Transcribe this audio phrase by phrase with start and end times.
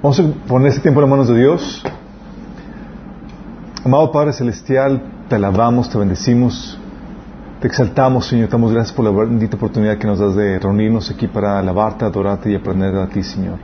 [0.00, 1.82] Vamos a poner este tiempo en las manos de Dios.
[3.84, 6.78] Amado Padre Celestial, te alabamos, te bendecimos,
[7.60, 8.46] te exaltamos, Señor.
[8.46, 12.04] Te damos gracias por la bendita oportunidad que nos das de reunirnos aquí para alabarte,
[12.04, 13.58] adorarte y aprender a ti, Señor.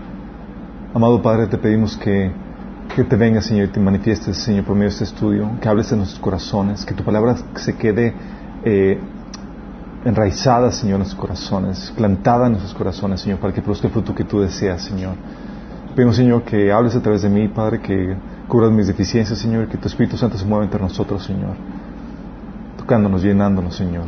[0.93, 2.33] Amado Padre, te pedimos que,
[2.97, 5.93] que te vengas, Señor, y te manifiestes, Señor, por medio de este estudio, que hables
[5.93, 8.13] en nuestros corazones, que tu palabra se quede
[8.65, 8.99] eh,
[10.05, 14.15] enraizada, Señor, en nuestros corazones, plantada en nuestros corazones, Señor, para que produzca el fruto
[14.15, 15.15] que tú deseas, Señor.
[15.97, 18.17] Pedimos, Señor, que hables a través de mí, Padre, que
[18.49, 21.57] cubras mis deficiencias, Señor, que tu Espíritu Santo se mueva entre nosotros, Señor,
[22.77, 24.05] tocándonos, llenándonos, Señor,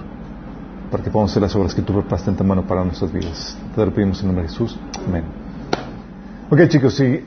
[0.90, 3.56] para que podamos hacer las obras que tú preparaste en tu mano para nuestras vidas.
[3.74, 4.78] Te lo pedimos en nombre de Jesús.
[5.06, 5.24] Amén.
[6.50, 7.24] Ok, chicos, sí.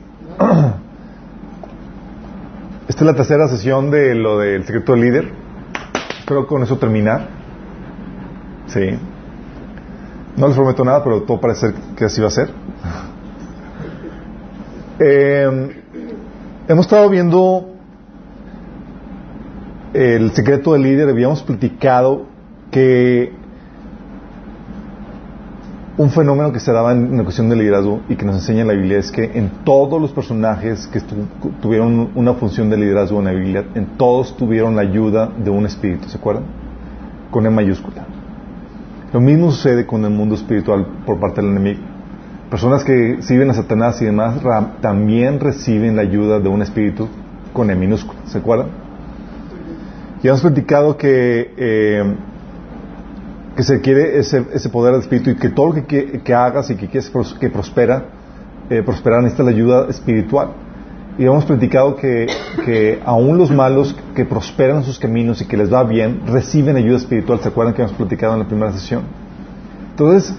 [2.87, 5.31] Esta es la tercera sesión de lo del secreto del líder.
[6.19, 7.38] Espero con eso terminar.
[8.69, 8.97] Sí.
[10.37, 12.49] No les prometo nada, pero todo parece que así va a ser.
[15.01, 15.81] Eh,
[16.67, 17.69] hemos estado viendo
[19.93, 22.25] el secreto del líder, habíamos platicado
[22.69, 23.31] que
[25.97, 28.73] un fenómeno que se daba en la cuestión del liderazgo y que nos enseña la
[28.73, 31.01] Biblia es que en todos los personajes que
[31.61, 35.65] tuvieron una función de liderazgo en la Biblia, en todos tuvieron la ayuda de un
[35.65, 36.43] espíritu, ¿se acuerdan?
[37.31, 38.18] Con E mayúscula.
[39.11, 41.81] Lo mismo sucede con el mundo espiritual por parte del enemigo.
[42.49, 44.39] Personas que sirven a Satanás y demás
[44.81, 47.07] también reciben la ayuda de un espíritu
[47.53, 48.67] con E minúscula, ¿se acuerdan?
[50.21, 52.15] Y hemos platicado que eh,
[53.59, 56.69] que se quiere ese, ese, poder del Espíritu y que todo lo que, que, hagas
[56.69, 58.05] y que quieres que prospera,
[58.69, 60.51] eh, prosperar necesita la ayuda espiritual.
[61.19, 62.27] Y hemos platicado que,
[62.63, 66.77] que aún los malos que prosperan en sus caminos y que les va bien, reciben
[66.77, 67.41] ayuda espiritual.
[67.41, 69.03] ¿Se acuerdan que hemos platicado en la primera sesión?
[69.89, 70.33] Entonces,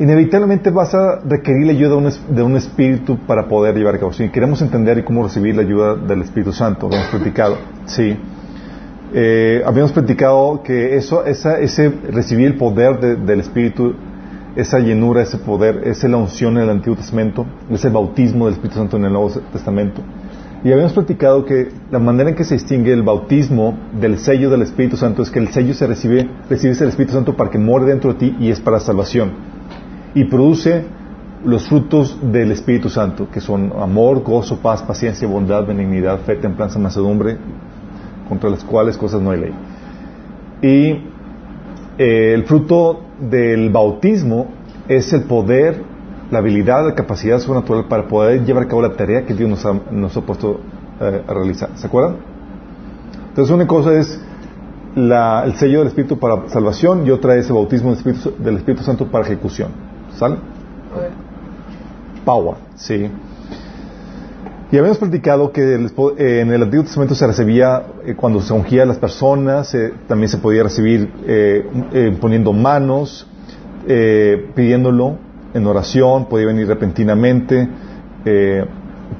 [0.00, 3.98] inevitablemente vas a requerir la ayuda de un, de un espíritu para poder llevar a
[3.98, 4.12] cabo.
[4.12, 7.56] Si queremos entender cómo recibir la ayuda del Espíritu Santo, lo hemos platicado.
[7.86, 8.16] Sí.
[9.14, 13.94] Eh, habíamos platicado que eso, esa, ese recibir el poder del Espíritu,
[14.56, 18.54] esa llenura, ese poder, es la unción en el Antiguo Testamento, es el bautismo del
[18.54, 20.02] Espíritu Santo en el Nuevo Testamento.
[20.64, 24.62] Y habíamos platicado que la manera en que se distingue el bautismo del sello del
[24.62, 27.84] Espíritu Santo es que el sello se recibe, recibes el Espíritu Santo para que more
[27.84, 29.32] dentro de ti y es para salvación.
[30.14, 30.84] Y produce
[31.44, 36.78] los frutos del Espíritu Santo, que son amor, gozo, paz, paciencia, bondad, benignidad, fe, templanza,
[36.78, 37.36] mansedumbre,
[38.26, 39.52] contra las cuales cosas no hay ley.
[40.62, 40.92] Y
[41.98, 44.46] eh, el fruto del bautismo
[44.88, 45.82] es el poder,
[46.30, 49.64] la habilidad, la capacidad sobrenatural para poder llevar a cabo la tarea que Dios nos
[49.66, 50.60] ha, nos ha puesto
[51.00, 51.70] eh, a realizar.
[51.74, 52.16] ¿Se acuerdan?
[53.28, 54.20] Entonces una cosa es
[54.94, 58.56] la, el sello del Espíritu para salvación y otra es el bautismo del Espíritu, del
[58.56, 59.70] Espíritu Santo para ejecución.
[60.16, 60.36] ¿Sale?
[62.24, 63.10] Power, sí.
[64.70, 68.84] Y habíamos platicado que eh, en el Antiguo Testamento se recibía eh, cuando se ungía
[68.84, 69.76] a las personas,
[70.08, 71.10] también se podía recibir
[72.20, 73.26] poniendo manos,
[74.54, 75.18] pidiéndolo
[75.54, 77.68] en oración, podía venir repentinamente.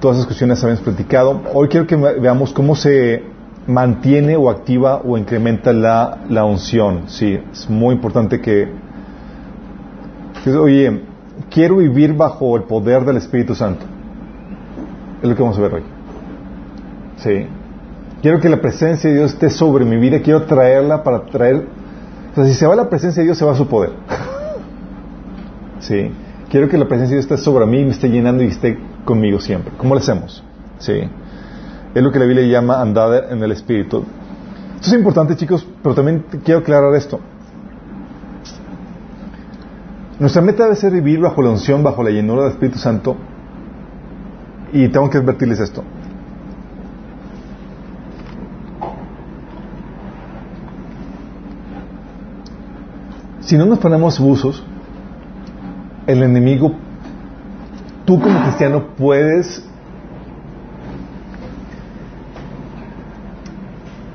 [0.00, 1.41] todas esas cuestiones habíamos platicado.
[1.55, 3.22] Hoy quiero que veamos cómo se
[3.67, 7.05] mantiene o activa o incrementa la, la unción.
[7.06, 8.69] Sí, es muy importante que,
[10.47, 11.03] oye,
[11.50, 13.84] quiero vivir bajo el poder del Espíritu Santo.
[15.23, 15.83] Es lo que vamos a ver hoy.
[17.17, 17.47] Sí.
[18.21, 21.67] Quiero que la presencia de Dios esté sobre mi vida, quiero traerla para traer...
[22.33, 23.93] O sea, si se va la presencia de Dios, se va su poder.
[25.81, 26.11] Sí.
[26.54, 29.41] Quiero que la presencia de Dios esté sobre mí, me esté llenando y esté conmigo
[29.41, 29.72] siempre.
[29.76, 30.41] ¿Cómo lo hacemos?
[30.78, 30.92] Sí.
[31.92, 34.04] Es lo que la Biblia llama andar en el Espíritu.
[34.76, 37.19] Esto es importante, chicos, pero también quiero aclarar esto.
[40.20, 43.16] Nuestra meta debe ser vivir bajo la unción, bajo la llenura del Espíritu Santo,
[44.72, 45.82] y tengo que advertirles esto.
[53.41, 54.64] Si no nos ponemos buzos,
[56.06, 56.72] el enemigo,
[58.04, 59.64] tú como cristiano puedes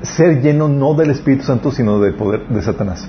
[0.02, 3.08] ser lleno no del Espíritu Santo, sino del poder de Satanás.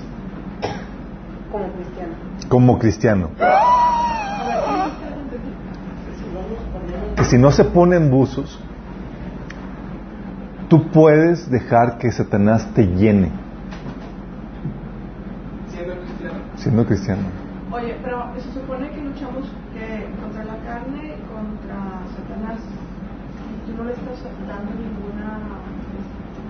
[1.50, 2.12] Como cristiano.
[2.48, 3.30] Como cristiano.
[7.16, 8.58] que si no se ponen buzos,
[10.68, 13.30] tú puedes dejar que Satanás te llene.
[15.68, 16.38] Siendo cristiano.
[16.56, 17.41] Siendo cristiano.
[17.74, 22.60] Oye, pero se supone que luchamos que contra la carne y contra Satanás.
[22.60, 25.38] Y tú no le estás dando ninguna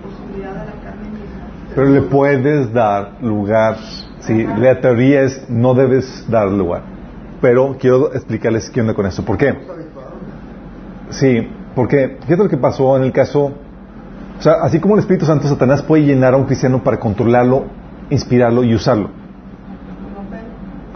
[0.03, 1.47] posibilidad a la carne misma.
[1.73, 3.77] Pero le puedes dar lugar.
[4.19, 6.81] Sí, la teoría es no debes dar lugar.
[7.41, 9.23] Pero quiero explicarles qué onda con eso.
[9.23, 9.57] ¿Por qué?
[11.09, 13.53] Sí, porque fíjate lo que pasó en el caso,
[14.39, 17.65] o sea, así como el Espíritu Santo, Satanás puede llenar a un cristiano para controlarlo,
[18.09, 19.22] inspirarlo y usarlo.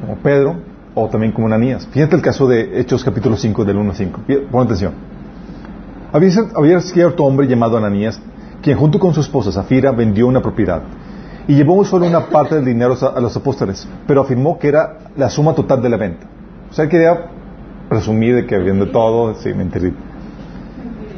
[0.08, 0.56] Como Pedro
[0.96, 1.86] o también como Ananías.
[1.92, 4.22] Fíjate el caso de Hechos capítulo 5 del 1 al 5.
[4.50, 4.94] Pon atención.
[6.14, 8.18] Había, había cierto hombre llamado Ananías,
[8.62, 10.82] quien junto con su esposa Zafira vendió una propiedad
[11.46, 15.30] y llevó solo una parte del dinero a los apóstoles, pero afirmó que era la
[15.30, 16.26] suma total de la venta.
[16.72, 17.26] O sea, quería
[17.90, 19.94] presumir de que de todo, sí, mentir.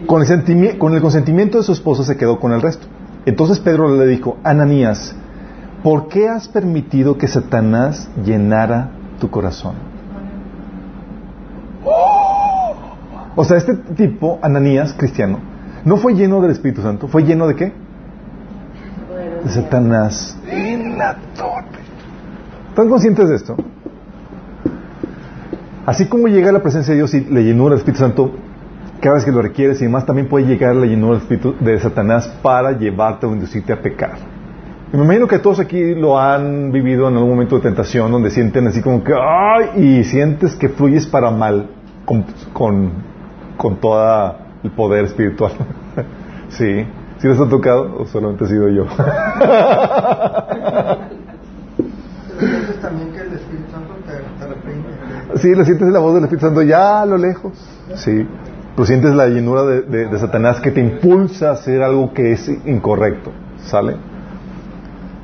[0.07, 0.23] Con
[0.79, 2.87] con el consentimiento de su esposa se quedó con el resto.
[3.27, 5.15] Entonces Pedro le dijo, Ananías,
[5.83, 9.75] ¿por qué has permitido que Satanás llenara tu corazón?
[13.35, 15.39] O sea, este tipo, Ananías, cristiano,
[15.85, 17.73] no fue lleno del Espíritu Santo, fue lleno de qué?
[19.43, 20.37] De Satanás.
[22.69, 23.55] ¿Están conscientes de esto?
[25.85, 28.31] Así como llega la presencia de Dios y le llenura el Espíritu Santo
[29.01, 31.79] cada vez que lo requieres y además también puede llegar la llenura del Espíritu de
[31.79, 34.38] Satanás para llevarte o inducirte a pecar.
[34.91, 38.65] Me imagino que todos aquí lo han vivido en algún momento de tentación donde sienten
[38.67, 39.99] así como que ¡ay!
[39.99, 41.67] y sientes que fluyes para mal
[42.05, 42.91] con, con,
[43.55, 45.51] con todo el poder espiritual.
[46.49, 46.87] sí.
[47.19, 48.85] ¿Sí les ha tocado o solamente he sido yo?
[52.39, 54.85] sientes también que el Espíritu Santo te, reprime.
[55.35, 57.53] Sí, lo sientes la voz del Espíritu Santo ya a lo lejos.
[57.95, 58.25] Sí.
[58.75, 62.49] Pero sientes la llenura de, de, Satanás que te impulsa a hacer algo que es
[62.65, 63.31] incorrecto.
[63.65, 63.97] ¿Sale?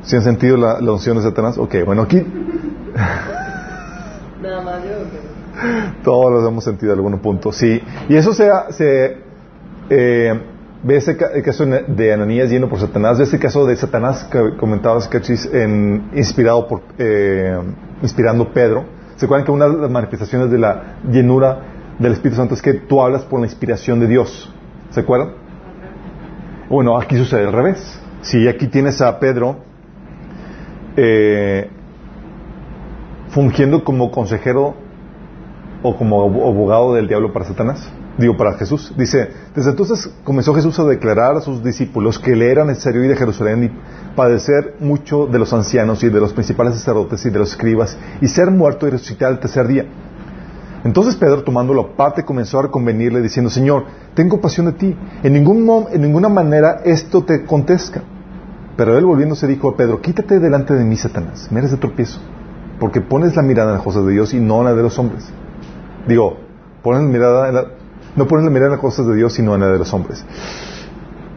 [0.05, 1.57] ¿Sí han sentido la, la unción de Satanás?
[1.57, 2.17] Ok, bueno, aquí.
[4.41, 4.91] Nada más yo.
[6.03, 7.81] Todos los hemos sentido en algún punto, sí.
[8.07, 9.17] Y eso se, se
[9.89, 10.41] eh,
[10.83, 14.55] ve ese el caso de Ananías lleno por Satanás, ve ese caso de Satanás que
[14.57, 17.57] comentabas, Cachis, en, inspirado por, eh,
[18.03, 18.85] inspirando Pedro.
[19.15, 21.59] ¿Se acuerdan que una de las manifestaciones de la llenura
[21.97, 24.53] del Espíritu Santo es que tú hablas por la inspiración de Dios?
[24.91, 25.31] ¿Se acuerdan?
[26.69, 27.99] Bueno, aquí sucede al revés.
[28.21, 29.57] Si aquí tienes a Pedro
[30.95, 31.69] eh,
[33.29, 34.75] fungiendo como consejero
[35.83, 38.93] o como abogado del diablo para Satanás digo para Jesús.
[38.97, 43.11] Dice, desde entonces comenzó Jesús a declarar a sus discípulos que le era necesario ir
[43.11, 47.39] a Jerusalén y padecer mucho de los ancianos y de los principales sacerdotes y de
[47.39, 49.85] los escribas y ser muerto y resucitar el tercer día.
[50.83, 54.95] Entonces Pedro, tomándolo aparte, comenzó a convenirle diciendo, Señor, tengo pasión de ti.
[55.23, 58.03] En, ningún, en ninguna manera esto te contesta.
[58.77, 62.19] Pero él volviéndose dijo a Pedro, quítate delante de mí, Satanás, me eres de tropiezo,
[62.79, 64.99] porque pones la mirada en las cosas de Dios y no en la de los
[64.99, 65.31] hombres.
[66.07, 66.37] Digo,
[66.83, 67.65] pones la mirada en la,
[68.15, 70.25] no pones la mirada en las cosas de Dios, sino en la de los hombres.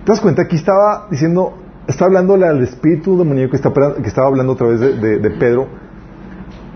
[0.05, 0.43] ¿Te das cuenta?
[0.43, 1.55] Aquí estaba diciendo,
[1.87, 5.69] está hablando al espíritu demoníaco que, que estaba hablando a través de, Pedro.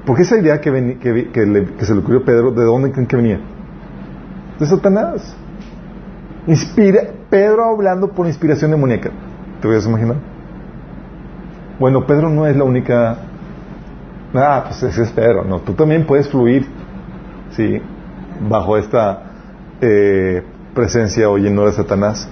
[0.07, 3.41] Porque esa idea que, que, se le ocurrió a Pedro, ¿de dónde creen que venía?
[4.59, 5.37] De Satanás.
[6.47, 9.11] Inspira, Pedro hablando por inspiración demoníaca.
[9.61, 10.32] ¿Te voy a imaginar?
[11.79, 13.17] Bueno, Pedro no es la única.
[14.35, 15.45] Ah, pues es Pedro.
[15.45, 16.67] No, tú también puedes fluir,
[17.51, 17.81] sí,
[18.49, 19.23] bajo esta
[19.81, 20.43] eh,
[20.75, 22.29] presencia o llenura de Satanás.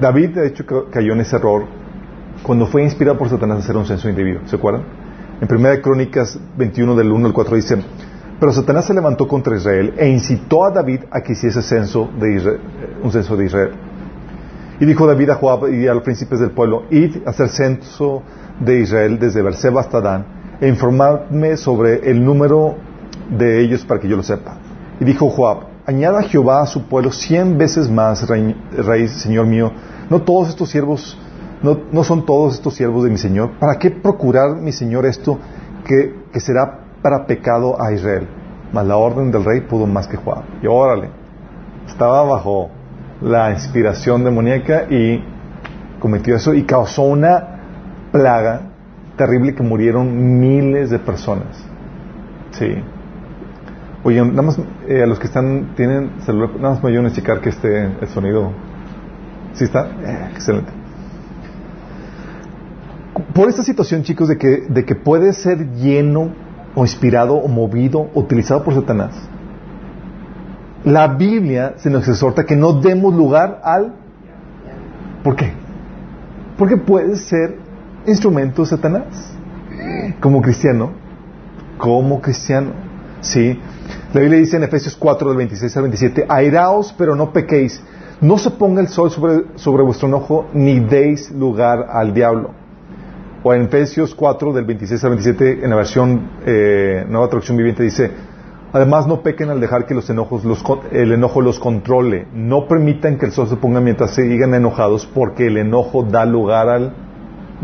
[0.00, 1.64] David, de hecho, cayó en ese error
[2.42, 4.40] cuando fue inspirado por Satanás a hacer un censo indebido.
[4.46, 4.82] ¿Se acuerdan?
[5.40, 7.78] En 1 Crónicas 21 del 1 al 4 dice,
[8.38, 12.60] pero Satanás se levantó contra Israel e incitó a David a que hiciese censo de
[13.02, 13.70] un censo de Israel.
[14.80, 18.22] Y dijo David a Joab y a los príncipes del pueblo, id a hacer censo
[18.60, 20.24] de Israel desde Berseba hasta Dan
[20.60, 22.76] e informadme sobre el número
[23.30, 24.56] de ellos para que yo lo sepa.
[25.00, 29.72] Y dijo Joab, añada Jehová a su pueblo cien veces más, rey, Señor mío.
[30.08, 31.18] No todos estos siervos,
[31.62, 33.58] no, son todos estos siervos de mi Señor.
[33.58, 35.38] ¿Para qué procurar, mi Señor, esto
[35.84, 38.28] que, que será para pecado a Israel?
[38.72, 40.44] Mas la orden del rey pudo más que Juan.
[40.62, 41.10] Y órale,
[41.86, 42.70] estaba bajo
[43.20, 45.24] la inspiración demoníaca y
[45.98, 47.53] cometió eso y causó una
[48.14, 48.60] plaga
[49.16, 51.64] terrible que murieron miles de personas.
[52.52, 52.76] Sí.
[54.04, 57.12] Oye, nada más eh, a los que están, tienen celular, nada más me ayudan a
[57.12, 58.52] checar que esté el sonido.
[59.54, 59.86] ¿Sí está?
[59.86, 60.70] Eh, excelente.
[63.34, 66.28] Por esta situación, chicos, de que, de que puede ser lleno
[66.76, 69.12] o inspirado o movido, utilizado por Satanás,
[70.84, 73.92] la Biblia se nos exhorta que no demos lugar al...
[75.24, 75.52] ¿Por qué?
[76.56, 77.63] Porque puede ser
[78.06, 79.34] instrumento Satanás.
[80.20, 80.92] Como cristiano.
[81.78, 82.72] Como cristiano.
[83.20, 83.58] Sí.
[84.12, 87.82] La Biblia dice en Efesios 4, del 26 al 27, airaos, pero no pequéis.
[88.20, 92.50] No se ponga el sol sobre, sobre vuestro enojo, ni deis lugar al diablo.
[93.42, 97.82] O en Efesios 4, del 26 al 27, en la versión eh, Nueva Traducción Viviente,
[97.82, 98.10] dice,
[98.74, 102.26] Además, no pequen al dejar que los enojos los, el enojo los controle.
[102.34, 106.68] No permitan que el sol se ponga mientras sigan enojados, porque el enojo da lugar
[106.68, 106.92] al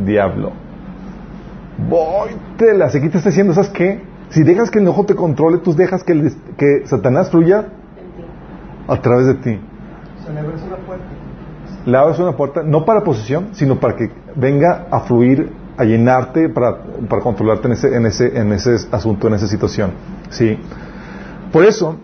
[0.04, 0.52] diablo.
[1.88, 4.02] Voy, te está diciendo, ¿sabes qué?
[4.30, 7.66] Si dejas que el enojo te controle, tú dejas que, que Satanás fluya
[8.86, 9.60] a través de ti.
[10.24, 11.04] Se le abres una puerta.
[11.86, 16.48] Le abres una puerta, no para posesión, sino para que venga a fluir, a llenarte,
[16.48, 19.92] para, para controlarte en ese, en, ese, en ese asunto, en esa situación.
[20.28, 20.58] ¿Sí?
[21.50, 21.96] Por eso,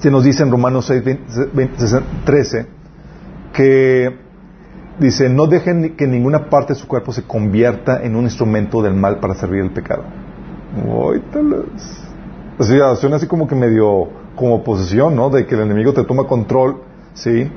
[0.00, 1.02] se nos dice en Romanos 6,
[2.24, 2.66] 13,
[3.52, 4.23] que
[4.98, 8.94] dice, no dejen que ninguna parte de su cuerpo se convierta en un instrumento del
[8.94, 10.04] mal para servir el pecado.
[12.58, 15.30] O sea, suena así como que medio como posesión, ¿no?
[15.30, 16.82] De que el enemigo te toma control,
[17.14, 17.50] ¿sí?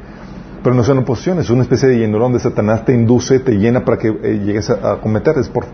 [0.64, 3.54] Pero no es una posesión, es una especie de llenurón de Satanás, te induce, te
[3.54, 5.38] llena para que eh, llegues a, cometer.
[5.38, 5.66] Es por,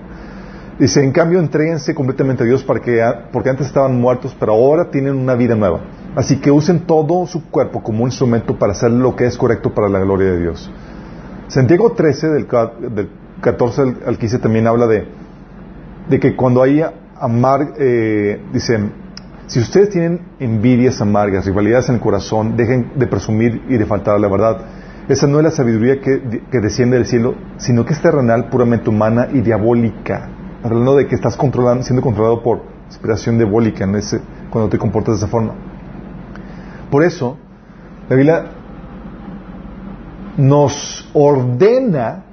[0.80, 3.00] Dice, en cambio, entréguense completamente a Dios para que,
[3.32, 5.82] porque antes estaban muertos, pero ahora tienen una vida nueva.
[6.16, 9.74] Así que usen todo su cuerpo como un instrumento para hacer lo que es correcto
[9.74, 10.72] para la gloria de Dios.
[11.54, 12.48] Santiago 13, del,
[13.42, 15.06] 14 al 15, también habla de,
[16.10, 16.84] de que cuando hay
[17.20, 18.80] amar, eh, dice,
[19.46, 24.16] si ustedes tienen envidias amargas, rivalidades en el corazón, dejen de presumir y de faltar
[24.16, 24.66] a la verdad.
[25.08, 28.90] Esa no es la sabiduría que, que desciende del cielo, sino que es terrenal, puramente
[28.90, 30.30] humana y diabólica
[30.64, 35.16] hablando de que estás controlando, siendo controlado por inspiración diabólica en ese, cuando te comportas
[35.16, 35.54] de esa forma.
[36.90, 37.38] Por eso,
[38.10, 38.46] la Biblia
[40.38, 42.24] nos ordena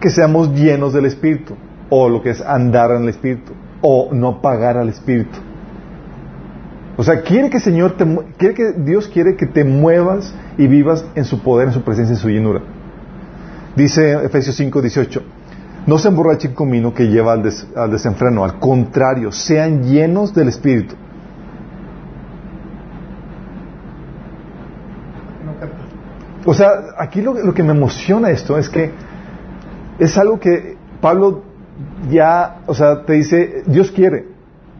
[0.00, 1.54] que seamos llenos del Espíritu,
[1.90, 5.38] o lo que es andar en el Espíritu, o no pagar al Espíritu.
[6.96, 8.04] O sea, quiere que Señor te,
[8.36, 12.14] quiere que Dios quiere que te muevas y vivas en su poder, en su presencia,
[12.14, 12.60] en su llenura.
[13.76, 15.22] Dice Efesios 5, 18.
[15.86, 20.96] No se emborrachen con vino que lleva al, desenfreno, al contrario, sean llenos del Espíritu.
[26.50, 28.90] O sea, aquí lo, que me emociona esto es que
[29.98, 31.42] es algo que Pablo
[32.08, 34.28] ya, o sea, te dice, Dios quiere.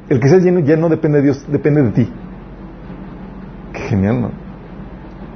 [0.09, 2.13] El que sea lleno ya no depende de Dios, depende de ti.
[3.75, 4.31] Qué genial, ¿no?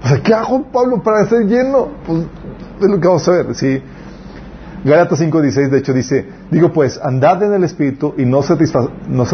[0.03, 1.89] O sea, ¿qué hago, Pablo, para ser lleno?
[2.07, 2.25] Pues
[2.81, 3.55] es lo que vamos a ver.
[3.55, 3.83] Sí.
[4.87, 8.41] Gálatas 5.16 de hecho dice, digo pues, andad en el Espíritu y no,
[9.07, 9.27] no,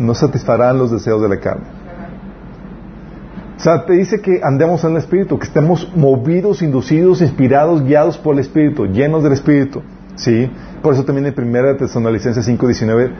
[0.00, 1.83] no satisfarán los deseos de la carne.
[3.56, 8.18] O sea, te dice que andemos en el Espíritu, que estemos movidos, inducidos, inspirados, guiados
[8.18, 9.82] por el Espíritu, llenos del Espíritu.
[10.16, 10.50] ¿Sí?
[10.82, 13.10] Por eso también en 1 Tesalonicenses 5.19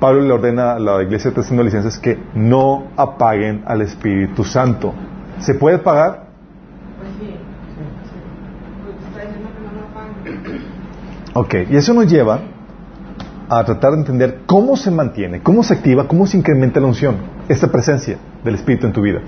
[0.00, 4.94] Pablo le ordena a la iglesia de Tesalonicenses que no apaguen al Espíritu Santo.
[5.40, 6.30] ¿Se puede pagar?
[11.34, 12.40] Ok, y eso nos lleva
[13.48, 17.16] a tratar de entender cómo se mantiene, cómo se activa, cómo se incrementa la unción,
[17.48, 19.20] esta presencia del Espíritu en tu vida.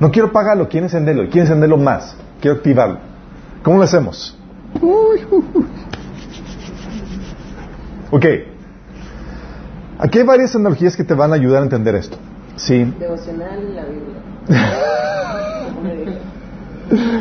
[0.00, 2.98] No quiero pagarlo, quiero encenderlo, quiero encenderlo más, quiero activarlo.
[3.62, 4.36] ¿Cómo lo hacemos?
[8.10, 8.24] Ok.
[9.98, 12.16] Aquí hay varias analogías que te van a ayudar a entender esto.
[12.56, 12.92] Sí.
[12.98, 14.16] Devocional y la Biblia.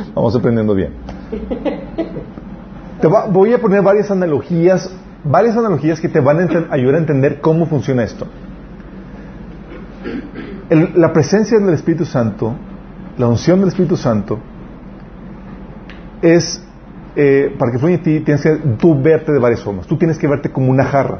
[0.16, 0.94] Vamos aprendiendo bien.
[3.02, 4.90] Te voy a poner varias analogías,
[5.24, 8.26] varias analogías que te van a ayudar a entender cómo funciona esto.
[10.96, 12.56] la presencia del Espíritu Santo,
[13.20, 14.40] la unción del Espíritu Santo,
[16.22, 16.64] es,
[17.18, 18.58] eh, para que fluya en ti, tienes que
[18.96, 19.86] verte de varias formas.
[19.86, 21.20] Tú tienes que verte como una jarra.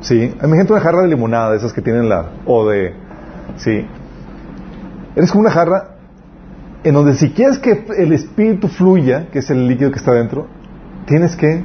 [0.00, 0.34] ¿Sí?
[0.42, 2.94] Imagínate una jarra de limonada, esas que tienen la, o de,
[3.56, 3.86] ¿sí?
[5.14, 5.96] Eres como una jarra
[6.82, 10.46] en donde si quieres que el espíritu fluya, que es el líquido que está dentro,
[11.06, 11.62] tienes que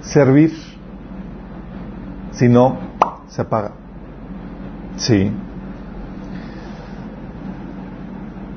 [0.00, 0.52] servir.
[2.32, 2.78] Si no,
[3.28, 3.72] se apaga.
[4.96, 5.30] Sí.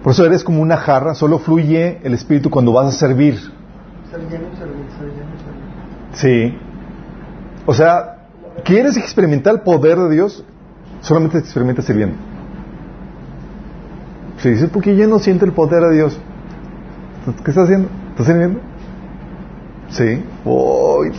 [0.07, 3.37] Por eso eres como una jarra, solo fluye el espíritu cuando vas a servir.
[6.13, 6.57] Sí.
[7.65, 8.19] O sea,
[8.63, 10.45] ¿quieres experimentar el poder de Dios?
[11.01, 12.15] Solamente experimenta sirviendo.
[14.37, 16.17] Si dices, porque ya no siente el poder de Dios.
[17.43, 17.89] ¿Qué estás haciendo?
[18.11, 18.61] ¿Estás sirviendo?
[19.89, 20.23] Sí.
[20.45, 21.11] Uy,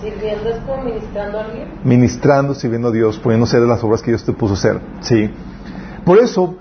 [0.00, 1.68] ¿Sirviendo es como ministrando a alguien?
[1.84, 4.80] Ministrando, sirviendo a Dios, poniendo a hacer las obras que Dios te puso a hacer.
[5.02, 5.30] Sí.
[6.06, 6.56] Por eso,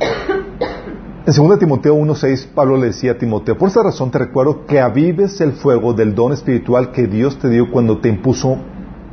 [0.00, 4.80] en 2 Timoteo 1.6, Pablo le decía a Timoteo, por esta razón te recuerdo que
[4.80, 8.58] avives el fuego del don espiritual que Dios te dio cuando te impuso,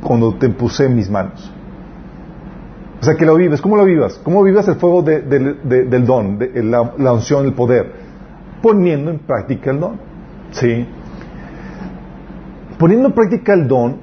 [0.00, 1.50] cuando te impuse mis manos.
[3.00, 3.60] O sea, que lo vives.
[3.60, 4.18] ¿Cómo lo vivas?
[4.24, 7.92] ¿Cómo vivas el fuego del don, de, la, unción, el poder?
[8.62, 10.00] Poniendo en práctica el don.
[10.52, 10.86] ¿Sí?
[12.78, 13.96] Poniendo en práctica el don,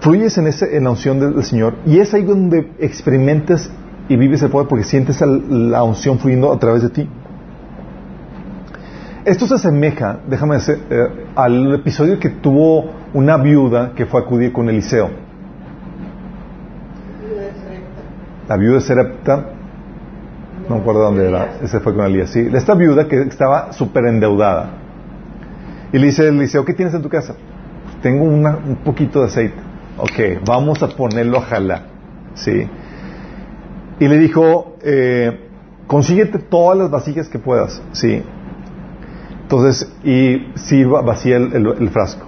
[0.00, 3.70] fluyes en, en la unción del Señor y es ahí donde experimentas
[4.10, 7.08] y vives el poder porque sientes la unción fluyendo a través de ti.
[9.24, 14.24] Esto se asemeja, déjame decir, eh, al episodio que tuvo una viuda que fue a
[14.24, 15.10] acudir con Eliseo.
[18.48, 19.44] La viuda de Serepta,
[20.68, 22.48] no me acuerdo dónde era, ese fue con Elías, sí.
[22.52, 24.70] Esta viuda que estaba súper endeudada.
[25.92, 27.34] Y le dice Eliseo, ¿qué tienes en tu casa?
[28.02, 29.54] Tengo una- un poquito de aceite.
[29.98, 31.82] Ok, vamos a ponerlo a jalar.
[32.34, 32.66] Sí.
[34.00, 35.48] Y le dijo, eh,
[35.86, 37.80] consíguete todas las vasijas que puedas.
[37.92, 38.22] Sí.
[39.42, 42.26] Entonces, y sirva, vacía el, frasco.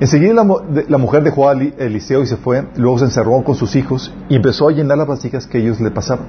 [0.00, 0.44] Enseguida la,
[0.88, 4.14] la mujer dejó a Eli- Eliseo y se fue, luego se encerró con sus hijos
[4.28, 6.26] y empezó a llenar las vasijas que ellos le pasaban.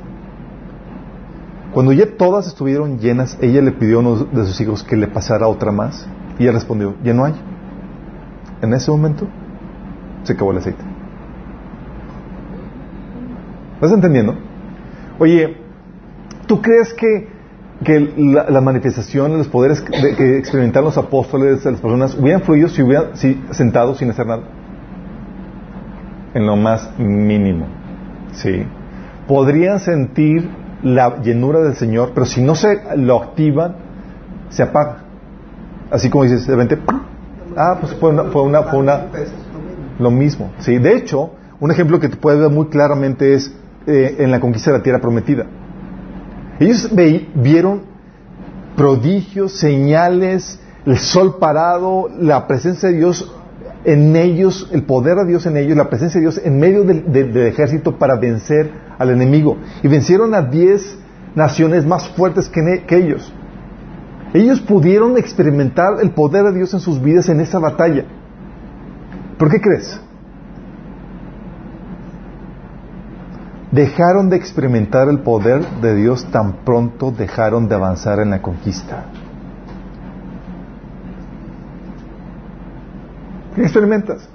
[1.72, 5.08] Cuando ya todas estuvieron llenas, ella le pidió a uno de sus hijos que le
[5.08, 6.08] pasara otra más
[6.40, 7.36] y ella respondió, ya no hay.
[8.64, 9.28] En ese momento
[10.24, 10.84] se acabó el aceite.
[13.80, 14.36] ¿Estás entendiendo?
[15.20, 15.56] Oye,
[16.48, 17.30] ¿tú crees que,
[17.86, 22.68] que la, la manifestación, los poderes que, que experimentaron los apóstoles, las personas, hubieran fluido
[22.68, 24.44] si hubieran si, sentados sin hacer nada?
[26.34, 27.68] En lo más mínimo.
[28.34, 28.66] Sí.
[29.30, 30.50] Podrían sentir
[30.84, 33.78] la llenura del Señor, pero si no se lo activan,
[34.50, 35.04] se apaga.
[35.90, 37.00] Así como dices, de repente, ¡pum!
[37.56, 39.06] ah, pues fue una, fue una, fue una,
[40.00, 40.52] lo mismo.
[40.60, 41.32] Sí, de hecho,
[41.62, 43.56] un ejemplo que te puede ver muy claramente es
[43.90, 45.48] eh, en la conquista de la tierra prometida.
[46.60, 46.92] Ellos
[47.34, 47.82] vieron
[48.76, 53.34] prodigios, señales, el sol parado, la presencia de Dios
[53.86, 57.36] en ellos, el poder de Dios en ellos, la presencia de Dios en medio del,
[57.48, 59.58] ejército para vencer al enemigo.
[59.82, 60.98] Y vencieron a diez
[61.34, 63.34] naciones más fuertes que, que ellos.
[64.34, 68.06] Ellos pudieron experimentar el poder de Dios en sus vidas en esa batalla.
[69.40, 70.00] ¿Por qué crees?
[73.72, 79.06] Dejaron de experimentar el poder de Dios tan pronto dejaron de avanzar en la conquista.
[83.56, 84.28] ¿Qué experimentas?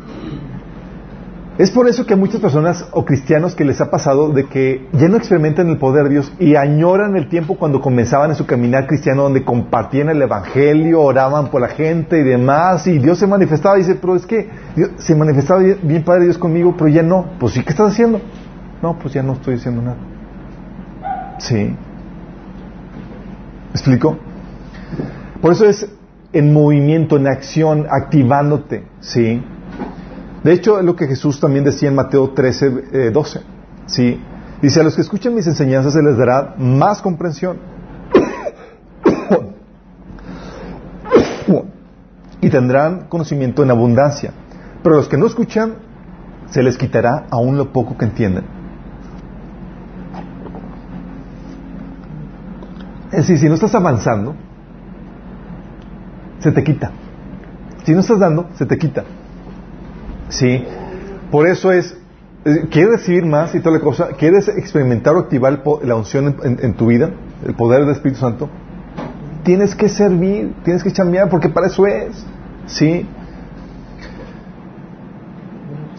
[1.56, 4.88] Es por eso que a muchas personas o cristianos que les ha pasado de que
[4.92, 8.44] ya no experimentan el poder de Dios y añoran el tiempo cuando comenzaban en su
[8.44, 13.28] caminar cristiano donde compartían el evangelio, oraban por la gente y demás y Dios se
[13.28, 17.02] manifestaba y dice, pero es que Dios- se manifestaba bien, Padre Dios conmigo, pero ya
[17.04, 17.26] no.
[17.38, 18.20] Pues sí, ¿qué estás haciendo?
[18.84, 19.96] No, pues ya no estoy haciendo nada.
[21.38, 21.54] Sí.
[21.54, 21.78] ¿Me
[23.72, 24.18] explico?
[25.40, 25.88] Por eso es
[26.34, 29.42] en movimiento, en acción, activándote, ¿sí?
[30.42, 33.40] De hecho, es lo que Jesús también decía en Mateo 13, eh, 12,
[33.86, 34.20] ¿sí?
[34.60, 37.56] Dice, a los que escuchan mis enseñanzas se les dará más comprensión.
[42.42, 44.34] y tendrán conocimiento en abundancia.
[44.82, 45.76] Pero a los que no escuchan,
[46.50, 48.53] se les quitará aún lo poco que entienden.
[53.14, 54.35] Es decir, si no estás avanzando,
[56.40, 56.90] se te quita.
[57.85, 59.05] Si no estás dando, se te quita.
[60.29, 60.64] ¿Sí?
[61.31, 61.96] Por eso es,
[62.44, 64.09] eh, ¿quieres recibir más y toda la cosa?
[64.18, 67.11] ¿Quieres experimentar o activar la unción en, en- en tu vida?
[67.46, 68.48] El poder del Espíritu Santo.
[69.44, 72.27] Tienes que servir, tienes que chambear, porque para eso es.
[72.66, 73.07] ¿Sí?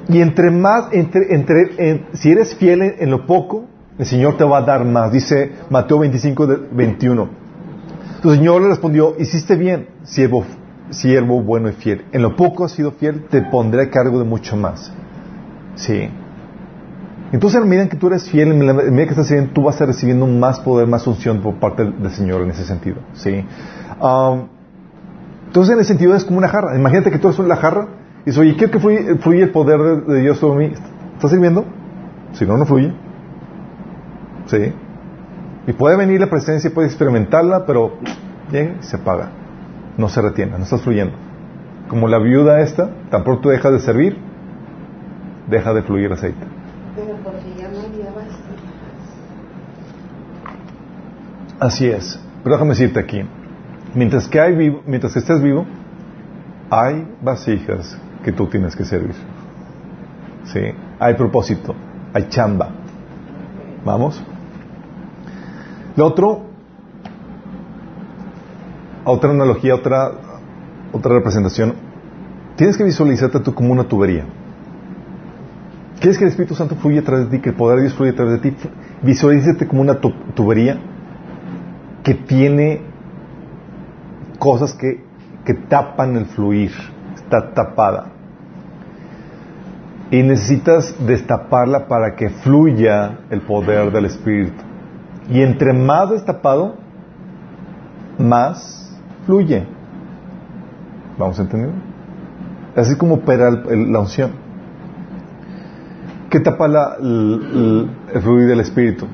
[0.09, 3.65] Y entre más, entre, entre, en- si eres fiel en, en lo poco,
[3.97, 5.11] el Señor te va a dar más.
[5.11, 7.29] Dice Mateo 25, de- 21.
[8.21, 10.45] Tu Señor le respondió, hiciste bien, siervo,
[10.89, 12.05] siervo bueno y fiel.
[12.11, 14.91] En lo poco has sido fiel, te pondré a cargo de mucho más.
[15.75, 16.09] Sí.
[17.31, 19.73] Entonces, en la medida que tú eres fiel, en medida que estás sirviendo, tú vas
[19.73, 22.97] a estar recibiendo más poder, más unción por parte del Señor en ese sentido.
[23.13, 23.43] Sí.
[24.01, 24.47] Um,
[25.47, 26.77] entonces, en ese sentido, es como una jarra.
[26.77, 27.87] Imagínate que tú eres la jarra
[28.23, 30.73] y dices, oye, quiero que fluye, fluye el poder de, de Dios sobre mí.
[31.15, 31.65] ¿Estás sirviendo?
[32.33, 32.93] Si no, no fluye.
[34.47, 34.73] Sí.
[35.67, 37.93] Y puede venir la presencia, puede experimentarla, pero
[38.51, 39.29] llega y se apaga.
[39.97, 41.15] No se retiene, no estás fluyendo.
[41.87, 44.17] Como la viuda esta, tan pronto dejas de servir,
[45.49, 46.45] deja de fluir aceite.
[46.95, 48.45] Pero porque ya no había vasijas.
[51.59, 52.19] Así es.
[52.43, 53.23] Pero déjame decirte aquí,
[53.95, 55.65] mientras que, hay vivo, mientras que estés vivo,
[56.69, 59.15] hay vasijas que tú tienes que servir.
[60.45, 60.61] ¿Sí?
[60.99, 61.73] Hay propósito,
[62.13, 62.69] hay chamba.
[63.83, 64.23] ¿Vamos?
[65.95, 66.41] Lo otro,
[69.05, 70.11] otra analogía, otra,
[70.91, 71.73] otra representación,
[72.55, 74.25] tienes que visualizarte tú como una tubería.
[75.99, 77.93] ¿Quieres que el Espíritu Santo fluya a través de ti, que el poder de Dios
[77.95, 78.57] fluya a través de ti?
[79.01, 80.77] Visualízate como una tu- tubería
[82.03, 82.81] que tiene
[84.37, 85.03] cosas que,
[85.45, 86.71] que tapan el fluir,
[87.15, 88.07] está tapada.
[90.11, 94.61] Y necesitas destaparla para que fluya el poder del Espíritu.
[95.29, 96.75] Y entre más destapado,
[98.19, 99.65] más fluye.
[101.17, 101.71] ¿Vamos a entender?
[102.75, 104.31] Así como opera el- el- la unción.
[106.29, 107.89] ¿Qué tapa la- el,
[108.21, 109.07] fluir del Espíritu?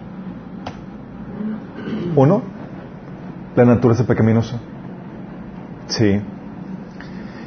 [2.16, 2.42] Uno,
[3.56, 4.58] la naturaleza pecaminosa.
[5.88, 6.20] Sí.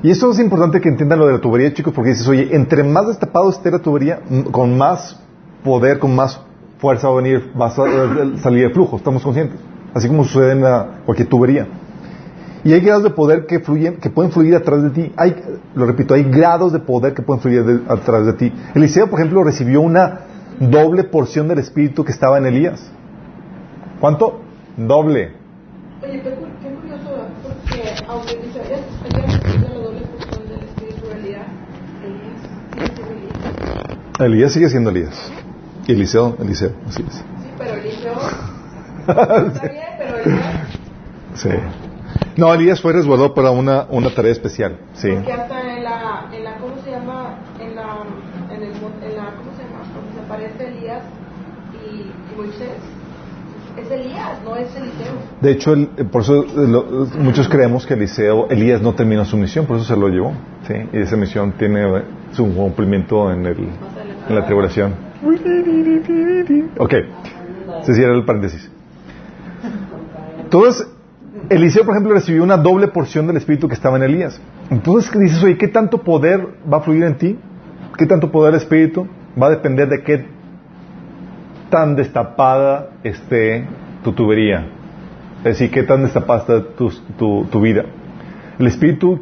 [0.03, 2.85] Y esto es importante que entiendan lo de la tubería, chicos, porque dices, oye, entre
[2.85, 4.21] más destapado esté la tubería,
[4.53, 5.21] con más
[5.65, 6.41] poder, con más
[6.85, 9.59] fuerza va a venir, va a sa- salir el flujo, estamos conscientes.
[9.95, 11.67] Así como sucede en la- cualquier tubería.
[12.63, 15.13] Y hay grados de poder que fluyen, que pueden fluir a través de ti.
[15.17, 15.35] Hay,
[15.75, 18.53] lo repito, hay grados de poder que pueden fluir de- a través de ti.
[18.75, 20.21] Eliseo, por ejemplo, recibió una
[20.61, 22.91] doble porción del espíritu que estaba en Elías.
[24.01, 24.41] ¿Cuánto?
[24.77, 25.33] Doble.
[26.03, 26.31] Oye, qué,
[26.63, 27.11] qué curioso,
[27.43, 28.33] porque aunque
[29.63, 31.47] la doble porción del espíritu de Elías,
[32.05, 32.39] Elías
[32.75, 34.21] sigue siendo Elías.
[34.21, 35.33] Elías sigue siendo Elías.
[35.89, 37.15] Eliseo, Eliseo, así es.
[37.17, 37.25] Sí,
[37.59, 38.13] pero Eliseo
[39.07, 40.69] está bien, pero Elías,
[41.35, 41.49] Sí.
[42.37, 44.79] No, Elías fue resguardado para una, una tarea especial.
[44.95, 45.09] Sí.
[45.13, 47.35] porque hasta en la, en la, ¿cómo se llama?
[47.61, 47.83] En la,
[48.51, 49.85] en el, en la, ¿cómo se llama?
[49.93, 51.03] Cuando se aparece Elías
[51.85, 52.69] y, y Moisés,
[53.77, 55.13] es Elías, no es Eliseo.
[55.41, 56.85] De hecho, el- eh, por eso eh, lo-
[57.19, 60.33] muchos creemos que Eliseo, Elías no terminó su misión, por eso se lo llevó.
[60.67, 60.75] ¿sí?
[60.93, 63.59] Y esa misión tiene eh, su cumplimiento en, el,
[64.29, 64.95] en la tribulación.
[66.79, 66.95] Ok,
[67.85, 68.71] se cierra el paréntesis.
[70.43, 70.87] Entonces,
[71.51, 74.41] Eliseo, por ejemplo, recibió una doble porción del espíritu que estaba en Elías.
[74.71, 77.39] Entonces, ¿qué dices, oye, ¿qué tanto poder va a fluir en ti?
[77.99, 79.07] ¿Qué tanto poder del espíritu?
[79.41, 80.25] Va a depender de qué
[81.71, 83.67] tan destapada esté
[84.03, 84.67] tu tubería.
[85.39, 87.85] Es decir, qué tan destapada está tu, tu- tu vida.
[88.59, 89.21] El Espíritu,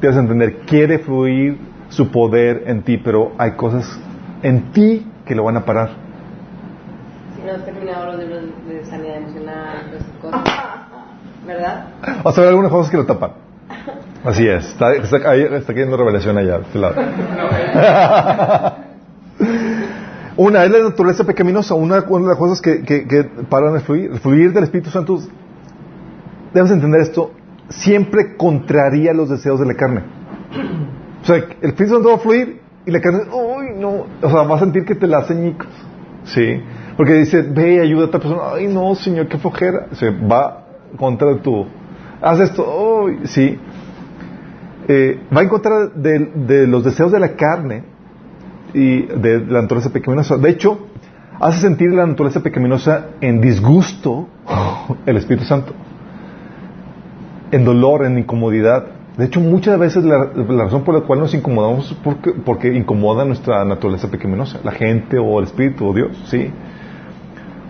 [0.00, 3.98] te vas a entender, quiere fluir su poder en ti, pero hay cosas
[4.42, 5.90] en ti que lo van a parar.
[7.36, 10.40] Si no has terminado los libros de sanidad emocional, todas esas cosas.
[11.46, 11.84] ¿Verdad?
[12.24, 13.32] Vas a ver algunas cosas que lo tapan.
[14.24, 14.66] Así es.
[14.66, 16.96] Está, está, ahí está cayendo revelación allá, de este lado.
[20.36, 21.74] Una es la naturaleza pecaminosa.
[21.74, 24.10] Una, una de las cosas que, que, que paran el fluir.
[24.12, 25.20] El fluir del Espíritu Santo,
[26.52, 27.32] debes entender esto,
[27.68, 30.02] siempre contraría los deseos de la carne.
[31.22, 33.47] O sea, el Espíritu Santo va a fluir y la carne, uy,
[33.78, 34.06] no.
[34.22, 35.68] O sea, va a sentir que te la hace ñicos.
[36.24, 36.60] Sí.
[36.96, 38.42] Porque dice, ve, ayuda a otra persona.
[38.54, 39.86] Ay, no, Señor, qué flojera.
[39.92, 41.66] Se va contra tu.
[42.20, 43.58] Haz esto, uy, sí.
[44.88, 47.84] Eh, va en contra de, de los deseos de la carne
[48.74, 50.36] y de la naturaleza pecaminosa.
[50.36, 50.78] De hecho,
[51.40, 54.28] hace sentir la naturaleza pecaminosa en disgusto
[55.06, 55.72] el Espíritu Santo,
[57.50, 58.86] en dolor, en incomodidad.
[59.18, 61.96] De hecho, muchas veces la, la razón por la cual nos incomodamos es
[62.44, 66.52] porque, incomoda nuestra naturaleza pecaminosa, la gente o el Espíritu o Dios, ¿sí?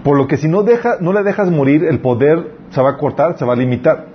[0.05, 2.97] Por lo que si no, deja, no le dejas morir, el poder se va a
[2.99, 4.09] cortar, se va a limitar.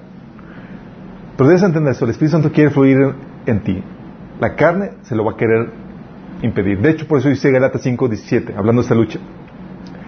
[1.35, 2.99] Pero debes entender esto, el Espíritu Santo quiere fluir
[3.47, 3.83] en, ti.
[4.39, 5.71] La carne se lo va a querer
[6.43, 6.81] impedir.
[6.81, 9.17] De hecho, por eso dice Galatas 5, 17, hablando de esta lucha.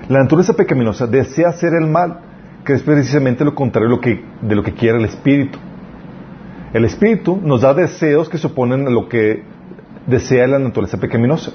[0.10, 2.20] La naturaleza pecaminosa desea hacer el mal,
[2.64, 5.58] que es precisamente lo contrario de lo que, de lo que quiere el Espíritu.
[6.74, 9.44] El Espíritu nos da deseos que se oponen a lo que
[10.08, 11.52] desea la naturaleza pecaminosa.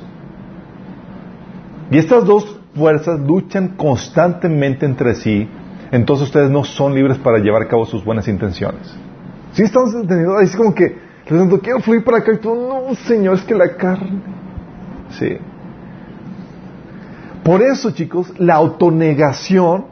[1.91, 5.49] Y estas dos fuerzas luchan constantemente entre sí,
[5.91, 8.97] entonces ustedes no son libres para llevar a cabo sus buenas intenciones.
[9.53, 10.39] ¿Sí estamos entendiendo?
[10.41, 10.97] Es como que,
[11.63, 14.21] quiero fluir para acá y tú, no, Señor, es que la carne.
[15.11, 15.37] Sí.
[17.43, 19.87] Por eso, chicos, la autonegación,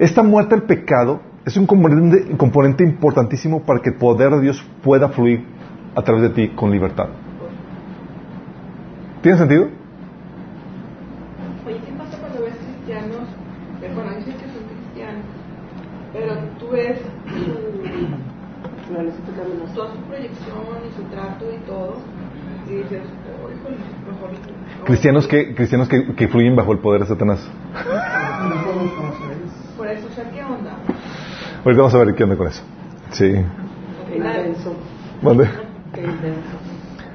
[0.00, 4.64] esta muerte al pecado, es un componente, componente importantísimo para que el poder de Dios
[4.82, 5.44] pueda fluir
[5.96, 7.08] a través de ti con libertad.
[9.20, 9.64] ¿Tiene sentido?
[11.66, 13.26] Oye, ¿qué pasa cuando ves cristianos?
[13.80, 15.24] Bueno, dicen que son cristianos,
[16.12, 17.06] pero tú ves su,
[19.74, 21.96] toda su proyección y su trato y todo,
[22.68, 24.30] y dices, oh, híjole, mejor.
[24.78, 24.84] no".
[24.84, 27.50] Cristianos que, cristianos que, que fluyen bajo el poder de Satanás.
[28.40, 29.76] No podemos conocer eso.
[29.76, 30.78] Por eso, o sea, ¿qué onda?
[31.64, 32.62] Ahorita vamos a ver qué onda con eso.
[33.10, 33.32] Sí.
[35.22, 35.48] ¿Mande?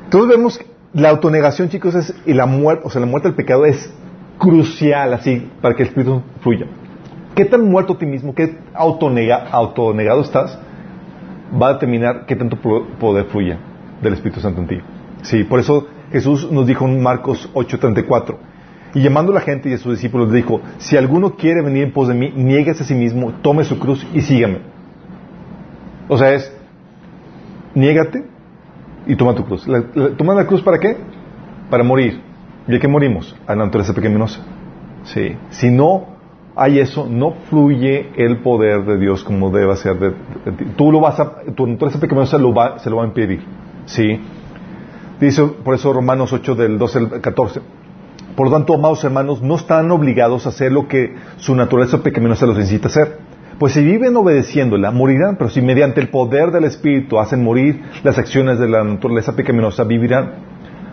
[0.05, 0.59] Entonces vemos
[0.93, 3.91] la autonegación, chicos, es, y la muerte, o sea, la muerte del pecado es
[4.37, 6.67] crucial así para que el Espíritu fluya.
[7.35, 10.57] ¿Qué tan muerto a ti mismo, qué autonega, autonegado estás,
[11.61, 13.57] va a determinar qué tanto po- poder fluya
[14.01, 14.77] del Espíritu Santo en ti.
[15.23, 18.35] Sí, por eso Jesús nos dijo en Marcos 8:34,
[18.95, 21.91] y llamando a la gente y a sus discípulos, dijo, si alguno quiere venir en
[21.91, 24.59] pos de mí, nieguese a sí mismo, tome su cruz y sígame.
[26.07, 26.51] O sea, es,
[27.75, 28.25] niégate
[29.05, 29.67] y toma tu cruz.
[30.17, 30.97] ¿Toma la cruz para qué?
[31.69, 32.21] para morir.
[32.67, 33.35] ¿Y a qué morimos?
[33.45, 34.41] A la naturaleza pecaminosa.
[35.03, 35.35] Sí.
[35.51, 36.15] Si no
[36.55, 39.99] hay eso, no fluye el poder de Dios como debe ser.
[39.99, 40.65] De, de.
[40.75, 43.43] Tú lo vas a, tu naturaleza pecaminosa lo va, se lo va a impedir.
[43.85, 44.19] Sí.
[45.19, 47.61] Dice por eso Romanos 8 del 12 al 14.
[48.35, 52.45] Por lo tanto, amados hermanos, no están obligados a hacer lo que su naturaleza pecaminosa
[52.45, 53.17] los incita a hacer.
[53.57, 58.17] Pues si viven obedeciéndola, morirán, pero si mediante el poder del Espíritu hacen morir las
[58.17, 60.33] acciones de la naturaleza pecaminosa, vivirán.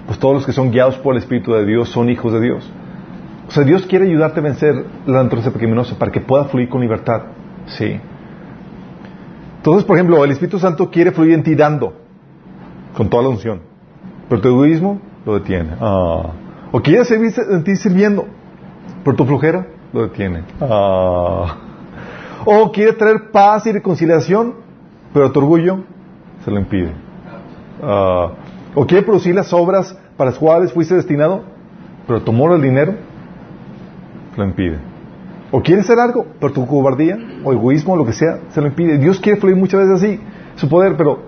[0.06, 2.70] Pues todos los que son guiados por el Espíritu de Dios son hijos de Dios.
[3.48, 6.80] O sea, Dios quiere ayudarte a vencer la naturaleza pecaminosa para que pueda fluir con
[6.80, 7.22] libertad.
[7.66, 7.98] Sí.
[9.56, 11.94] Entonces, por ejemplo, el Espíritu Santo quiere fluir en ti dando,
[12.96, 13.60] con toda la unción.
[14.28, 15.70] Pero tu egoísmo lo detiene.
[15.80, 16.30] Ah.
[16.72, 18.26] O quiere servir en ti sirviendo,
[19.04, 20.42] pero tu flojera lo detiene.
[20.58, 21.56] Ah.
[22.46, 24.54] O quiere traer paz y reconciliación,
[25.12, 25.80] pero tu orgullo
[26.44, 26.92] se lo impide.
[27.82, 28.30] Ah.
[28.74, 31.42] O quiere producir las obras para las cuales fuiste destinado,
[32.06, 32.94] pero tu amor al dinero
[34.34, 34.78] lo impide.
[35.50, 38.96] O quiere hacer algo, pero tu cobardía o egoísmo, lo que sea, se lo impide.
[38.96, 40.20] Dios quiere fluir muchas veces así,
[40.56, 41.20] su poder, pero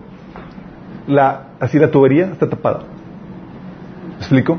[1.07, 2.85] la, así la tubería está tapada.
[4.09, 4.59] ¿Me explico?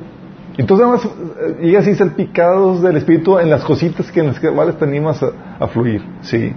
[0.57, 4.77] Entonces además eh, llega así salpicados del Espíritu en las cositas que en las cuales
[4.77, 6.01] te animas a, a fluir.
[6.21, 6.53] Sí.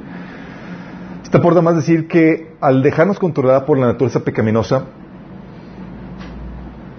[1.22, 4.84] Está por demás decir que al dejarnos controlada por la naturaleza pecaminosa,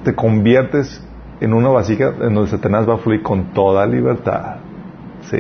[0.04, 1.04] te conviertes
[1.40, 4.58] en una vasija en donde Satanás va a fluir con toda libertad.
[5.30, 5.40] Sí.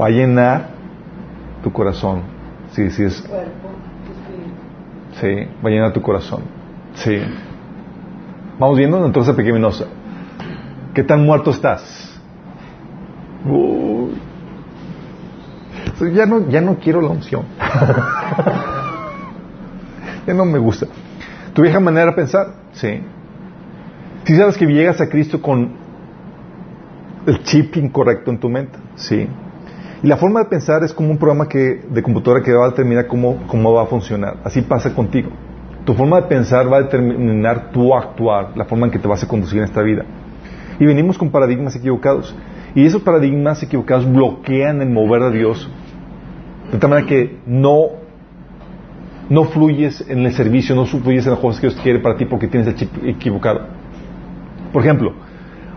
[0.00, 0.68] Va a llenar
[1.62, 2.22] tu corazón.
[2.72, 3.24] Sí, sí es.
[5.20, 6.42] Sí, va a llenar tu corazón.
[6.94, 7.20] Sí.
[8.58, 9.86] Vamos viendo la naturaleza pecaminosa.
[10.94, 12.20] ¿Qué tan muerto estás?
[13.44, 14.12] Uy.
[16.14, 17.44] Ya no, ya no quiero la unción.
[20.26, 20.86] ya no me gusta.
[21.52, 23.00] Tu vieja manera de pensar, sí.
[24.24, 25.72] Si sabes que llegas a Cristo con
[27.26, 29.28] el chip incorrecto en tu mente, sí.
[30.02, 32.68] Y la forma de pensar es como un programa que, de computadora que va a
[32.68, 34.36] determinar cómo, cómo va a funcionar.
[34.44, 35.30] Así pasa contigo.
[35.84, 39.22] Tu forma de pensar va a determinar tu actuar, la forma en que te vas
[39.22, 40.04] a conducir en esta vida.
[40.78, 42.34] Y venimos con paradigmas equivocados.
[42.74, 45.70] Y esos paradigmas equivocados bloquean el mover de Dios
[46.74, 47.90] de tal manera que no,
[49.28, 52.24] no fluyes en el servicio, no fluyes en las cosas que Dios quiere para ti
[52.24, 53.66] porque tienes el chip equivocado.
[54.72, 55.12] Por ejemplo,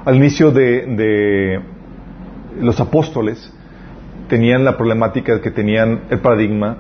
[0.06, 1.62] al inicio de, de
[2.60, 3.54] los apóstoles
[4.28, 6.78] tenían la problemática de que tenían el paradigma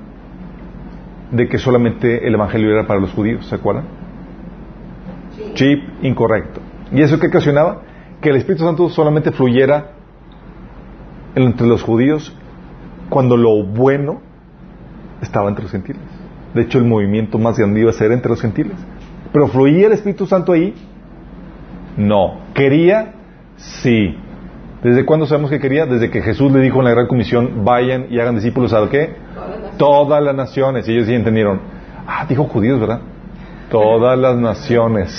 [1.31, 3.83] de que solamente el evangelio era para los judíos, ¿se acuerdan?
[5.53, 6.61] Chip incorrecto.
[6.91, 7.81] ¿Y eso qué ocasionaba?
[8.27, 9.91] Que el Espíritu Santo solamente fluyera
[11.33, 12.35] entre los judíos
[13.07, 14.19] cuando lo bueno
[15.21, 16.01] estaba entre los gentiles.
[16.53, 18.75] De hecho, el movimiento más grande iba a ser entre los gentiles.
[19.31, 20.75] Pero fluía el Espíritu Santo ahí.
[21.95, 22.39] No.
[22.53, 23.13] ¿Quería?
[23.55, 24.17] Sí.
[24.83, 25.85] ¿Desde cuándo sabemos que quería?
[25.85, 29.15] Desde que Jesús le dijo en la gran comisión, vayan y hagan discípulos a qué?
[29.77, 30.85] Todas las naciones.
[30.89, 31.61] Y ellos sí entendieron.
[32.05, 32.99] Ah, dijo judíos, ¿verdad?
[33.71, 35.13] Todas las naciones.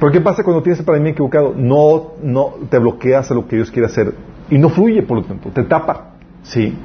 [0.00, 1.54] ¿Pero qué pasa cuando tienes el paradigma equivocado?
[1.56, 4.14] No, no te bloqueas a lo que Dios quiere hacer
[4.50, 6.16] y no fluye, por lo tanto, te tapa.
[6.42, 6.76] Sí.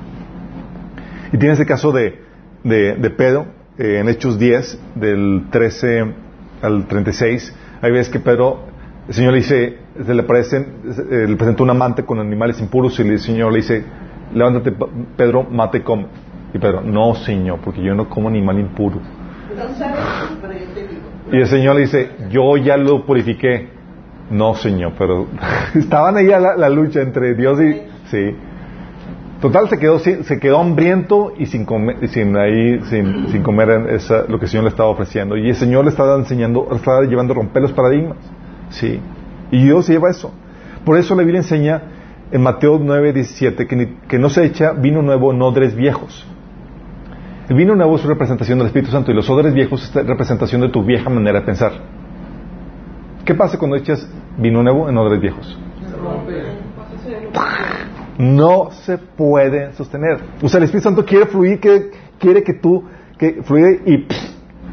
[1.31, 2.21] Y tienes el caso de,
[2.63, 6.13] de, Pedro, eh, en Hechos 10, del 13
[6.61, 7.55] al 36.
[7.81, 8.61] Ahí ves que Pedro,
[9.07, 13.03] el Señor le dice, se le, eh, le presentó un amante con animales impuros y
[13.03, 13.83] el Señor le dice,
[14.33, 14.73] levántate,
[15.17, 16.07] Pedro, mate y come.
[16.53, 18.99] Y Pedro, no, Señor, porque yo no como animal impuro.
[21.31, 23.69] Y el Señor le dice, yo ya lo purifiqué.
[24.31, 25.27] No, Señor, pero
[25.75, 27.81] estaban ahí a la, la lucha entre Dios y...
[28.09, 28.35] Sí.
[29.41, 34.25] Total, se quedó, se quedó hambriento y sin comer, sin, ahí, sin, sin comer esa-
[34.27, 35.37] lo que el Señor le estaba ofreciendo.
[35.37, 38.17] Y el Señor le estaba enseñando, le estaba llevando a romper los paradigmas.
[38.69, 38.99] Sí.
[39.51, 40.33] Y Dios lleva eso.
[40.83, 41.81] Por eso la Biblia enseña
[42.31, 46.27] en Mateo 9, 17 que, ni- que no se echa vino nuevo en odres viejos.
[47.49, 50.83] Vino nuevo es representación del Espíritu Santo y los odres viejos es representación de tu
[50.83, 51.71] vieja manera de pensar.
[53.25, 54.07] ¿Qué pasa cuando echas
[54.37, 55.57] vino nuevo en odres viejos?
[58.19, 60.19] no se puede sostener.
[60.43, 62.83] O sea, el Espíritu Santo quiere fluir, que, quiere que tú,
[63.17, 64.05] que fluye y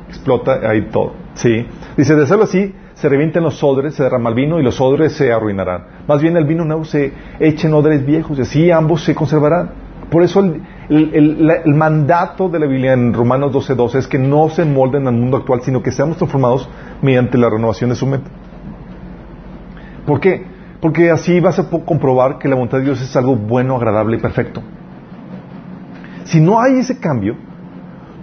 [0.08, 1.14] explota ahí todo.
[1.34, 1.64] ¿Sí?
[1.96, 5.12] Dice, de hacerlo así, se revienten los odres, se derrama el vino y los odres
[5.12, 5.84] se arruinarán.
[6.08, 9.86] Más bien el vino nuevo se echa en odres viejos y así ambos se conservarán.
[10.10, 10.40] Por eso
[10.88, 15.36] el, mandato de la Biblia en Romanos 12.12 es que no se molden al mundo
[15.36, 16.68] actual, sino que seamos transformados
[17.02, 18.30] mediante la renovación de su mente.
[20.06, 20.44] ¿Por qué?
[20.80, 24.20] Porque así vas a comprobar que la voluntad de Dios es algo bueno, agradable y
[24.20, 24.62] perfecto.
[26.24, 27.36] Si no hay ese cambio,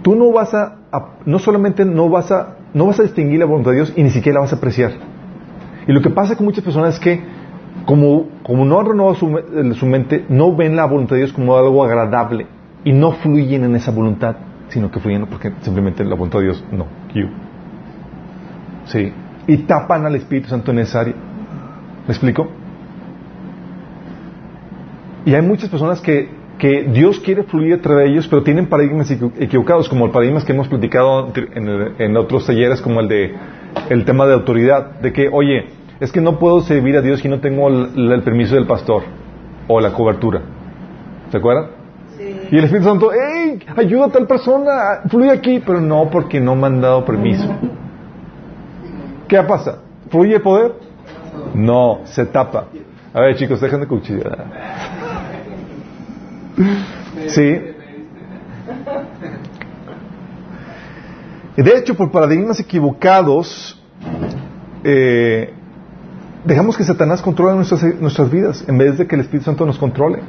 [0.02, 3.46] tú no vas a, a- no solamente no vas a, no vas a distinguir la
[3.46, 4.92] voluntad de Dios y ni siquiera la vas a apreciar.
[5.86, 7.22] Y lo que pasa con muchas personas es que,
[7.86, 11.32] como, como no han renovado su, me- su mente, no ven la voluntad de Dios
[11.32, 12.46] como algo agradable
[12.84, 14.36] y no fluyen en esa voluntad,
[14.68, 16.86] sino que fluyen porque simplemente la voluntad de Dios no.
[17.14, 17.28] You.
[18.86, 19.12] Sí.
[19.46, 21.14] Y tapan al Espíritu Santo en esa área.
[22.06, 22.48] ¿Me explico?
[25.26, 28.66] Y hay muchas personas que, que Dios quiere fluir a través de ellos, pero tienen
[28.66, 33.08] paradigmas equivo- equivocados, como el paradigmas que hemos platicado en, en otros talleres, como el
[33.08, 33.34] de
[33.88, 35.66] el tema de autoridad, de que, oye,
[36.00, 39.04] es que no puedo servir a Dios si no tengo el, el permiso del pastor
[39.68, 40.42] o la cobertura.
[41.30, 41.84] ¿Se acuerdan?
[42.50, 43.58] Y el Espíritu Santo, ¡hey!
[43.76, 47.48] Ayuda a tal persona, fluye aquí, pero no porque no me han dado permiso.
[49.26, 49.78] ¿Qué pasa?
[50.10, 50.74] ¿Fluye poder?
[51.54, 52.66] No, se tapa.
[53.12, 54.44] A ver, chicos, dejen de cuchillar.
[57.26, 57.60] Sí.
[61.56, 63.80] De hecho, por paradigmas equivocados,
[64.82, 65.52] eh,
[66.44, 69.78] dejamos que Satanás controle nuestras, nuestras vidas en vez de que el Espíritu Santo nos
[69.78, 70.20] controle.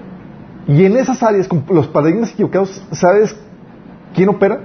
[0.68, 3.36] Y en esas áreas, con los paradigmas equivocados, ¿sabes
[4.16, 4.62] quién opera?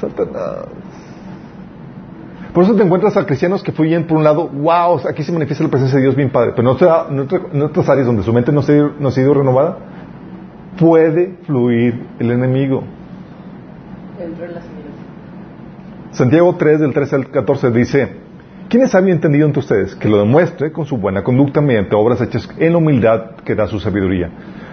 [0.00, 0.66] Satanás.
[2.52, 5.64] Por eso te encuentras a cristianos que fluyen por un lado, wow, aquí se manifiesta
[5.64, 8.22] la presencia de Dios bien padre, pero en, otra- en otra- en otras áreas donde
[8.22, 9.76] su mente no se, no ha ido renovada,
[10.78, 12.84] puede fluir el enemigo.
[14.18, 14.94] Dentro de las iglesias.
[16.12, 18.16] Santiago 3, del 13 al 14 dice,
[18.74, 19.94] ¿quién es entendido entre ustedes?
[19.94, 23.68] Que lo demuestre con su buena conducta mediante obras hechas en la humildad que da
[23.68, 24.28] su sabiduría.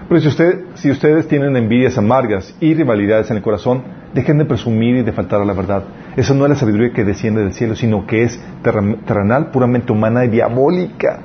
[0.09, 4.45] Pero si, usted, si ustedes tienen envidias amargas y rivalidades en el corazón, dejen de
[4.45, 5.83] presumir y de faltar a la verdad.
[6.17, 10.25] Eso no es la sabiduría que desciende del cielo, sino que es terrenal, puramente humana
[10.25, 11.19] y diabólica.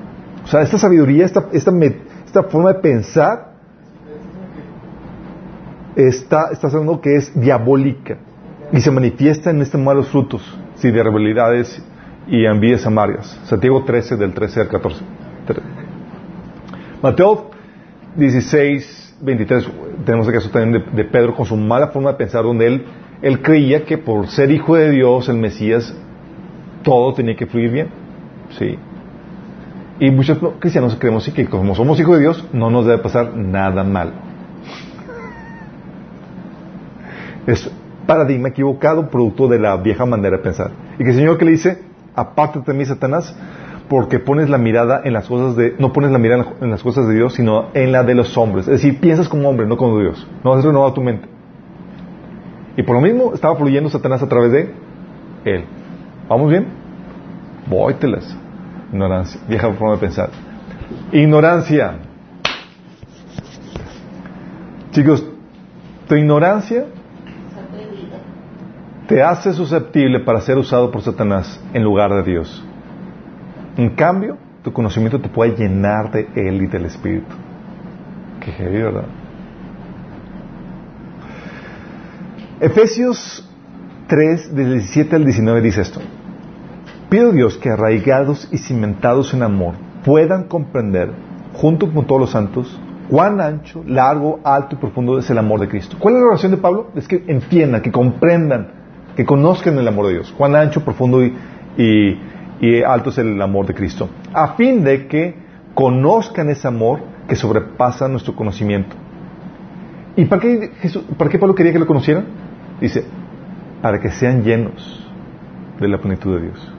[0.45, 3.55] O sea, esta sabiduría, esta, esta, forma de pensar,
[5.97, 8.19] está, está hablando que es diabólica
[8.71, 10.43] y se manifiesta en estos malos frutos,
[10.75, 11.83] sí, de rivalidades
[12.27, 13.39] y envidias amargas.
[13.45, 15.01] Santiago 13, del 13 al 14.
[15.47, 15.63] Tre-
[17.03, 17.51] Mateo
[18.17, 19.69] 16, 23,
[20.05, 22.85] tenemos el caso también de, Pedro con su mala forma de pensar, donde él,
[23.23, 25.95] él creía que por ser hijo de Dios, el Mesías,
[26.83, 27.89] todo tenía que fluir bien.
[28.59, 28.79] Sí.
[30.01, 33.83] Y muchos cristianos creemos que como somos hijos de Dios, no nos debe pasar nada
[33.85, 34.13] mal.
[37.47, 37.71] Es
[38.07, 40.71] paradigma equivocado, producto de la vieja manera de pensar.
[40.99, 41.83] Y que el Señor que le dice,
[42.17, 43.37] apártate de mí, Satanás,
[43.89, 47.07] porque pones la mirada en las cosas de, no pones la mirada en las cosas
[47.07, 48.67] de Dios, sino en la de los hombres.
[48.67, 50.27] Es decir, piensas como hombre, no como Dios.
[50.43, 51.29] No has renovado tu mente.
[52.77, 54.75] Y por lo mismo estaba fluyendo Satanás a través de
[55.45, 55.65] él.
[56.29, 56.67] ¿Vamos bien?
[57.69, 58.37] Vóytelas.
[58.93, 60.31] Ignorancia, vieja forma de pensar.
[61.13, 61.95] Ignorancia.
[64.91, 65.25] Chicos,
[66.09, 66.87] tu ignorancia
[69.07, 72.65] te hace susceptible para ser usado por Satanás en lugar de Dios.
[73.77, 77.35] En cambio, tu conocimiento te puede llenar de Él y del Espíritu.
[78.41, 79.05] Qué heavy, ¿verdad?
[82.61, 83.49] Efesios
[84.09, 86.01] 3, del 17 al 19 dice esto.
[87.09, 91.13] Pido a Dios que arraigados y cimentados en amor puedan comprender,
[91.53, 95.69] junto con todos los santos, cuán ancho, largo, alto y profundo es el amor de
[95.69, 95.97] Cristo.
[95.99, 96.91] ¿Cuál es la oración de Pablo?
[96.95, 98.76] Es que entiendan, que comprendan,
[99.17, 100.33] que conozcan el amor de Dios.
[100.37, 101.33] Cuán ancho, profundo y,
[102.61, 104.09] y, alto es el amor de Cristo.
[104.33, 105.35] A fin de que
[105.75, 108.95] conozcan ese amor que sobrepasa nuestro conocimiento.
[110.17, 112.27] ¿Y para qué, Jesús, para qué Pablo quería que lo conocieran?
[112.81, 113.05] Dice,
[113.83, 115.07] para que sean llenos
[115.81, 116.73] de la plenitud de Dios.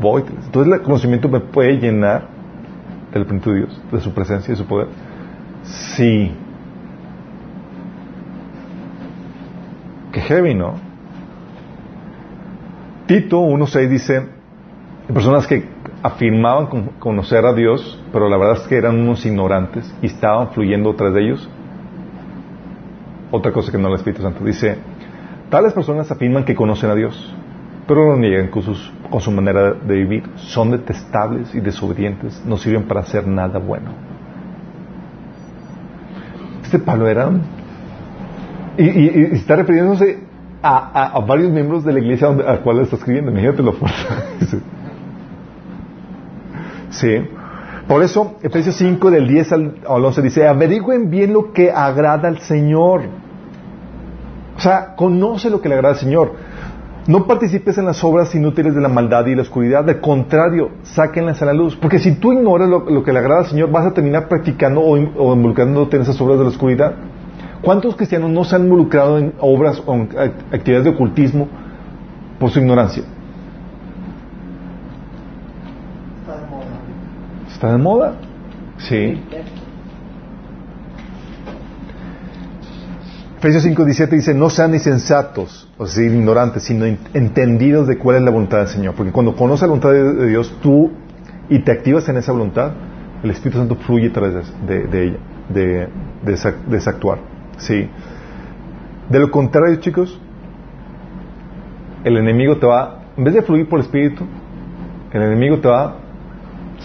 [0.00, 0.22] Voy.
[0.44, 2.28] Entonces el conocimiento me puede llenar
[3.12, 4.88] de la plenitud de Dios, de su presencia y de su poder.
[5.64, 6.32] Sí.
[10.12, 10.74] Qué heavy, ¿no?
[13.06, 14.28] Tito 1.6 dice,
[15.12, 15.68] personas que
[16.02, 20.50] afirmaban con- conocer a Dios, pero la verdad es que eran unos ignorantes y estaban
[20.50, 21.48] fluyendo tras de ellos.
[23.30, 24.78] Otra cosa que no el Espíritu Santo dice,
[25.50, 27.34] tales personas afirman que conocen a Dios,
[27.86, 28.62] pero lo niegan con,
[29.10, 30.24] con su manera de vivir.
[30.36, 33.90] Son detestables y desobedientes, no sirven para hacer nada bueno.
[36.62, 37.30] Este Pablo era...
[38.78, 40.20] Y, y- está refiriéndose
[40.62, 43.30] a, varios miembros de la iglesia a la cual está escribiendo.
[43.30, 43.98] Imagínate fuerte.
[44.40, 44.60] Dice.
[46.90, 47.28] Sí.
[47.86, 52.28] Por eso, Efesios 5, del 10 al, al 11 dice, averigüen bien lo que agrada
[52.28, 53.02] al Señor.
[54.56, 56.32] O sea, conoce lo que le agrada al Señor.
[57.06, 59.88] No participes en las obras inútiles de la maldad y la oscuridad.
[59.88, 61.74] Al contrario, sáquenlas a la luz.
[61.76, 64.96] Porque si tú ignoras lo, que le agrada al Señor, vas a terminar practicando o
[64.98, 66.94] involucrándote en esas obras de la oscuridad.
[67.62, 71.48] ¿Cuántos cristianos no se han involucrado en obras o en act- actividades de ocultismo
[72.38, 73.02] por su ignorancia?
[76.20, 76.66] está de moda.
[77.48, 78.14] ¿Está de moda?
[78.78, 79.20] Sí.
[83.38, 88.22] Efesios 5.17 dice, no sean insensatos, o sea, ignorantes, sino en- entendidos de cuál es
[88.22, 88.94] la voluntad del Señor.
[88.94, 90.90] Porque cuando conoces la voluntad de, de Dios, tú
[91.48, 92.72] y te activas en esa voluntad,
[93.22, 94.34] el Espíritu Santo fluye a través
[94.66, 95.16] de, de ella,
[95.50, 95.88] de,
[96.24, 97.18] de, esa, de ese actuar.
[97.58, 97.88] Sí.
[99.08, 100.20] De lo contrario, chicos,
[102.04, 104.24] el enemigo te va, en vez de fluir por el Espíritu,
[105.12, 105.94] el enemigo te va a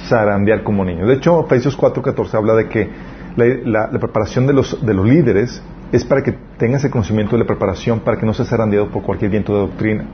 [0.08, 1.06] zarandear como niño.
[1.06, 2.90] De hecho, Efesios 4.14 habla de que
[3.36, 5.62] la, la- la preparación de los, de los líderes
[5.92, 9.04] es para que tengas el conocimiento de la preparación para que no seas zarandeado por
[9.04, 10.06] cualquier viento de doctrina.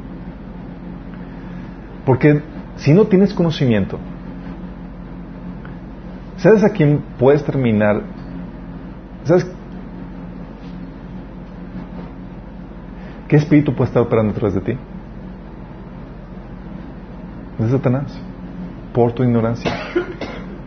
[2.06, 2.42] Porque
[2.78, 3.98] si no tienes conocimiento,
[6.38, 8.02] ¿sabes a quién puedes terminar?
[9.26, 9.46] ¿Sabes
[13.30, 14.78] qué espíritu puede estar operando detrás de ti?
[17.60, 18.20] Es Satanás,
[18.94, 19.72] por tu ignorancia.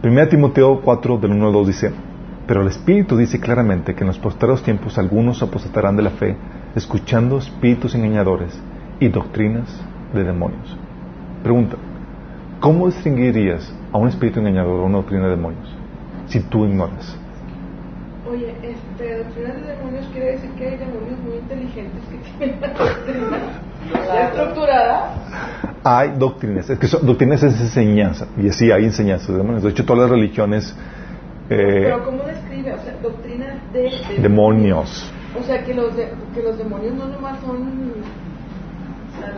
[0.03, 1.93] 1 Timoteo 4, del 1 al 2 dice,
[2.47, 6.37] pero el Espíritu dice claramente que en los postreros tiempos algunos apostatarán de la fe,
[6.75, 8.61] escuchando espíritus engañadores
[9.01, 9.69] y doctrinas
[10.13, 10.77] de demonios.
[11.43, 11.77] Pregunta,
[12.61, 15.75] ¿cómo distinguirías a un espíritu engañador o una doctrina de demonios
[16.27, 17.17] si tú ignoras?
[18.31, 18.55] Oye,
[19.03, 23.39] este, doctrina de demonios quiere decir que hay demonios muy inteligentes que tienen la doctrina
[24.07, 25.15] ya estructurada.
[25.85, 29.63] Hay doctrinas, es que son- doctrinas es enseñanza, y sí, hay enseñanzas de demonios.
[29.65, 30.77] De hecho, todas las religiones,
[31.51, 32.73] eh, Pero ¿cómo describe?
[32.75, 35.13] O sea, doctrina de, de- demonios.
[35.39, 37.93] O sea, que los, de- que los demonios no nomás son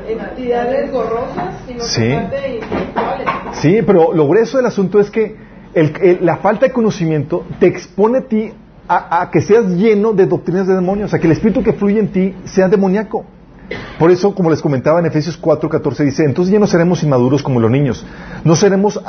[0.06, 2.02] entidades gorrosas, sino Sí.
[2.02, 3.26] que intelectuales.
[3.52, 5.36] Sí, pero lo grueso del asunto es que
[5.74, 8.52] el- el- la falta de conocimiento te expone a ti
[8.88, 12.08] a, que seas lleno de doctrinas de demonios, a que el espíritu que fluye en
[12.08, 13.24] ti sea demoníaco.
[13.98, 17.42] Por eso, como les comentaba en Efesios 4, 14, dice, entonces ya no seremos inmaduros
[17.42, 18.04] como los niños,
[18.44, 19.00] no seremos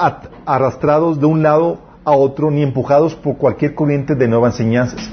[0.46, 5.10] arrastrados de un lado a otro ni empujados por cualquier corriente de nuevas enseñanzas.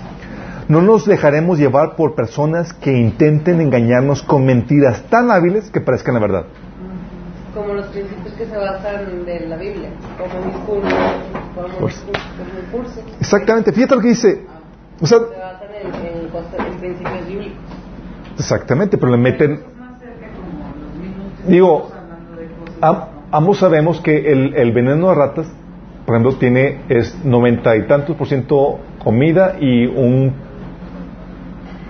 [0.69, 6.15] No nos dejaremos llevar por personas que intenten engañarnos con mentiras tan hábiles que parezcan
[6.15, 6.45] la verdad.
[7.55, 10.97] Como los principios que se basan de la Biblia, como discurso,
[11.55, 12.05] como Pues-
[12.73, 14.47] curso, Exactamente, fíjate lo que dice.
[15.01, 17.59] O sea, se basan en, en en principios bíblicos.
[18.39, 19.61] Exactamente, pero le meten...
[21.47, 21.91] Digo,
[22.81, 25.47] am- ambos sabemos que el, el veneno de ratas,
[26.07, 30.33] por ejemplo, tiene es noventa y tantos por ciento comida y un,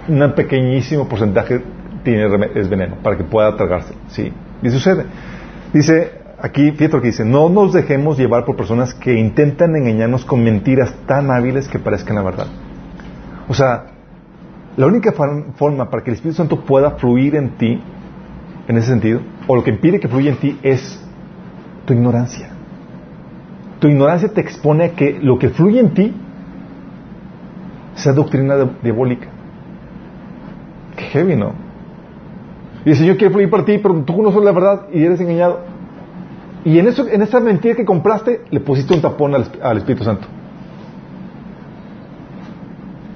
[0.09, 1.63] un pequeñísimo porcentaje
[2.03, 3.95] tiene reme- es veneno para que pueda tragarse.
[4.09, 4.33] Sí,
[4.63, 5.05] y sucede.
[5.73, 10.43] Dice aquí, lo que dice, no nos dejemos llevar por personas que intentan engañarnos con
[10.43, 12.47] mentiras tan hábiles que parezcan la verdad.
[13.49, 13.87] O sea,
[14.77, 17.81] la única forma para que el Espíritu Santo pueda fluir en ti,
[18.69, 21.03] en ese sentido, o lo que impide que fluya en ti es
[21.85, 22.49] tu ignorancia.
[23.81, 26.15] Tu ignorancia te expone a que lo que fluye en ti
[27.95, 29.29] sea doctrina diabólica.
[30.97, 31.53] Qué heavy, ¿no?
[32.85, 35.61] Y el Señor quiere fluir por ti, pero tú conoces la verdad y eres engañado.
[36.65, 40.05] Y en, eso, en esa mentira que compraste, le pusiste un tapón al, al Espíritu
[40.05, 40.27] Santo.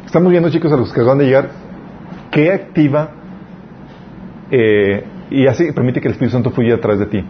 [0.05, 1.51] Estamos viendo, chicos, a los que acaban de llegar,
[2.31, 3.11] qué activa
[4.51, 7.25] eh, y así permite que el Espíritu Santo fluya a través de ti.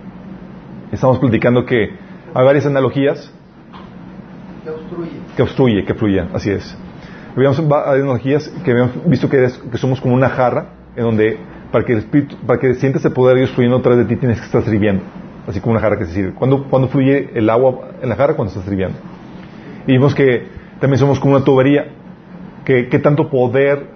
[0.92, 1.90] Estamos platicando que
[2.34, 3.32] hay varias analogías
[4.62, 5.10] Que obstruye.
[5.36, 6.76] que obstruye, que fluyan, así es.
[7.34, 10.66] Habíamos analogías que habíamos visto que, es- que somos como una jarra,
[10.96, 11.38] en donde
[11.72, 14.14] para que el espíritu, para que sientas el poder de Dios fluyendo a través de
[14.14, 15.02] ti tienes que estar sirviendo,
[15.48, 16.32] así como una jarra que se sirve.
[16.32, 18.34] ¿Cuándo, fluye el agua en la jarra?
[18.34, 18.96] Cuando estás sirviendo.
[19.86, 20.46] Y vimos que
[20.80, 21.86] también somos como una tubería,
[22.64, 23.86] que, que tanto poder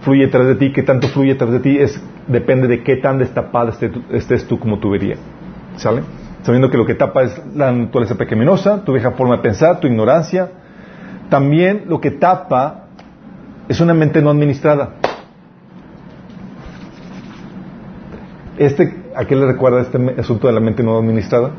[0.00, 2.82] fluye a través de ti, que tanto fluye a través de ti, es, depende de
[2.82, 5.16] qué tan destapada esté tú- estés tú como tubería.
[5.76, 6.02] ¿Sale?
[6.42, 9.86] Sabiendo que lo que tapa es la naturaleza pecaminosa, tu vieja forma de pensar, tu
[9.88, 10.50] ignorancia.
[11.28, 12.84] También lo que tapa
[13.68, 14.90] es una mente no administrada.
[18.58, 21.50] Este, ¿A qué le recuerda este asunto de la mente no administrada?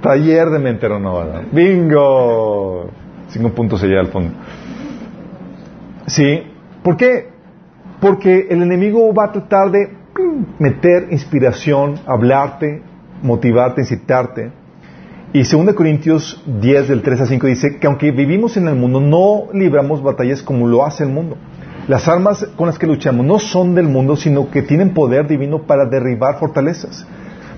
[0.00, 1.42] Taller de mente renovada.
[1.50, 2.90] ¡Bingo!
[3.28, 4.32] Cinco puntos allá al fondo.
[6.06, 6.42] Sí.
[6.82, 7.30] ¿Por qué?
[8.00, 9.96] Porque el enemigo va a tratar de
[10.58, 12.82] meter inspiración, hablarte,
[13.22, 14.50] motivarte, incitarte.
[15.32, 19.00] Y 2 Corintios 10 del 3 a 5 dice que aunque vivimos en el mundo,
[19.00, 21.36] no libramos batallas como lo hace el mundo.
[21.88, 25.62] Las armas con las que luchamos no son del mundo, sino que tienen poder divino
[25.62, 27.06] para derribar fortalezas.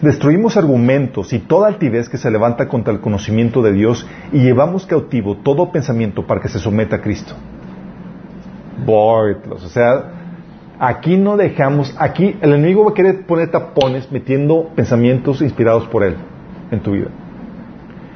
[0.01, 4.87] Destruimos argumentos y toda altivez que se levanta contra el conocimiento de Dios y llevamos
[4.87, 7.35] cautivo todo pensamiento para que se someta a Cristo.
[8.85, 10.15] Bortlos, o sea,
[10.79, 16.03] Aquí no dejamos, aquí el enemigo va a querer poner tapones metiendo pensamientos inspirados por
[16.03, 16.17] él
[16.71, 17.09] en tu vida.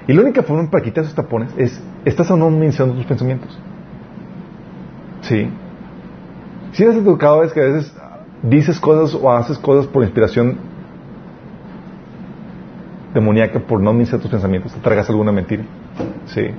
[0.08, 3.56] Y la única forma para quitar esos tapones es, estás o no administrando tus pensamientos.
[5.20, 5.48] Sí.
[6.72, 7.94] Si has tocado vez que a veces
[8.42, 10.56] dices cosas o haces cosas por inspiración
[13.14, 15.64] demoníaca por no administrar tus pensamientos, te tragas alguna mentira.
[16.26, 16.50] Sí.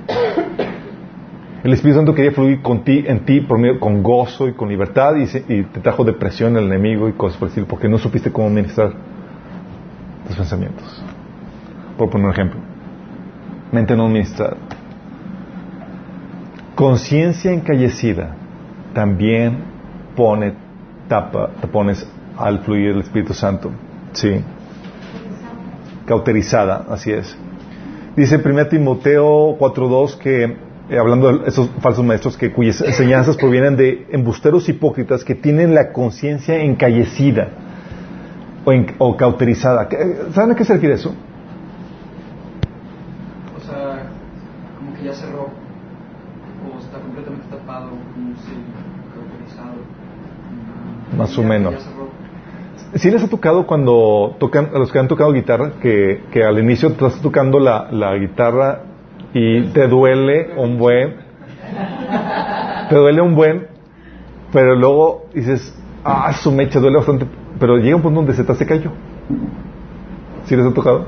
[1.62, 3.46] El Espíritu Santo quería fluir con ti, en ti
[3.78, 5.26] con gozo y con libertad y,
[5.64, 8.92] te trajo depresión el enemigo y cosas por el estilo, porque no supiste cómo administrar
[10.26, 11.02] tus pensamientos.
[11.98, 12.60] Por poner un ejemplo.
[13.72, 14.56] Mente no administrada.
[16.74, 18.34] Conciencia encallecida
[18.94, 19.69] también
[20.20, 20.52] pone
[21.08, 22.06] tapa, tapones
[22.36, 23.70] al fluir del Espíritu Santo.
[24.12, 24.32] Sí.
[26.06, 27.36] Cauterizada, así es.
[28.16, 30.44] Dice 1 Timoteo 4.2 que,
[30.90, 35.74] eh, hablando de esos falsos maestros, que cuyas enseñanzas provienen de embusteros hipócritas que tienen
[35.74, 37.48] la conciencia encallecida
[38.66, 39.88] o, en- o cauterizada.
[39.88, 39.96] ¿Qué-
[40.34, 41.14] ¿Saben a qué se refiere eso?
[43.56, 44.02] O sea,
[44.78, 45.48] como que ya cerró.
[46.66, 48.52] O está completamente tapado, como si
[49.14, 49.78] cauterizado.
[51.16, 51.74] Más o menos.
[52.94, 56.58] ¿Sí les ha tocado cuando tocan, a los que han tocado guitarra, que, que al
[56.58, 58.82] inicio estás tocando la, la guitarra
[59.32, 61.14] y te duele un buen,
[62.88, 63.68] te duele un buen,
[64.52, 65.72] pero luego dices,
[66.04, 67.26] ah, su mecha duele bastante,
[67.60, 68.90] pero llega un punto donde se te hace callo.
[70.46, 71.06] ¿Sí les ha tocado?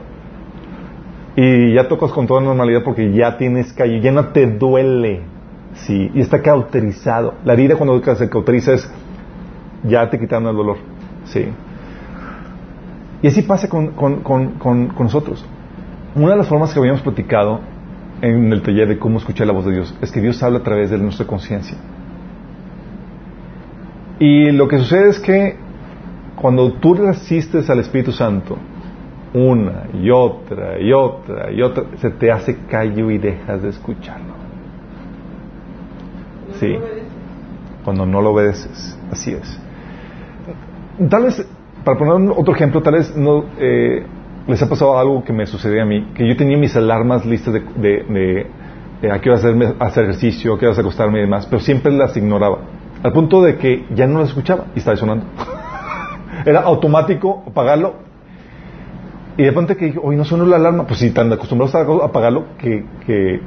[1.34, 5.22] Y ya tocas con toda normalidad porque ya tienes callo, ya no te duele,
[5.74, 7.34] sí, y está cauterizado.
[7.44, 8.88] La herida cuando se cauteriza es,
[9.84, 10.76] ya te quitaron el dolor,
[11.24, 11.46] sí.
[13.22, 15.44] Y así pasa con, con- con- con- con nosotros.
[16.14, 17.60] Una de las formas que habíamos platicado
[18.20, 20.62] en el taller de cómo escuchar la voz de Dios es que Dios habla a
[20.62, 21.76] través de nuestra conciencia.
[24.18, 25.56] Y lo que sucede es que
[26.36, 28.56] cuando tú resistes al Espíritu Santo,
[29.34, 34.32] una y otra y otra y otra, se te hace callo y dejas de escucharlo.
[36.60, 36.76] Sí,
[37.84, 39.58] cuando no lo obedeces, así es.
[41.08, 41.46] Tal vez,
[41.84, 44.04] para poner otro ejemplo, tal vez no eh,
[44.46, 47.54] les ha pasado algo que me sucedía a mí, que yo tenía mis alarmas listas
[47.54, 47.60] de,
[49.00, 51.92] de, a qué hora hacerme, hacer ejercicio, a qué hora acostarme y demás, pero siempre
[51.92, 52.58] las ignoraba.
[53.02, 55.26] Al punto de que ya no las escuchaba y estaba sonando.
[56.44, 57.94] Era automático apagarlo.
[59.36, 62.06] Y de repente que dije, hoy no sonó la alarma, pues si tan acostumbrado a
[62.06, 63.40] apagarlo que, que,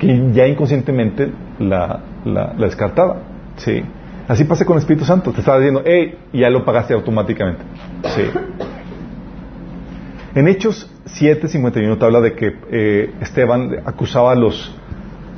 [0.00, 3.18] que ya inconscientemente la, la descartaba.
[3.56, 3.82] Sí.
[4.28, 5.32] Así pasa con el Espíritu Santo.
[5.32, 7.62] Te estaba diciendo, hey, y ya lo pagaste automáticamente.
[8.14, 8.22] Sí.
[10.34, 14.74] En Hechos 7:51 te habla de que eh, Esteban acusaba a los,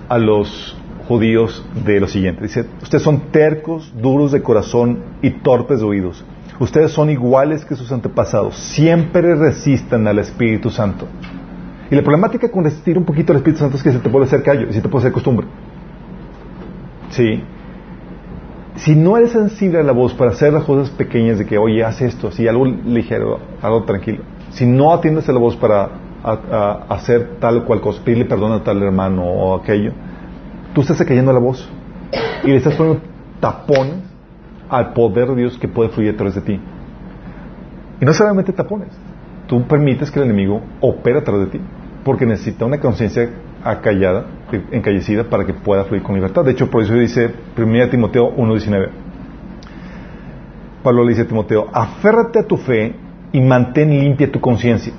[0.09, 0.77] a los
[1.07, 2.43] judíos de lo siguiente.
[2.43, 6.25] Dice, ustedes son tercos, duros de corazón y torpes de oídos.
[6.59, 8.57] Ustedes son iguales que sus antepasados.
[8.57, 11.07] Siempre resistan al Espíritu Santo.
[11.91, 14.25] Y la problemática con resistir un poquito al Espíritu Santo es que se te puede
[14.25, 15.47] hacer callo y se te puede hacer costumbre.
[17.11, 17.43] Sí.
[18.79, 21.85] Si no eres sensible a la voz para hacer las cosas pequeñas de que, oye,
[21.85, 24.23] haz esto, así, algo ligero, algo tranquilo.
[24.51, 25.91] Si no atiendes a la voz para
[26.25, 26.33] a-
[26.89, 29.93] a hacer tal o cual cosa, pedirle perdón a tal hermano o aquello,
[30.75, 31.69] tú estás cayendo la voz
[32.45, 33.03] y le estás poniendo
[33.41, 33.97] tapones
[34.69, 36.61] al poder de Dios que puede fluir a través de ti.
[38.01, 38.89] Y no solamente tapones,
[39.47, 41.65] tú permites que el enemigo opere a través de ti,
[42.05, 43.29] porque necesita una conciencia
[43.65, 44.25] acallada,
[44.71, 46.45] encallecida, para que pueda fluir con libertad.
[46.45, 48.89] De hecho, por eso dice 1 Timoteo 1.19.
[50.83, 52.95] Pablo le dice a Timoteo, aférrate a tu fe
[53.33, 54.93] y mantén limpia tu conciencia.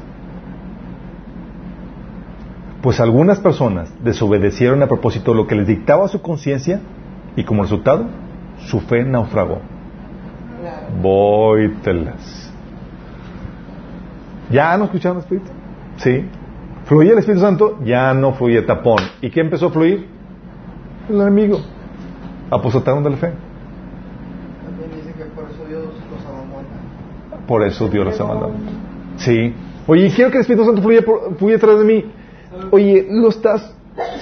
[2.82, 6.80] Pues algunas personas desobedecieron a propósito lo que les dictaba su conciencia
[7.36, 8.06] y como resultado,
[8.68, 9.60] su fe naufragó.
[11.02, 12.54] Vóytelas.
[14.50, 15.50] ¿Ya no escucharon Espíritu?
[15.97, 16.26] Sí.
[16.90, 18.98] Fluía el Espíritu Santo, ya no fluía tapón.
[19.22, 20.08] ¿Y qué empezó a fluir?
[21.08, 21.60] El enemigo.
[22.50, 23.32] Apostataron de la fe.
[24.66, 27.46] También dice que por eso Dios los abandona.
[27.48, 28.54] Por eso Dios los mandado.
[29.18, 29.54] Sí.
[29.86, 32.06] Oye, quiero que el Espíritu Santo fluya, por- fluya a través de mí.
[32.72, 33.72] Oye, lo estás,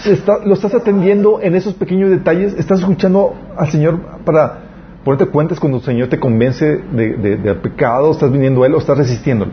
[0.05, 2.53] está- lo estás atendiendo en esos pequeños detalles.
[2.55, 4.59] Estás escuchando al Señor para
[5.05, 8.11] ponerte cuentas cuando el Señor te convence de, de- del pecado.
[8.11, 9.51] Estás viniendo a Él o estás resistiéndolo.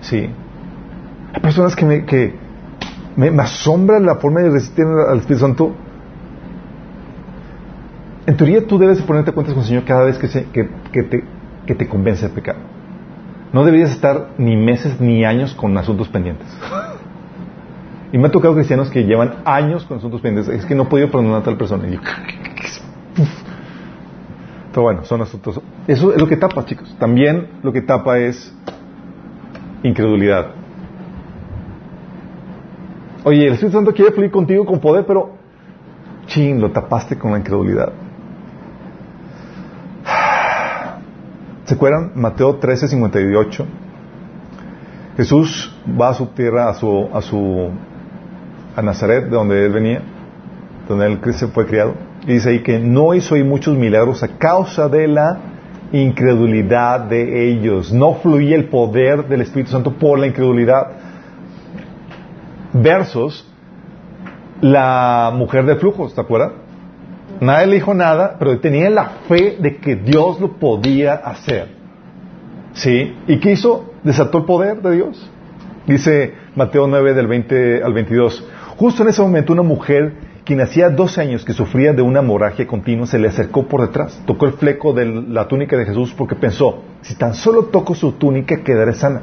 [0.00, 0.30] Sí.
[1.34, 2.34] Hay personas que me, que
[3.42, 5.74] asombra la forma de resistir al Espíritu Santo.
[8.26, 10.46] En teoría tú debes de ponerte cuentas con el Señor cada vez que, se-
[11.74, 12.58] te convence de pecado.
[13.52, 16.46] No deberías estar ni meses ni años con asuntos pendientes.
[18.12, 20.54] Y me ha tocado cristianos que llevan años con asuntos pendientes.
[20.54, 21.86] Es que no he podido perdonar a tal persona.
[21.88, 22.00] Y yo,
[24.70, 25.60] Pero bueno, son asuntos.
[25.86, 26.96] Eso es lo que tapa, chicos.
[26.98, 28.52] También lo que tapa es
[29.82, 30.46] incredulidad.
[33.26, 35.30] Oye, el Espíritu Santo quiere fluir contigo con poder, pero
[36.26, 37.90] chin, lo tapaste con la incredulidad.
[41.64, 42.12] ¿Se acuerdan?
[42.14, 43.66] Mateo 13, 58.
[45.16, 47.70] Jesús va a su tierra, a su, a su,
[48.76, 50.02] a Nazaret, de donde él venía,
[50.86, 51.94] donde él se fue criado.
[52.26, 55.38] Y dice ahí que no hizo ahí muchos milagros a causa de la
[55.92, 57.90] incredulidad de ellos.
[57.90, 61.03] No fluía el poder del Espíritu Santo por la incredulidad.
[62.74, 63.46] Versos
[64.60, 66.52] la mujer de flujos, ¿te acuerdas?
[67.40, 71.68] Nadie le dijo nada, pero tenía la fe de que Dios lo podía hacer.
[72.72, 73.14] ¿Sí?
[73.26, 73.92] ¿Y qué hizo?
[74.02, 75.30] Desató el poder de Dios.
[75.86, 78.44] Dice Mateo 9 del 20 al 22.
[78.76, 80.14] Justo en ese momento una mujer
[80.44, 84.20] quien hacía 12 años que sufría de una hemorragia continua se le acercó por detrás,
[84.26, 88.12] tocó el fleco de la túnica de Jesús porque pensó, si tan solo toco su
[88.12, 89.22] túnica quedaré sana.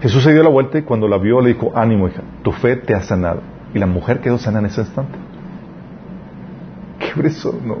[0.00, 2.76] Jesús se dio la vuelta y cuando la vio le dijo, ánimo hija, tu fe
[2.76, 3.40] te ha sanado.
[3.72, 5.18] Y la mujer quedó sana en ese instante.
[6.98, 7.78] Qué eso, ¿no?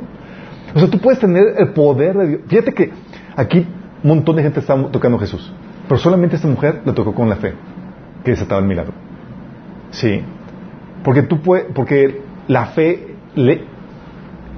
[0.74, 2.40] O sea, tú puedes tener el poder de Dios.
[2.48, 2.90] Fíjate que
[3.36, 3.66] aquí
[4.02, 5.52] un montón de gente está tocando a Jesús,
[5.88, 7.54] pero solamente esta mujer le tocó con la fe,
[8.24, 8.92] que desataba el milagro.
[9.90, 10.22] Sí.
[11.04, 13.64] Porque tú puedes, porque la fe le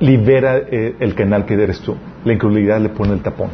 [0.01, 1.97] libera eh, el canal que eres tú.
[2.25, 3.51] La incredulidad le pone el tapón.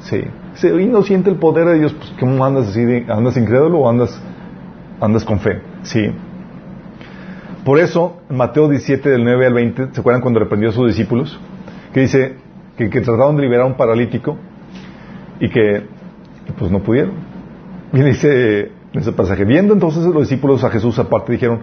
[0.00, 0.22] Sí.
[0.54, 2.80] Si no siente el poder de Dios, pues ¿cómo andas así?
[3.08, 4.20] ¿Andas incrédulo o andas,
[5.00, 5.60] andas con fe?
[5.82, 6.10] Sí.
[7.64, 11.38] Por eso, Mateo 17, del 9 al 20, ¿se acuerdan cuando reprendió a sus discípulos?
[11.92, 12.36] Que dice
[12.76, 14.36] que, que trataron de liberar a un paralítico
[15.40, 15.82] y que
[16.58, 17.12] pues no pudieron.
[17.92, 21.60] Y dice en ese pasaje, viendo entonces los discípulos a Jesús aparte, dijeron,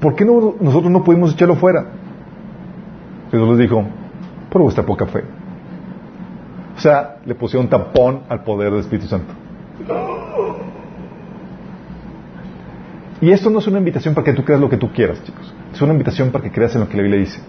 [0.00, 1.84] ¿por qué no, nosotros no pudimos echarlo fuera?
[3.30, 3.84] Jesús les dijo,
[4.50, 5.22] por vuestra poca fe.
[6.76, 9.32] O sea, le pusieron tampón al poder del Espíritu Santo.
[13.20, 15.54] Y esto no es una invitación para que tú creas lo que tú quieras, chicos.
[15.72, 17.40] Es una invitación para que creas en lo que la Biblia dice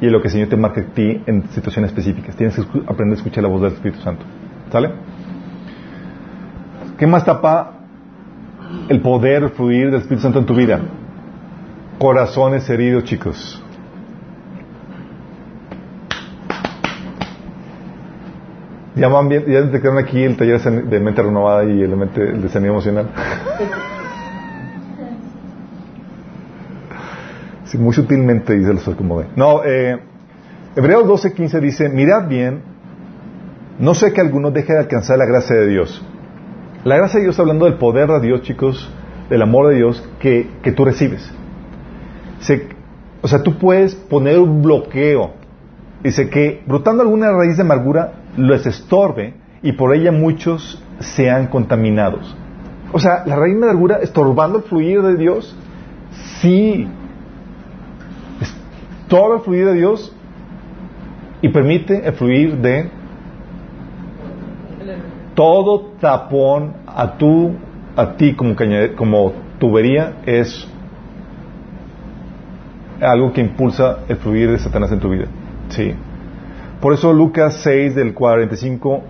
[0.00, 2.36] y en lo que el Señor te marca a ti en situaciones específicas.
[2.36, 4.24] Tienes que aprender a escuchar la voz del Espíritu Santo.
[4.70, 4.90] ¿Sale?
[6.98, 7.78] ¿Qué más tapa
[8.88, 10.80] el poder fluir del Espíritu Santo en tu vida?
[11.98, 13.62] Corazones heridos, chicos.
[18.94, 22.22] Ya, van bien, ya te quedaron aquí el taller de mente renovada y el, mente,
[22.22, 23.08] el de sanidad emocional.
[27.64, 29.28] Sí, muy sutilmente se los acomodé.
[29.34, 29.98] No, eh,
[30.76, 32.60] Hebreos 12:15 dice, mirad bien,
[33.78, 36.04] no sé que alguno deje de alcanzar la gracia de Dios.
[36.84, 38.92] La gracia de Dios está hablando del poder de Dios, chicos,
[39.30, 41.32] del amor de Dios que, que tú recibes.
[43.22, 45.41] o sea, tú puedes poner un bloqueo.
[46.02, 52.36] Dice que brotando alguna raíz de amargura les estorbe y por ella muchos sean contaminados.
[52.92, 55.56] O sea, la raíz de amargura estorbando el fluir de Dios,
[56.40, 56.88] sí.
[59.08, 60.14] Todo el fluir de Dios
[61.40, 62.90] y permite el fluir de
[65.34, 67.52] todo tapón a tú,
[67.96, 68.54] a ti como,
[68.96, 70.68] como tubería es
[73.00, 75.26] algo que impulsa el fluir de Satanás en tu vida.
[75.72, 75.94] Sí.
[76.80, 79.02] Por eso Lucas 6 del 45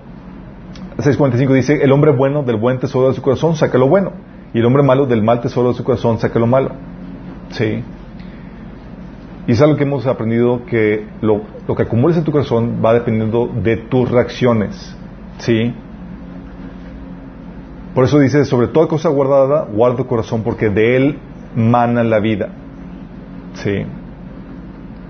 [0.98, 4.12] 6.45 dice, el hombre bueno del buen tesoro de su corazón saca lo bueno,
[4.52, 6.72] y el hombre malo del mal tesoro de su corazón saca lo malo.
[7.50, 7.82] Sí.
[9.46, 12.92] Y es algo que hemos aprendido que lo, lo que acumules en tu corazón va
[12.94, 14.96] dependiendo de tus reacciones.
[15.38, 15.74] ¿Sí?
[17.94, 21.18] Por eso dice, sobre toda cosa guardada, guarda tu corazón porque de él
[21.56, 22.50] mana la vida.
[23.54, 23.84] Sí.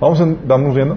[0.00, 0.96] ¿Vamos, ¿Vamos viendo?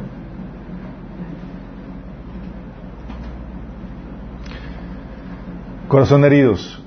[5.95, 6.83] Corazón heridos.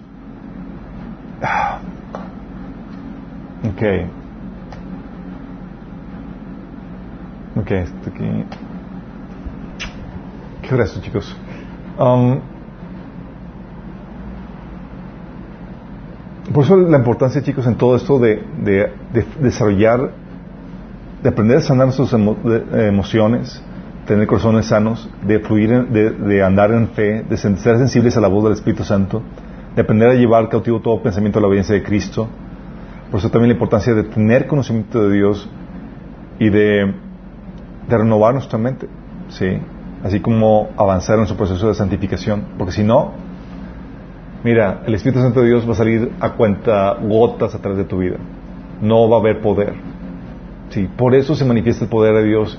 [3.64, 3.82] Ok.
[7.56, 8.44] Ok, esto aquí.
[10.60, 11.34] ¿Qué es chicos?
[11.98, 12.40] Um,
[16.52, 18.92] por eso la importancia, chicos, en todo esto de, de,
[19.40, 20.10] desarrollar,
[21.22, 23.62] de aprender a sanar nuestras emociones,
[24.08, 28.28] tener corazones sanos, de fluir, de, de, andar en fe, de ser sensibles a la
[28.28, 29.22] voz del Espíritu Santo,
[29.76, 32.26] de aprender a llevar cautivo todo pensamiento a la obediencia de Cristo.
[33.10, 35.46] Por eso también la importancia de tener conocimiento de Dios
[36.38, 36.94] y de,
[37.86, 38.88] de renovar nuestra mente,
[39.28, 39.58] ¿sí?
[40.02, 42.44] Así como avanzar en su proceso de santificación.
[42.56, 43.12] Porque si no,
[44.42, 47.84] mira, el Espíritu Santo de Dios va a salir a cuenta gotas a través de
[47.84, 48.16] tu vida.
[48.80, 49.74] No va a haber poder.
[50.70, 52.58] Sí, por eso se manifiesta el poder de Dios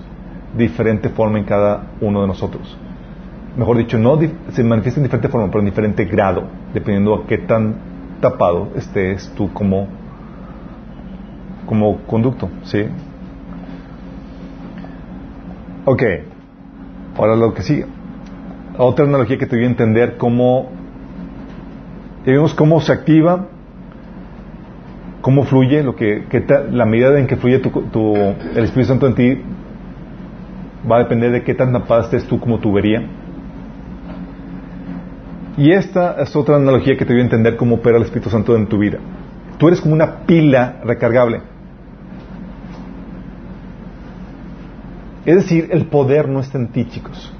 [0.58, 2.78] diferente forma en cada uno de nosotros.
[3.58, 4.18] Mejor dicho, no
[4.52, 6.44] se manifiesta en diferente forma, pero en diferente grado,
[6.74, 7.76] dependiendo a qué tan
[8.22, 9.88] tapado estés tú como,
[11.66, 12.86] como conducto, ¿sí?
[15.86, 16.04] Ok,
[17.18, 17.86] ahora lo que sigue.
[18.78, 20.70] Otra analogía que te voy a entender cómo,
[22.26, 23.48] ya vimos cómo se activa,
[25.22, 29.08] cómo fluye, lo que, ta- la medida en que fluye tu, tu- el Espíritu Santo
[29.08, 29.44] en ti
[30.90, 33.08] va a depender de qué tan tapada estés tú como tubería.
[35.58, 38.56] Y esta es otra analogía que te voy a entender cómo opera el Espíritu Santo
[38.56, 39.00] en tu vida.
[39.58, 41.42] Tú eres como una pila recargable.
[45.26, 47.34] Es decir, el poder no está en ti, chicos.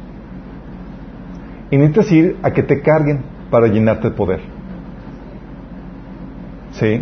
[1.72, 4.42] Y necesitas ir a que te carguen para llenarte de poder.
[6.74, 7.02] ¿Sí?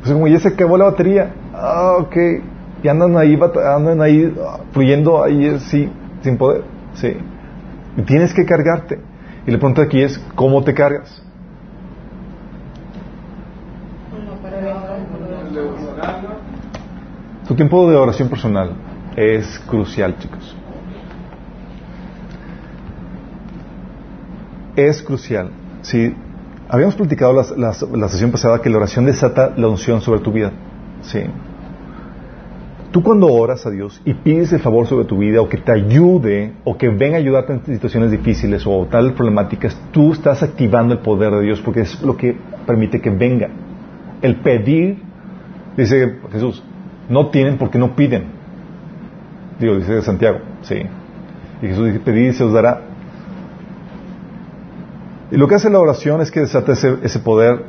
[0.00, 1.32] Pues como ya se acabó la batería.
[1.54, 2.16] Ah, ok.
[2.84, 3.38] Y andan ahí,
[3.76, 5.90] andan ahí ah, fluyendo ahí, eh, sí,
[6.22, 6.64] sin poder.
[6.92, 7.16] Sí.
[7.96, 9.00] Y tienes que cargarte.
[9.46, 11.22] Y la pregunta aquí es, ¿cómo te cargas?
[17.48, 18.72] Tu tiempo de oración personal
[19.16, 20.54] es crucial, chicos.
[24.76, 25.50] Es crucial.
[25.80, 26.14] Sí,
[26.68, 30.52] habíamos platicado las- la sesión pasada que la oración desata la unción sobre tu vida.
[31.00, 31.20] Sí.
[32.94, 35.72] Tú cuando oras a Dios y pides el favor sobre tu vida o que te
[35.72, 40.94] ayude o que venga a ayudarte en situaciones difíciles o tal problemáticas, tú estás activando
[40.94, 43.48] el poder de Dios porque es lo que permite que venga.
[44.22, 45.02] El pedir,
[45.76, 46.62] dice Jesús,
[47.08, 48.26] no tienen porque no piden.
[49.58, 50.76] Digo, dice Santiago, sí.
[51.62, 52.80] Y Jesús dice, pedir y se os dará.
[55.32, 57.60] Y lo que hace la oración es que desata ese, ese poder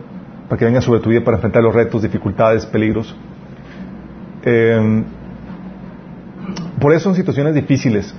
[0.48, 3.16] para que venga sobre tu vida para enfrentar los retos, dificultades, peligros.
[4.46, 5.04] Eh,
[6.80, 8.14] por eso en situaciones difíciles,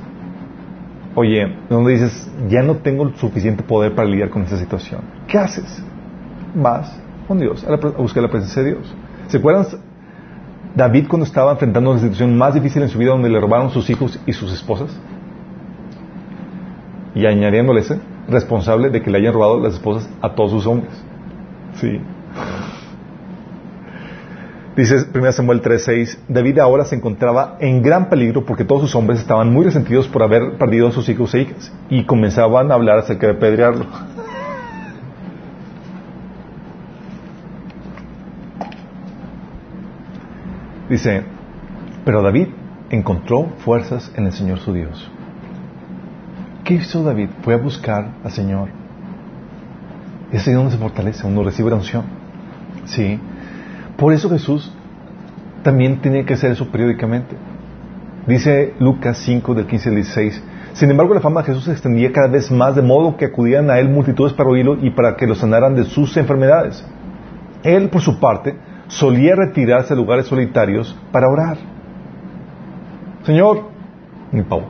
[1.15, 5.39] oye, donde dices, ya no tengo el suficiente poder para lidiar con esa situación, ¿qué
[5.39, 5.83] haces?
[6.55, 6.99] Vas
[7.29, 8.95] con Dios a, la a buscar la presencia de Dios.
[9.29, 9.67] ¿Se acuerdan
[10.75, 13.89] David cuando estaba enfrentando una situación más difícil en su vida donde le robaron sus
[13.91, 14.91] hijos y sus esposas?
[17.15, 17.99] Y añadiéndole ese
[18.29, 20.93] responsable de que le hayan robado las esposas a todos sus hombres.
[21.75, 22.01] Sí.
[24.77, 29.21] Dice 1 Samuel 3:6, David ahora se encontraba en gran peligro porque todos sus hombres
[29.21, 32.99] estaban muy resentidos por haber perdido a sus hijos e hijas y comenzaban a hablar
[32.99, 33.87] acerca de pedrearlo.
[40.91, 41.25] Dice,
[42.05, 42.49] pero David
[42.91, 45.11] encontró fuerzas en el Señor su Dios.
[46.65, 47.31] ¿Qué hizo David?
[47.43, 48.69] Fue a buscar al Señor.
[50.33, 52.05] Es ahí donde se fortalece, uno recibe la unción.
[52.85, 53.19] Sí.
[53.97, 54.73] Por eso Jesús
[55.63, 57.37] también tenía que hacer eso periódicamente.
[58.27, 60.43] Dice Lucas 5 del 15 al 16.
[60.75, 63.71] Sin embargo, la fama de Jesús se extendía cada vez más, de modo que acudían
[63.71, 66.85] a él multitudes para oírlo y para que lo sanaran de sus enfermedades.
[67.63, 68.57] Él, por su parte,
[68.89, 71.57] solía retirarse a lugares solitarios para orar.
[73.23, 73.71] Señor,
[74.33, 74.63] mi Pau,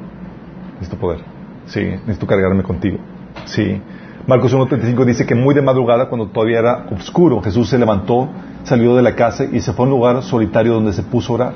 [0.74, 1.20] necesito poder.
[1.66, 2.98] Sí, necesito cargarme contigo.
[3.44, 3.82] Sí.
[4.26, 8.28] Marcos 1.35 dice que muy de madrugada, cuando todavía era oscuro, Jesús se levantó,
[8.64, 11.34] salió de la casa y se fue a un lugar solitario donde se puso a
[11.36, 11.52] orar.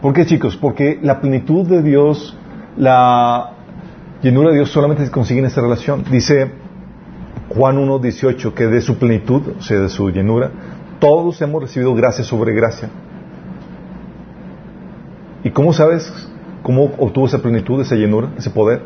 [0.00, 0.56] ¿Por qué, chicos?
[0.56, 2.36] Porque la plenitud de Dios,
[2.76, 3.50] la
[4.22, 6.04] llenura de Dios solamente se consigue en esta relación.
[6.08, 6.52] Dice
[7.48, 10.50] Juan 1.18 que de su plenitud, o sea, de su llenura,
[11.00, 12.90] todos hemos recibido gracia sobre gracia.
[15.42, 16.30] ¿Y cómo sabes
[16.62, 18.82] cómo obtuvo esa plenitud, esa llenura, ese poder?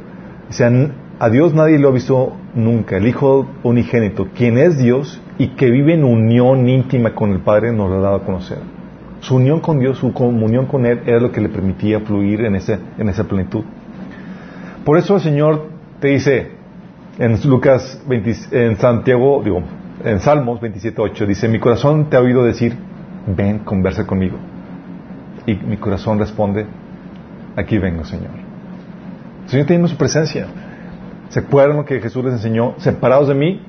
[1.20, 2.96] A Dios nadie lo ha visto nunca.
[2.96, 7.72] El Hijo unigénito, quien es Dios y que vive en unión íntima con el Padre,
[7.72, 8.58] nos lo ha dado a conocer.
[9.20, 12.54] Su unión con Dios, su comunión con Él, era lo que le permitía fluir en,
[12.54, 13.64] esa plenitud.
[14.84, 16.52] Por eso el Señor te dice
[17.18, 19.62] en Lucas 20, en Santiago, digo,
[20.04, 22.76] en Salmos 27.8, dice, mi corazón te ha oído decir,
[23.26, 24.36] ven, conversa conmigo.
[25.46, 26.66] Y mi corazón responde,
[27.56, 28.30] aquí vengo, Señor.
[29.44, 30.46] El Señor tiene su presencia.
[31.28, 32.74] ¿Se acuerdan lo que Jesús les enseñó?
[32.78, 33.62] Separados de mí,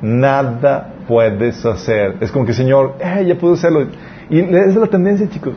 [0.00, 2.16] nada puedes hacer.
[2.20, 3.86] Es como que, Señor, eh, ya puedo hacerlo.
[4.30, 5.54] Y esa es la tendencia, chicos.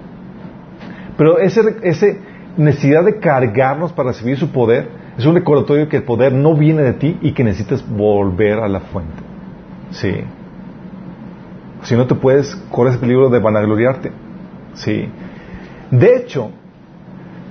[1.18, 2.20] Pero esa ese
[2.58, 6.84] necesidad de cargarnos para recibir su poder es un recordatorio que el poder no viene
[6.84, 9.16] de ti y que necesitas volver a la fuente.
[9.92, 10.14] Sí.
[11.84, 14.12] Si no te puedes, corres el peligro de vanagloriarte.
[14.74, 15.10] Sí.
[15.90, 16.52] De hecho,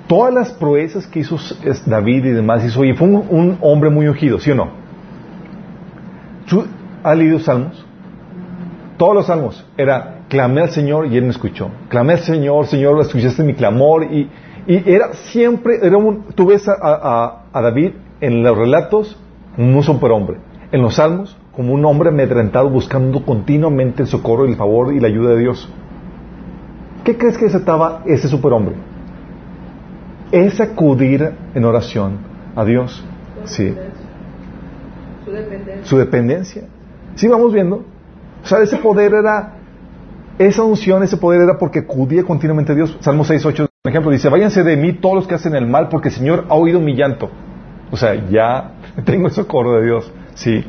[0.07, 1.37] todas las proezas que hizo
[1.87, 4.69] David y demás hizo, oye, fue un, hombre muy ungido, ¿sí o no?
[6.49, 6.65] ¿Tú
[7.03, 7.85] has leído salmos?
[8.97, 11.71] Todos los salmos era clamé al Señor y Él me escuchó.
[11.89, 14.31] Clamé al Señor, Señor, escuchaste mi clamor y,
[14.67, 19.19] y era siempre, era un, tú ves a, David en los relatos
[19.59, 20.39] un superhombre,
[20.73, 25.09] en los salmos como un hombre amedrentado buscando continuamente el socorro, el favor y la
[25.09, 25.69] ayuda de Dios.
[27.03, 28.75] ¿Qué crees que desataba ese superhombre?
[30.33, 32.19] Es acudir en oración
[32.55, 33.05] a Dios.
[33.45, 33.75] Sí.
[35.25, 35.85] Su dependencia.
[35.85, 36.63] Su dependencia.
[37.15, 37.85] Sí, vamos viendo.
[38.43, 39.55] O sea, ese poder era,
[40.39, 42.97] esa unción, ese poder era porque acudía continuamente a Dios.
[43.01, 45.89] Salmo 6, 8, por ejemplo, dice, váyanse de mí todos los que hacen el mal,
[45.89, 47.31] porque el Señor ha oído mi llanto.
[47.91, 48.73] O sea, ya
[49.05, 50.13] tengo el socorro de Dios.
[50.35, 50.65] Sí.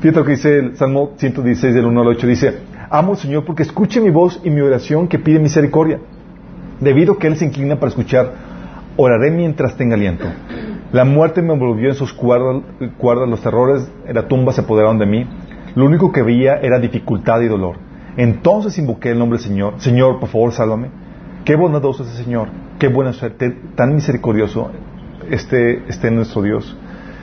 [0.00, 2.58] Fíjate lo que dice el Salmo 116, del 1 al 8, dice,
[2.88, 6.00] amo al Señor porque escuche mi voz y mi oración que pide misericordia.
[6.80, 8.32] Debido a que Él se inclina para escuchar,
[9.00, 10.26] oraré mientras tenga aliento.
[10.92, 12.62] La muerte me envolvió en sus cuerdas,
[13.28, 15.26] los terrores de la tumba se apoderaron de mí.
[15.74, 17.76] Lo único que veía era dificultad y dolor.
[18.16, 19.74] Entonces invoqué el nombre del Señor.
[19.78, 20.88] Señor, por favor, sálvame.
[21.44, 22.48] Qué bondadoso es el Señor.
[22.78, 23.56] Qué buena suerte.
[23.76, 24.70] Tan misericordioso
[25.30, 26.76] este, este nuestro Dios.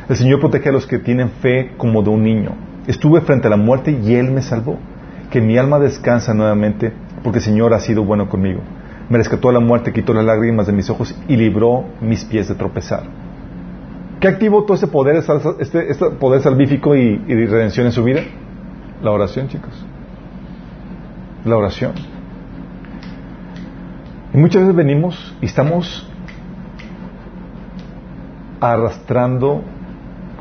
[0.09, 2.51] El Señor protege a los que tienen fe como de un niño.
[2.87, 4.79] Estuve frente a la muerte y Él me salvó.
[5.29, 8.61] Que mi alma descansa nuevamente porque el Señor ha sido bueno conmigo.
[9.09, 12.49] Me rescató de la muerte, quitó las lágrimas de mis ojos y libró mis pies
[12.49, 13.03] de tropezar.
[14.19, 18.21] ¿Qué activó todo ese poder, este, este poder salvífico y, de redención en su vida?
[19.01, 19.85] La oración, chicos.
[21.45, 21.93] La oración.
[24.33, 26.09] Y muchas veces venimos y estamos
[28.59, 29.61] arrastrando,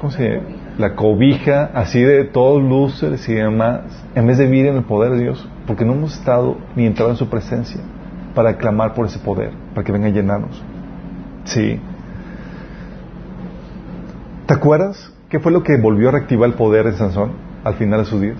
[0.00, 0.40] ¿cómo se?
[0.78, 3.82] La cobija así de todos luces y demás,
[4.14, 7.12] en vez de vivir en el poder de Dios, porque no hemos estado ni entrado
[7.12, 7.80] en su presencia
[8.36, 10.62] para clamar por ese poder, para que venga a llenarnos.
[11.44, 11.80] Sí.
[14.46, 17.32] ¿Te acuerdas qué fue lo que volvió a reactivar el poder de Sansón
[17.64, 18.36] al final de sus días?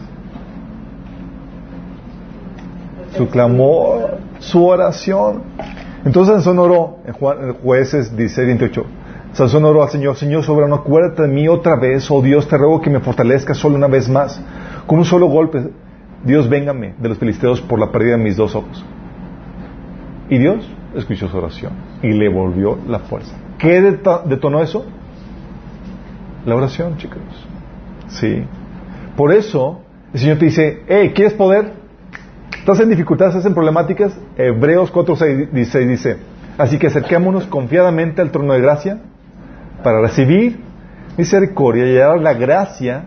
[3.16, 5.42] Su clamor, su oración.
[6.04, 8.84] Entonces Sansón oró en Juan- en Jueces 16, 28.
[9.32, 12.80] Sansón oró al Señor, Señor soberano, acuérdate de mí otra vez, oh Dios, te ruego
[12.82, 14.40] que me fortalezca solo una vez más.
[14.86, 15.70] Con un solo golpe,
[16.22, 18.84] Dios, véngame de los filisteos por la pérdida de mis dos ojos.
[20.28, 21.72] Y Dios escuchó su oración
[22.02, 23.36] y le volvió la fuerza.
[23.58, 24.84] ¿Qué detonó eso?
[26.44, 27.20] La oración, chicos.
[28.08, 28.44] Sí.
[29.16, 29.80] Por eso,
[30.12, 31.72] el Señor te dice, hey, ¿quieres poder?
[32.58, 34.18] ¿Estás en dificultades, estás en problemáticas?
[34.36, 36.16] Hebreos 4, 6, 16 dice,
[36.58, 39.00] así que acerquémonos confiadamente al trono de gracia
[39.82, 40.60] para recibir
[41.16, 43.06] misericordia y hallar la gracia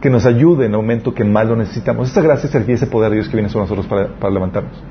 [0.00, 2.08] que nos ayude en el momento que más lo necesitamos.
[2.08, 4.82] Esta gracia es el ese poder de Dios que viene sobre nosotros para levantarnos.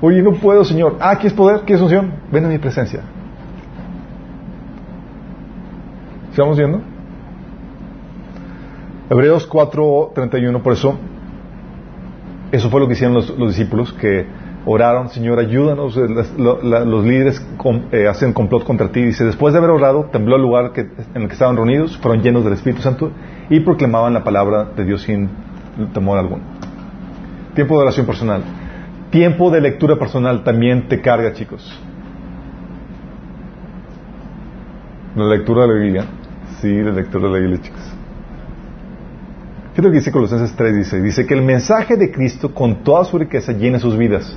[0.00, 0.96] Oye, no puedo, Señor.
[1.00, 1.62] Ah, ¿quieres poder?
[1.62, 2.12] ¿Quieres unción?
[2.30, 3.00] Ven a mi presencia.
[6.32, 6.80] ¿Sigamos viendo?
[9.10, 10.96] Hebreos 4:31, por eso,
[12.52, 14.26] eso fue lo que hicieron los, los discípulos, que
[14.66, 17.44] oraron, Señor, ayúdanos, eh, los líderes
[17.90, 19.02] eh, hacen complot contra ti.
[19.02, 22.44] Dice, después de haber orado, tembló el lugar en el que estaban reunidos, fueron llenos
[22.44, 23.10] del Espíritu Santo
[23.48, 25.30] y proclamaban la palabra de Dios sin
[25.94, 26.42] temor alguno.
[27.54, 28.42] Tiempo de oración personal.
[29.10, 31.80] Tiempo de lectura personal también te carga, chicos.
[35.16, 36.04] La lectura de la Biblia.
[36.60, 37.80] Sí, la lectura de la Biblia, chicos.
[39.70, 43.04] Fíjate lo que dice Colosenses 3, dice, dice que el mensaje de Cristo con toda
[43.04, 44.36] su riqueza llene sus vidas.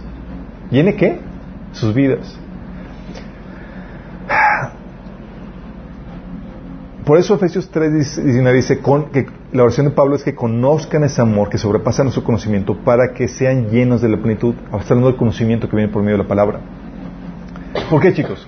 [0.70, 1.20] ¿Llene qué?
[1.74, 2.38] Sus vidas.
[7.06, 11.04] Por eso Efesios 3, 19 dice con, que la oración de Pablo es que conozcan
[11.04, 15.18] ese amor que sobrepasa nuestro conocimiento para que sean llenos de la plenitud, hablando del
[15.18, 16.62] conocimiento que viene por medio de la palabra.
[17.90, 18.48] ¿Por qué, chicos?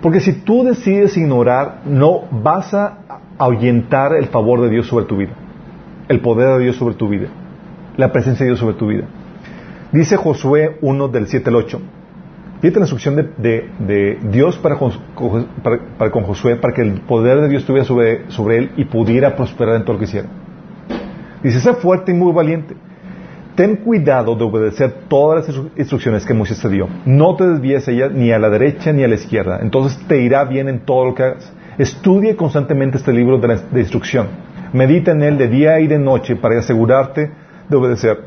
[0.00, 5.18] Porque si tú decides ignorar, no vas a ahuyentar el favor de Dios sobre tu
[5.18, 5.32] vida,
[6.08, 7.28] el poder de Dios sobre tu vida,
[7.98, 9.04] la presencia de Dios sobre tu vida.
[9.92, 11.80] Dice Josué 1 del 7 al 8.
[12.60, 14.92] Fíjate la instrucción de, Dios para, con-
[15.98, 17.86] para- con Josué, para que el poder de Dios estuviera
[18.28, 20.28] sobre, él y pudiera prosperar en todo lo que hiciera.
[21.42, 22.74] Dice, sé fuerte y muy valiente.
[23.54, 26.86] Ten cuidado de obedecer todas las instru- instrucciones que Moisés te dio.
[27.06, 29.58] No te desvíes ellas ni a la derecha ni a la izquierda.
[29.62, 31.52] Entonces te irá bien en todo lo que hagas.
[31.78, 34.26] Estudie constantemente este libro de, la- de instrucción.
[34.74, 37.30] Medita en él de día y de noche para asegurarte
[37.68, 38.20] de obedecer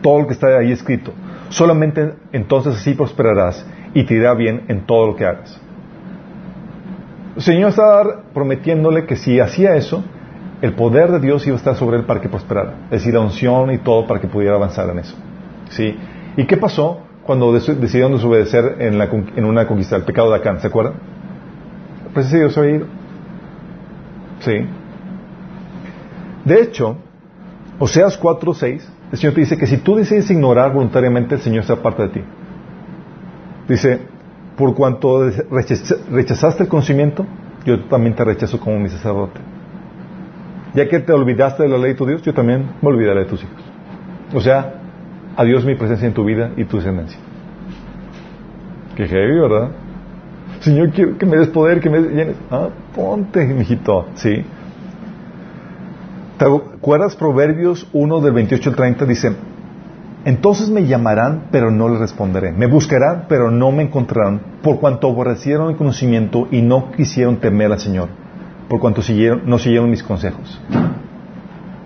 [0.00, 1.12] todo lo que está ahí escrito.
[1.50, 5.60] Solamente entonces así prosperarás y te irá bien en todo lo que hagas.
[7.36, 10.02] El Señor estaba prometiéndole que si hacía eso,
[10.60, 12.74] el poder de Dios iba a estar sobre él para que prosperara.
[12.86, 15.16] Es decir, la unción y todo para que pudiera avanzar en eso.
[15.70, 15.96] ¿Sí?
[16.36, 19.96] ¿Y qué pasó cuando decidieron desobedecer en, la en una conquista?
[19.96, 20.94] El pecado de Acán, ¿se acuerdan?
[22.12, 22.86] Pues ese Dios había ido.
[24.40, 24.66] Sí.
[26.44, 26.96] De hecho,
[27.78, 31.72] Oseas 4.6 el Señor te dice que si tú decides ignorar voluntariamente, el Señor se
[31.72, 32.20] aparta de ti.
[33.68, 34.00] Dice,
[34.56, 37.24] por cuanto rechaza- rechazaste el conocimiento,
[37.64, 39.40] yo también te rechazo como mi sacerdote.
[40.74, 43.26] Ya que te olvidaste de la ley de tu Dios, yo también me olvidaré de
[43.26, 43.56] tus hijos.
[44.34, 44.74] O sea,
[45.36, 47.18] adiós mi presencia en tu vida y tu descendencia.
[48.96, 49.70] Qué heavy, ¿verdad?
[50.60, 52.36] Señor, quiero que me des poder, que me llenes.
[52.50, 54.08] Ah, ponte, mijito.
[54.16, 54.44] Sí.
[56.38, 59.04] ¿Te acuerdas Proverbios 1 del 28 al 30?
[59.06, 59.32] Dice,
[60.24, 62.52] entonces me llamarán, pero no les responderé.
[62.52, 67.72] Me buscarán, pero no me encontrarán, por cuanto aborrecieron el conocimiento y no quisieron temer
[67.72, 68.08] al Señor,
[68.68, 70.60] por cuanto siguieron, no siguieron mis consejos.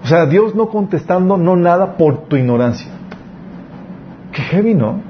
[0.05, 2.90] O sea, Dios no contestando, no nada por tu ignorancia.
[4.32, 5.00] Qué heavy, ¿no?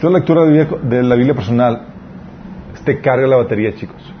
[0.00, 1.86] Tu lectura de la Biblia personal
[2.84, 4.15] te carga la batería, chicos.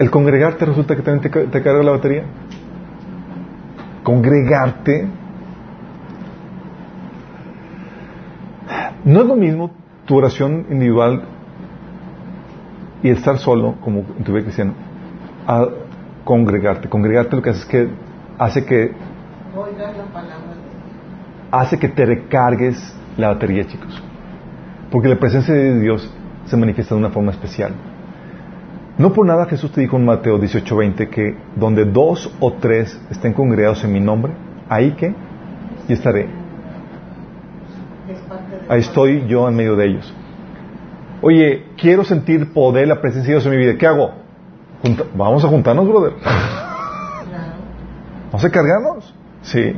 [0.00, 2.24] El congregarte resulta que también te, ca- te carga la batería.
[4.02, 5.06] Congregarte.
[9.04, 9.70] No es lo mismo
[10.06, 11.22] tu oración individual
[13.02, 14.72] y estar solo, como en tu vida cristiana,
[15.46, 15.66] a
[16.24, 16.88] congregarte.
[16.88, 17.88] Congregarte lo que hace es que
[18.38, 18.92] hace que
[21.50, 24.02] hace que te recargues la batería, chicos.
[24.90, 26.10] Porque la presencia de Dios
[26.46, 27.72] se manifiesta de una forma especial.
[28.98, 33.32] No por nada Jesús te dijo en Mateo 18:20 que donde dos o tres estén
[33.32, 34.32] congregados en mi nombre,
[34.68, 35.08] ahí que
[35.88, 36.28] yo estaré.
[38.68, 40.14] Ahí estoy yo en medio de ellos.
[41.22, 43.76] Oye, quiero sentir poder, la presencia de Dios en mi vida.
[43.78, 44.12] ¿Qué hago?
[44.82, 46.12] Junta- Vamos a juntarnos, brother.
[48.26, 49.14] Vamos a cargarnos.
[49.42, 49.74] Sí.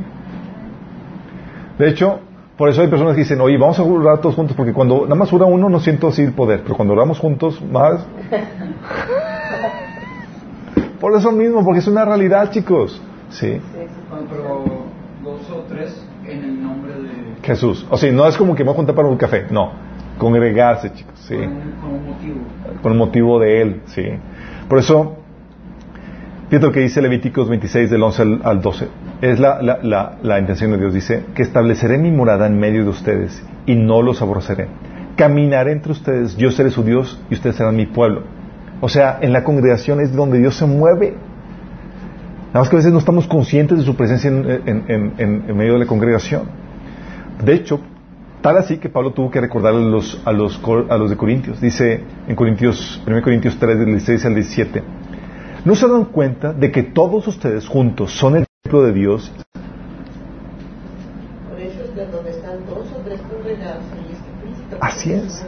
[1.79, 2.19] De hecho,
[2.57, 5.15] por eso hay personas que dicen, oye, vamos a orar todos juntos, porque cuando nada
[5.15, 8.05] más ora uno no siento así el poder, pero cuando oramos juntos más...
[10.99, 13.01] por eso mismo, porque es una realidad, chicos.
[13.29, 13.59] Sí.
[14.29, 14.65] Pero
[15.23, 17.09] dos o tres en el nombre de...
[17.41, 17.87] Jesús.
[17.89, 19.71] O sea, no es como que me voy a juntar para un café, no.
[20.19, 21.15] Congregarse, chicos.
[21.27, 21.35] Sí.
[21.35, 22.35] Con, un, con un motivo.
[22.83, 24.05] Con el motivo de Él, sí.
[24.69, 25.15] Por eso,
[26.49, 28.87] fíjate lo que dice Levíticos 26 del 11 al, al 12.
[29.23, 30.93] Es la, la, la, intención de Dios.
[30.93, 34.67] Dice, que estableceré mi morada en medio de ustedes y no los aborreceré.
[35.15, 38.23] Caminaré entre ustedes, yo seré su Dios y ustedes serán mi pueblo.
[38.81, 41.15] O sea, en la congregación es donde Dios se mueve.
[42.47, 44.45] Nada más que a veces no estamos conscientes de su presencia en,
[44.89, 46.41] en- en- medio de la congregación.
[47.45, 47.79] De hecho,
[48.41, 50.59] tal así que Pablo tuvo que recordar a los, a los,
[50.89, 51.61] a los de Corintios.
[51.61, 54.83] Dice en Corintios, 1 Corintios 3, del 16 al 17.
[55.63, 59.31] ¿No se dan cuenta de que todos ustedes juntos son el templo de Dios?
[64.79, 65.45] Así es.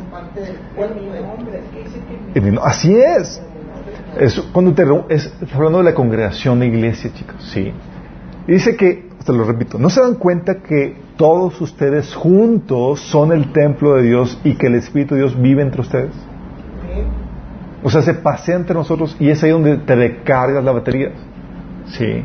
[2.61, 3.41] Así es.
[4.19, 7.35] Es cuando te, es, hablando de la congregación de iglesia, chicos.
[7.53, 7.71] Sí.
[8.47, 13.31] Y dice que, te lo repito, ¿no se dan cuenta que todos ustedes juntos son
[13.31, 16.13] el templo de Dios y que el Espíritu de Dios vive entre ustedes?
[17.81, 21.11] O sea, se pasea entre nosotros y es ahí donde te recargas la batería.
[21.87, 22.23] Sí.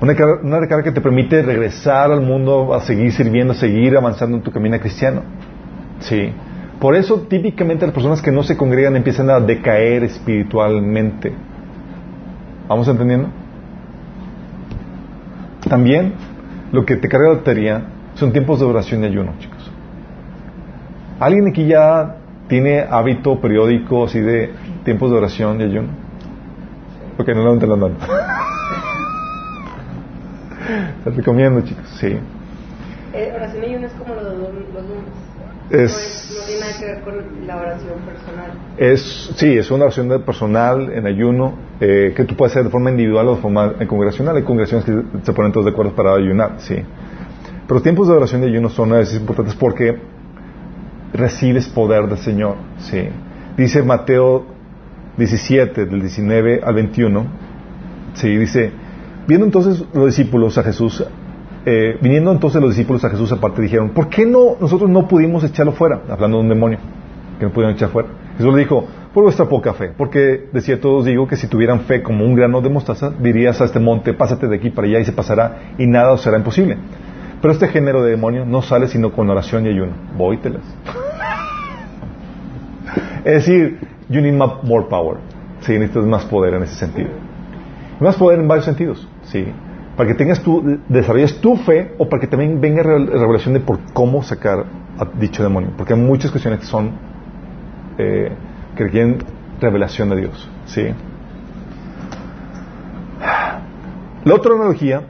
[0.00, 3.96] Una, car- una recarga que te permite regresar al mundo, a seguir sirviendo, a seguir
[3.96, 5.22] avanzando en tu camino cristiano.
[6.00, 6.32] Sí.
[6.80, 11.32] Por eso típicamente las personas que no se congregan empiezan a decaer espiritualmente.
[12.68, 13.28] ¿Vamos entendiendo?
[15.68, 16.12] También
[16.70, 17.82] lo que te carga la batería
[18.14, 19.72] son tiempos de oración y ayuno, chicos.
[21.18, 24.52] ¿Alguien aquí ya tiene hábito periódico así de
[24.84, 25.88] tiempos de oración y ayuno?
[27.18, 27.76] Ok, no levanten la.
[31.04, 32.16] Te recomiendo, chicos, sí.
[33.14, 35.04] Eh, oración y ayuno es como los los lunes.
[35.70, 38.50] Es- No, es- no tiene nada que ver con la oración personal.
[38.78, 42.90] Es, sí, es una oración personal en ayuno eh, que tú puedes hacer de forma
[42.90, 44.36] individual o de forma eh, congregacional.
[44.36, 44.92] Hay congregaciones que
[45.22, 46.74] se ponen todos de acuerdo para ayunar, sí.
[46.74, 49.98] Pero los tiempos de oración y ayuno son a veces importantes porque
[51.12, 53.08] recibes poder del Señor, sí.
[53.56, 54.46] Dice Mateo
[55.16, 57.26] 17, del 19 al 21,
[58.14, 58.72] sí, dice,
[59.28, 61.04] viendo entonces los discípulos a Jesús,
[61.66, 65.44] eh, viniendo entonces los discípulos a Jesús aparte dijeron, ¿por qué no nosotros no pudimos
[65.44, 66.00] echarlo fuera?
[66.08, 66.78] Hablando de un demonio
[67.38, 68.08] que no pudieron echar fuera.
[68.38, 71.80] Jesús le dijo, por vuestra poca fe, porque de cierto os digo que si tuvieran
[71.80, 75.00] fe como un grano de mostaza, dirías a este monte, pásate de aquí para allá
[75.00, 76.78] y se pasará y nada os será imposible.
[77.42, 79.92] Pero este género de demonio no sale sino con oración y ayuno.
[80.16, 80.62] Vóytelas.
[83.24, 85.18] es decir, you need more power.
[85.60, 87.10] Sí, necesitas más poder en ese sentido.
[88.00, 89.46] Más poder en varios sentidos, sí.
[89.96, 93.60] Para que tengas tu, desarrolles tu fe o para que también venga re- revelación de
[93.60, 94.64] por cómo sacar
[94.98, 95.70] a dicho demonio.
[95.76, 96.92] Porque hay muchas cuestiones que son,
[97.98, 98.30] eh,
[98.76, 99.18] que requieren
[99.60, 100.86] revelación de Dios, sí.
[104.24, 105.02] La otra analogía,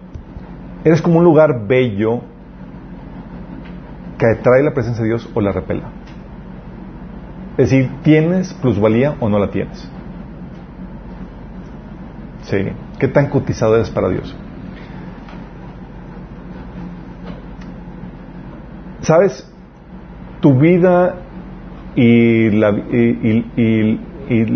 [0.84, 2.20] eres como un lugar bello
[4.16, 5.90] que atrae la presencia de Dios o la repela.
[7.58, 9.90] Es decir, ¿tienes plusvalía o no la tienes?
[12.42, 12.68] Sí.
[12.98, 14.34] ¿Qué tan cotizado eres para Dios?
[19.00, 19.48] ¿Sabes?
[20.40, 21.14] Tu vida
[21.94, 22.70] y la,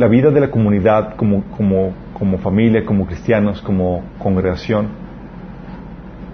[0.09, 1.43] vida de la comunidad como,
[2.39, 4.89] familia, como cristianos, como congregación,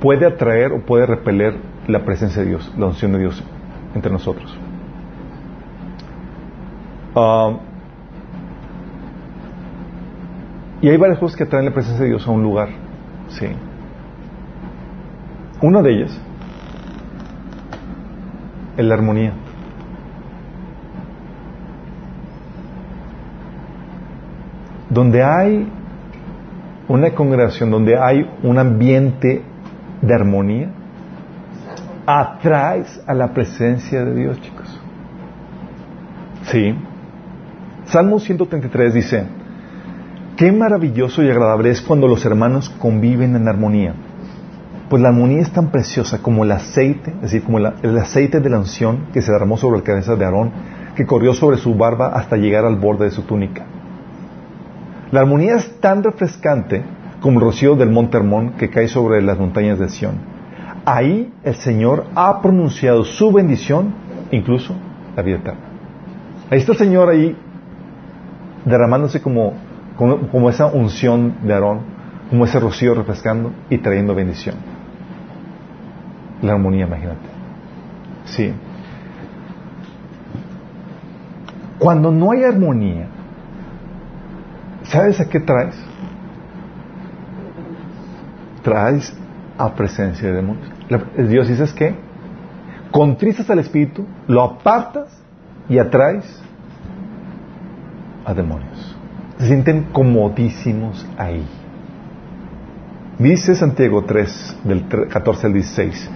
[0.00, 1.56] puede atraer o puede repeler
[1.86, 3.42] la presencia de Dios, la unción de Dios
[3.94, 4.58] entre nosotros.
[7.14, 7.52] Ah,
[10.80, 12.68] y hay varias cosas que atraen la presencia de Dios a un lugar.
[13.28, 13.46] Sí.
[15.60, 16.20] Una de ellas
[18.76, 19.32] es la armonía.
[24.88, 25.68] Donde hay
[26.86, 29.42] una congregación, donde hay un ambiente
[30.00, 30.70] de armonía,
[32.06, 34.80] atraes a la presencia de Dios, chicos.
[36.44, 36.74] Sí.
[37.86, 39.26] Salmo 133 dice,
[40.38, 43.94] qué maravilloso y agradable es cuando los hermanos conviven en armonía.
[44.88, 48.48] Pues la armonía es tan preciosa como el aceite, es decir, como el aceite de
[48.48, 50.52] la unción que se derramó sobre la cabeza de Aarón,
[50.94, 53.66] que corrió sobre su barba hasta llegar al borde de su túnica.
[55.10, 56.84] La armonía es tan refrescante
[57.20, 60.20] como el rocío del monte Hermón que cae sobre las montañas de Sión.
[60.84, 63.92] Ahí el Señor ha pronunciado su bendición,
[64.30, 64.72] incluso
[65.16, 65.60] la vida eterna.
[66.48, 67.36] Ahí está el Señor ahí
[68.64, 69.54] derramándose como,
[69.98, 71.80] como, esa unción de Aarón,
[72.30, 74.54] como ese rocío refrescando y trayendo bendición.
[76.40, 77.26] La armonía, imagínate.
[78.24, 78.52] Sí.
[81.78, 83.06] Cuando no hay armonía,
[84.84, 85.74] ¿sabes a qué traes?
[88.62, 89.16] Traes
[89.56, 90.68] a presencia de demonios.
[90.88, 91.94] La- Dios dice que
[92.90, 95.20] contristas al espíritu, lo apartas
[95.68, 96.24] y atraes
[98.24, 98.97] a demonios.
[99.38, 101.44] Se sienten comodísimos ahí.
[103.18, 106.10] Dice Santiago 3, del tre- 14 al 16.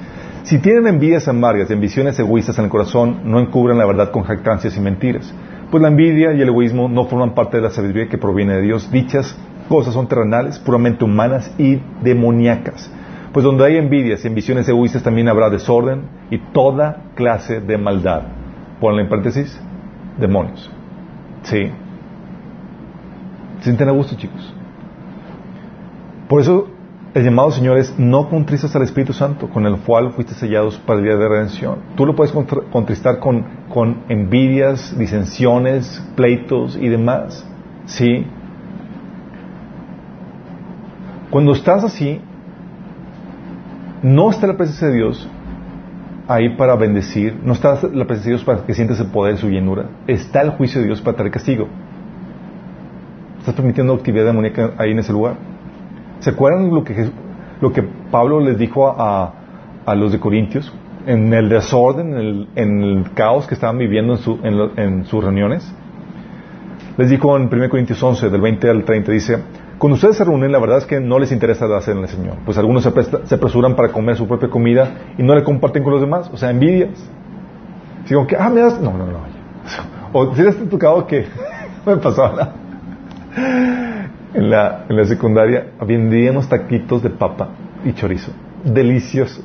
[0.44, 4.22] Si tienen envidias amargas y ambiciones egoístas en el corazón, no encubran la verdad con
[4.24, 5.32] jactancias y mentiras.
[5.70, 8.62] Pues la envidia y el egoísmo no forman parte de la sabiduría que proviene de
[8.62, 8.90] Dios.
[8.90, 9.36] Dichas
[9.68, 12.90] cosas son terrenales, puramente humanas y demoníacas.
[13.32, 18.22] Pues donde hay envidias y ambiciones egoístas también habrá desorden y toda clase de maldad.
[18.80, 19.58] Ponle en paréntesis,
[20.18, 20.70] demonios.
[21.44, 21.70] Sí.
[23.62, 24.52] ¿Se sienten a gusto, chicos?
[26.28, 26.66] Por eso
[27.14, 30.98] el llamado, Señor, es no contristas al Espíritu Santo, con el cual fuiste sellados para
[30.98, 31.76] el día de redención.
[31.94, 37.46] Tú lo puedes contristar con, con envidias, disensiones, pleitos y demás.
[37.84, 38.26] ¿Sí?
[41.30, 42.20] Cuando estás así,
[44.02, 45.28] no está la presencia de Dios
[46.26, 49.40] ahí para bendecir, no está la presencia de Dios para que sientas el poder de
[49.40, 51.68] su llenura, está el juicio de Dios para traer castigo.
[53.42, 55.34] Estás permitiendo actividad demoníaca ahí en ese lugar.
[56.20, 57.10] ¿Se acuerdan lo que,
[57.60, 59.32] lo que Pablo les dijo a,
[59.84, 60.72] a los de Corintios?
[61.06, 64.70] En el desorden, en el, en el caos que estaban viviendo en, su- en lo-
[64.78, 65.68] en sus reuniones.
[66.96, 69.38] Les dijo en 1 Corintios 11, del 20 al 30, dice,
[69.78, 72.36] cuando ustedes se reúnen, la verdad es que no les interesa hacer en el Señor.
[72.44, 74.88] Pues algunos se, presta- se apresuran para comer su propia comida
[75.18, 76.30] y no le comparten con los demás.
[76.32, 76.90] O sea, envidias.
[78.08, 78.80] Como que, ah, me das...
[78.80, 79.18] No, no, no.
[80.12, 81.26] O si les ha tocado que...
[81.86, 82.52] me pasaba
[83.36, 87.50] en la, en la secundaria vendíamos taquitos de papa
[87.84, 88.32] y chorizo.
[88.64, 89.44] Deliciosos.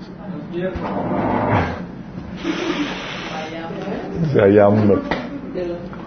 [4.53, 4.97] Ya, hombre.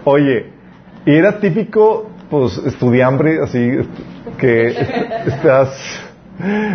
[0.04, 0.46] Oye,
[1.06, 3.78] y era típico, pues, estudiambre, así,
[4.38, 4.68] que
[5.26, 6.02] estás,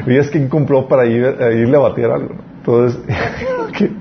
[0.05, 2.35] veías quién compró para ir a, irle a batear algo.
[2.57, 2.99] Entonces,
[3.77, 3.91] que-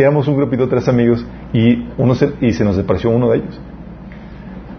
[0.00, 3.38] éramos un grupito de tres amigos y uno se, y se nos desapareció uno de
[3.38, 3.60] ellos.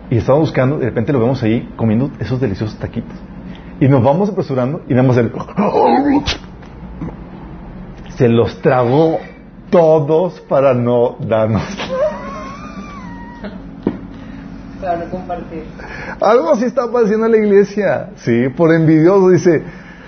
[0.10, 3.18] Y estábamos buscando, de repente lo vemos ahí comiendo esos deliciosos taquitos.
[3.80, 5.32] Y nos vamos apresurando y nada más el...
[8.16, 9.20] Se los tragó
[9.70, 11.64] todos para no darnos.
[14.82, 15.64] Para no compartir.
[16.22, 18.10] Algo así está pasando en la iglesia.
[18.18, 19.64] Sí, por envidioso, dice.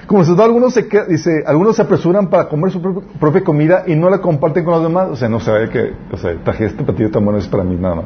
[0.06, 3.84] Como se da, algunos se, dice, algunos se apresuran para comer su propia, propia comida
[3.88, 5.10] y no la comparten con los demás.
[5.10, 7.76] O sea, no sabe que, o sea, traje este platillo tan bueno es para mí
[7.76, 8.06] nada más.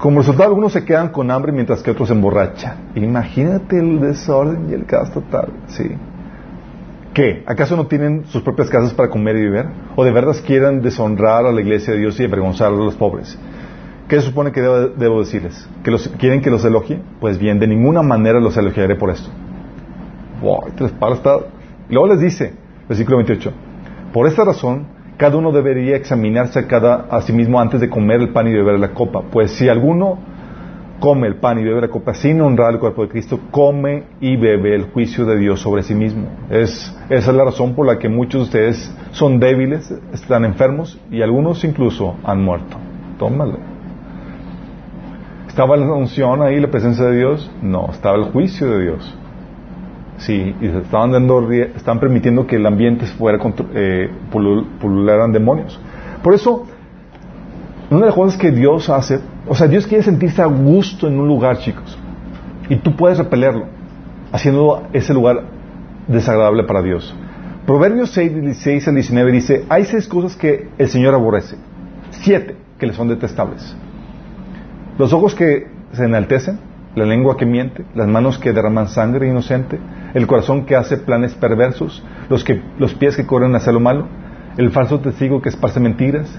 [0.00, 2.92] Como resultado, algunos se quedan con hambre mientras que otros se emborrachan.
[2.94, 5.50] Imagínate el desorden y el caos total.
[5.66, 5.90] Sí.
[7.12, 7.42] ¿Qué?
[7.46, 9.66] ¿Acaso no tienen sus propias casas para comer y beber?
[9.96, 13.38] ¿O de verdad quieran deshonrar a la iglesia de Dios y avergonzar a los pobres?
[14.08, 15.68] ¿Qué se supone que debo, debo decirles?
[15.84, 17.02] ¿Que los, ¿Quieren que los elogie?
[17.20, 19.28] Pues bien, de ninguna manera los elogiaré por esto.
[20.40, 21.40] Wow, la espada está...
[21.90, 22.54] Luego les dice,
[22.88, 23.52] versículo 28,
[24.14, 24.86] por esta razón,
[25.20, 28.54] cada uno debería examinarse a, cada, a sí mismo antes de comer el pan y
[28.54, 29.20] beber la copa.
[29.30, 30.18] Pues si alguno
[30.98, 34.38] come el pan y bebe la copa sin honrar el cuerpo de Cristo, come y
[34.38, 36.26] bebe el juicio de Dios sobre sí mismo.
[36.48, 40.98] Es, esa es la razón por la que muchos de ustedes son débiles, están enfermos
[41.10, 42.78] y algunos incluso han muerto.
[43.18, 43.58] Tómalo.
[45.48, 47.50] ¿Estaba la unción ahí, la presencia de Dios?
[47.60, 49.14] No, estaba el juicio de Dios.
[50.20, 53.38] Sí, y estaban dando, estaban permitiendo que el ambiente fuera
[53.74, 55.80] eh, pulularan demonios.
[56.22, 56.66] Por eso,
[57.90, 61.18] una de las cosas que Dios hace, o sea, Dios quiere sentirse a gusto en
[61.18, 61.98] un lugar, chicos.
[62.68, 63.64] Y tú puedes repelerlo,
[64.30, 65.44] haciendo ese lugar
[66.06, 67.14] desagradable para Dios.
[67.66, 71.56] Proverbios 6, 16 al 19 dice, hay seis cosas que el Señor aborrece,
[72.10, 73.74] siete que le son detestables.
[74.98, 76.58] Los ojos que se enaltecen,
[76.94, 79.78] la lengua que miente, las manos que derraman sangre inocente,
[80.14, 84.06] el corazón que hace planes perversos, los, que, los pies que corren hacia lo malo,
[84.56, 86.38] el falso testigo que esparce mentiras,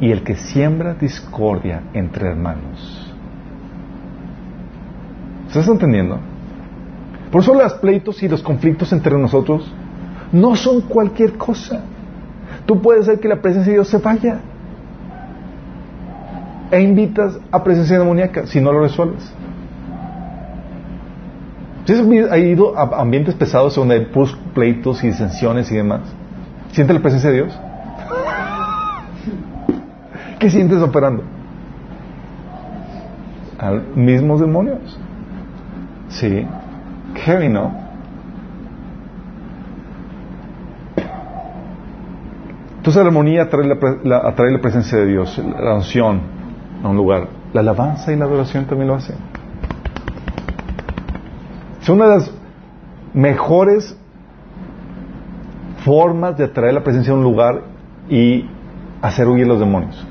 [0.00, 3.12] y el que siembra discordia entre hermanos.
[5.48, 6.18] ¿Estás entendiendo?
[7.32, 9.72] Por eso los pleitos y los conflictos entre nosotros
[10.32, 11.80] no son cualquier cosa.
[12.66, 14.40] Tú puedes hacer que la presencia de Dios se vaya.
[16.70, 19.32] E invitas a presencia demoníaca si no lo resuelves.
[21.88, 24.08] Si has ido a ambientes pesados donde hay
[24.52, 26.02] pleitos y disensiones y demás,
[26.70, 27.58] ¿siente la presencia de Dios?
[30.38, 31.22] ¿Qué sientes operando?
[33.58, 35.00] A mismos demonios.
[36.10, 36.46] Sí.
[37.14, 37.72] Heavy, ¿no?
[42.76, 43.66] Entonces la armonía atrae
[44.04, 46.20] la, atrae la presencia de Dios, la unción
[46.84, 47.28] a un lugar.
[47.54, 49.37] La alabanza y la adoración también lo hacen.
[51.88, 52.30] Es una de las
[53.14, 53.96] mejores
[55.86, 57.62] formas de atraer la presencia a un lugar
[58.10, 58.44] y
[59.00, 60.06] hacer huir los demonios.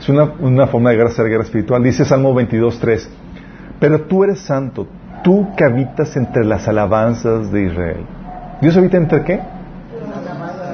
[0.00, 1.84] Es una, forma de hacer guerra espiritual.
[1.84, 3.06] Dice Salmo 22.3,
[3.78, 4.88] pero tú eres santo,
[5.22, 8.04] tú que habitas entre las alabanzas de Israel.
[8.60, 9.40] ¿Dios habita entre qué?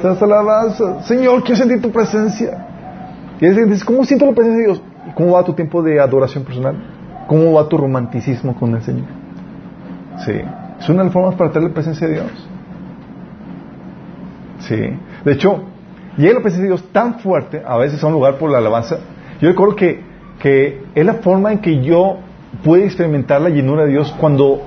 [0.02, 1.04] Las alabanzas.
[1.04, 2.66] Señor, quiero sentir tu presencia.
[3.38, 4.82] Y dices, ¿cómo siento la presencia de Dios?
[5.16, 6.91] ¿Cómo va tu tiempo de adoración personal?
[7.26, 9.06] ¿Cómo va tu romanticismo con el Señor?
[10.24, 10.40] Sí.
[10.78, 12.48] Es una de las formas para tener la presencia de Dios.
[14.60, 14.76] Sí.
[15.24, 15.62] De hecho,
[16.16, 18.98] llega la presencia de Dios tan fuerte, a veces a un lugar por la alabanza,
[19.40, 20.00] yo recuerdo que,
[20.38, 22.18] que es la forma en que yo
[22.62, 24.62] pude experimentar la llenura de Dios cuando,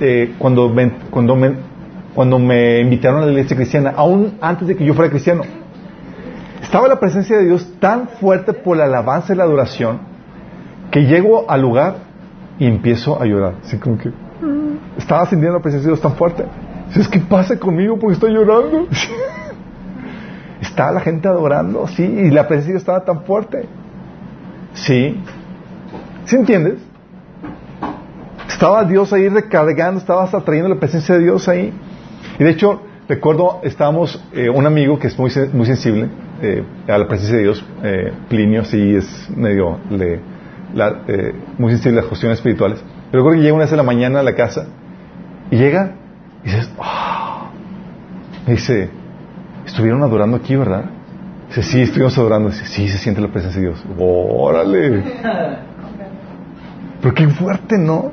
[0.00, 1.54] eh, cuando, me, cuando, me,
[2.14, 5.42] cuando me invitaron a la iglesia cristiana, aún antes de que yo fuera cristiano.
[6.62, 10.13] Estaba la presencia de Dios tan fuerte por la alabanza y la adoración
[10.90, 11.96] que llego al lugar
[12.58, 13.54] y empiezo a llorar.
[13.64, 14.10] Así como que
[14.96, 16.44] estaba sintiendo la presencia de Dios tan fuerte.
[16.94, 18.86] Es que pasa conmigo porque estoy llorando.
[20.60, 23.66] estaba la gente adorando, sí, y la presencia de Dios estaba tan fuerte.
[24.74, 25.20] Sí.
[26.24, 26.78] ¿Sí entiendes?
[28.48, 31.72] Estaba Dios ahí recargando, estaba atrayendo la presencia de Dios ahí.
[32.38, 36.08] Y de hecho, recuerdo, estábamos, eh, un amigo que es muy, muy sensible
[36.42, 40.20] eh, a la presencia de Dios, eh, Plinio, sí es medio le,
[41.58, 42.82] muy sensible a las cuestiones espirituales.
[43.10, 44.66] Pero recuerdo que llega una vez a la mañana a la casa
[45.50, 45.92] y llega
[46.42, 47.48] y dices, oh.
[48.46, 48.90] dice,
[49.66, 50.84] estuvieron adorando aquí, ¿verdad?
[51.48, 52.50] Dice, sí, estuvimos adorando.
[52.50, 53.84] Dice, sí, se siente la presencia de Dios.
[53.98, 55.02] Órale.
[57.00, 58.12] Pero qué fuerte, ¿no?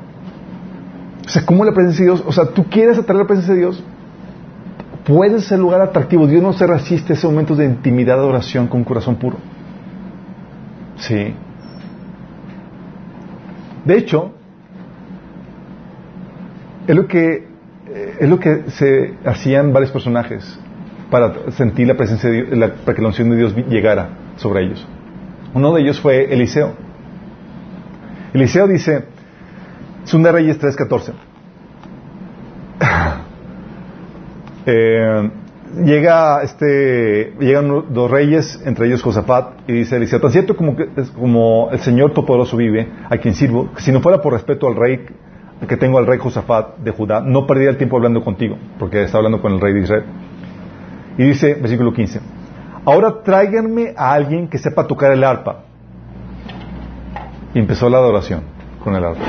[1.24, 2.24] O sea, ¿cómo la presencia de Dios?
[2.26, 3.82] O sea, tú quieres atraer la presencia de Dios,
[5.04, 6.26] puedes ser lugar atractivo.
[6.26, 9.38] Dios no se resiste a ese momento de intimidad, de oración con un corazón puro.
[10.96, 11.34] Sí.
[13.84, 14.32] De hecho,
[16.86, 17.52] es lo que
[18.20, 20.58] es lo que se hacían varios personajes
[21.10, 24.86] para sentir la presencia de Dios, para que la unción de Dios llegara sobre ellos.
[25.54, 26.72] Uno de ellos fue Eliseo.
[28.32, 29.04] Eliseo dice,
[30.04, 31.12] Segunda Reyes 3.14.
[34.66, 35.30] eh,
[35.74, 40.88] llega este, llegan dos reyes, entre ellos Josafat, y dice Eliseo, tan cierto como, que,
[41.18, 45.06] como el Señor Todopoderoso vive, a quien sirvo, si no fuera por respeto al rey
[45.68, 49.18] que tengo al rey Josafat de Judá, no perdería el tiempo hablando contigo, porque está
[49.18, 50.04] hablando con el rey de Israel.
[51.18, 52.20] Y dice, versículo 15,
[52.84, 55.60] ahora tráiganme a alguien que sepa tocar el arpa.
[57.54, 58.42] Y empezó la adoración
[58.82, 59.22] con el arpa.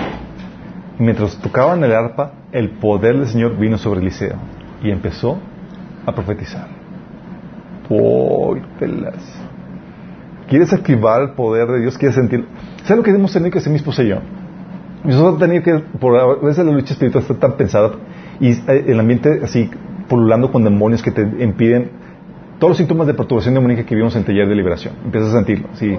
[0.99, 4.35] Y mientras tocaban el arpa, el poder del Señor vino sobre Eliseo
[4.81, 5.39] y empezó
[6.05, 6.67] a profetizar.
[7.89, 8.61] Uy,
[10.47, 11.97] ¿Quieres activar el poder de Dios?
[11.97, 12.45] ¿Quieres sentir?
[12.83, 14.17] ¿Sabes lo que hemos tenido que hacer mi esposa y yo?
[15.37, 17.91] Tenemos que, por a veces la lucha espiritual está tan pensada
[18.39, 19.69] y eh, el ambiente así
[20.07, 21.91] pululando con demonios que te impiden
[22.59, 24.93] todos los síntomas de perturbación demoníaca que vimos en taller de liberación.
[25.03, 25.97] Empiezas a sentirlo, sí.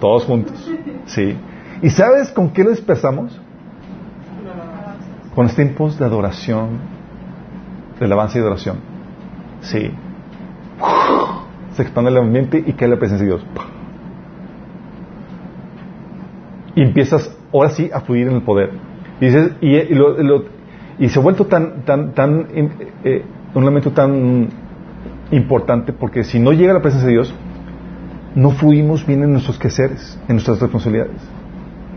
[0.00, 0.70] Todos juntos,
[1.06, 1.36] sí.
[1.80, 3.40] ¿Y sabes con qué lo dispersamos?
[5.34, 6.80] Con los tiempos de adoración,
[7.98, 8.76] de alabanza y adoración.
[9.60, 9.90] Sí.
[11.72, 13.46] Se expande el ambiente y cae la presencia de Dios.
[16.74, 18.70] Y empiezas ahora sí a fluir en el poder.
[19.20, 22.68] Y, se ha vuelto tan, tan, tan, eh,
[23.04, 23.24] eh,
[23.54, 24.48] un elemento tan
[25.30, 27.34] importante porque si no llega la presencia de Dios,
[28.34, 31.20] no fluimos bien en nuestros quehaceres, en nuestras responsabilidades.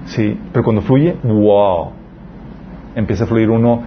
[0.05, 1.91] Sí, pero cuando fluye, wow,
[2.95, 3.83] empieza a fluir uno.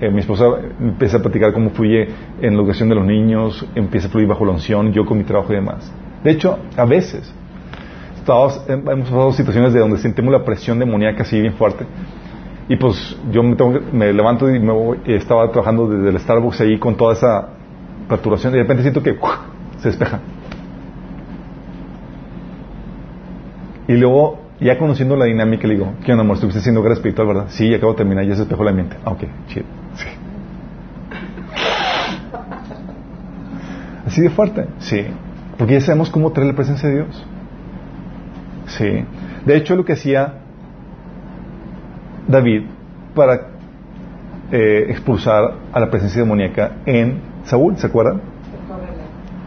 [0.00, 0.44] Eh, mi esposa
[0.80, 2.08] empieza a platicar cómo fluye
[2.40, 5.24] en la educación de los niños, empieza a fluir bajo la unción, yo con mi
[5.24, 5.90] trabajo y demás.
[6.22, 7.32] De hecho, a veces
[8.16, 11.84] estamos- hem- hemos pasado situaciones de donde sentimos la presión demoníaca así bien fuerte.
[12.68, 16.96] Y pues yo me, levanto y me voy, estaba trabajando desde el Starbucks ahí con
[16.96, 17.48] toda esa
[18.08, 19.16] perturbación y de repente siento que
[19.78, 20.20] se despeja.
[23.86, 26.36] Y luego, ya conociendo la dinámica, le digo, ¿qué onda, amor?
[26.36, 27.46] Estuviste haciendo guerra espiritual, ¿verdad?
[27.48, 28.96] Sí, acabo de terminar, ya se despejó la mente.
[29.04, 29.66] Ah, ok, chido.
[29.96, 30.06] Sí.
[34.06, 35.06] Así de fuerte, sí.
[35.58, 37.26] Porque ya sabemos cómo traer la presencia de Dios.
[38.66, 39.04] Sí.
[39.44, 40.34] De hecho, lo que hacía
[42.28, 42.62] David
[43.14, 43.48] para
[44.52, 48.33] eh, expulsar a la presencia demoníaca en Saúl, ¿se acuerdan?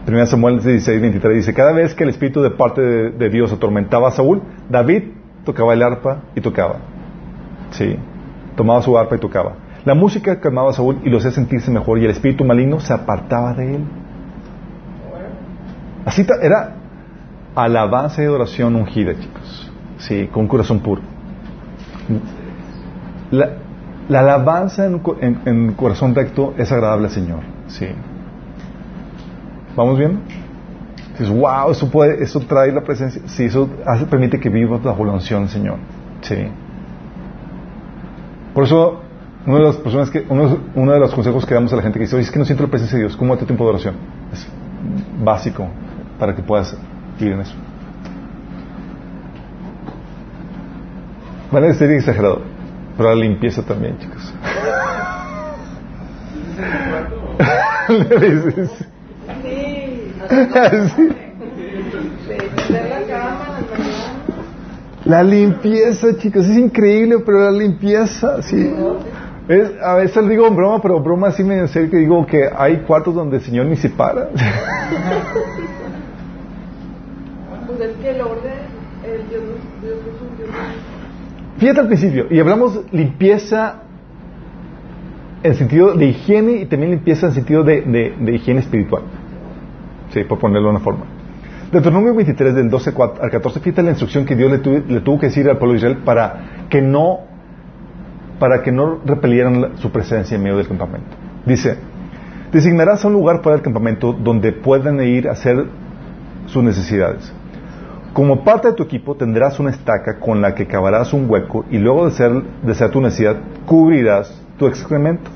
[0.08, 4.08] Primera Samuel 16, 23 dice, cada vez que el espíritu de parte de, Dios atormentaba
[4.08, 4.40] a Saúl,
[4.70, 5.02] David
[5.44, 6.76] tocaba el arpa y tocaba.
[7.72, 7.94] Sí,
[8.56, 9.56] tomaba su arpa y tocaba.
[9.84, 12.94] La música calmaba a Saúl y lo hacía sentirse mejor y el espíritu maligno se
[12.94, 13.84] apartaba de él.
[16.06, 16.72] Así era
[17.54, 19.70] alabanza y adoración ungida, chicos.
[19.98, 21.02] Sí, con corazón puro.
[23.30, 23.50] La,
[24.08, 25.02] la alabanza en,
[25.44, 27.40] en- corazón recto es agradable al Señor.
[27.66, 27.88] Sí.
[29.78, 30.18] ¿Vamos bien?
[31.12, 33.22] Dices, wow, eso, puede, eso trae la presencia.
[33.26, 35.76] Sí, eso hace, permite que vivas bajo la unción del Señor.
[36.22, 36.48] Sí.
[38.52, 39.00] Por eso,
[39.46, 41.96] una de las personas que, uno, uno de los consejos que damos a la gente
[41.96, 43.62] que dice, oye, es que no siento la presencia de Dios, ¿cómo es tu tiempo
[43.62, 43.94] de oración?
[44.32, 44.48] Es
[45.22, 45.68] básico
[46.18, 46.76] para que puedas
[47.16, 47.54] vivir en eso.
[51.52, 52.42] Van a decir exagerado,
[52.96, 54.34] pero la limpieza también, chicos.
[58.10, 58.88] Le dices,
[60.28, 61.08] Sí.
[65.04, 68.70] la en limpieza, chicos, es increíble, pero la limpieza, sí.
[69.48, 72.78] Es, a veces digo en broma, pero broma así me serio que digo que hay
[72.80, 74.28] cuartos donde el Señor ni se para.
[77.66, 78.52] Pues es que el orden,
[79.04, 79.42] el Dios,
[79.82, 80.48] Dios es un Dios.
[81.58, 83.76] Fíjate al principio, y hablamos limpieza
[85.42, 89.02] en sentido de higiene y también limpieza en sentido de, de- de higiene espiritual.
[90.12, 91.04] Sí, por ponerlo de una forma.
[91.72, 95.00] Deuteronomio 23, del 12 cua- al 14, fíjate la instrucción que Dios le, tu- le
[95.00, 97.20] tuvo que decir al pueblo de Israel para que no,
[98.38, 101.08] para que no repelieran su presencia en medio del campamento.
[101.44, 101.76] Dice,
[102.52, 105.66] designarás un lugar fuera del campamento donde puedan ir a hacer
[106.46, 107.32] sus necesidades.
[108.14, 111.76] Como parte de tu equipo tendrás una estaca con la que cavarás un hueco y
[111.78, 112.32] luego de ser,
[112.62, 113.36] de ser tu necesidad
[113.66, 115.30] cubrirás tu excremento.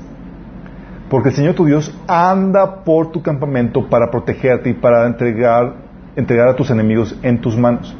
[1.13, 5.75] Porque el Señor tu Dios anda por tu campamento para protegerte y para entregar,
[6.15, 7.95] entregar a tus enemigos en tus manos.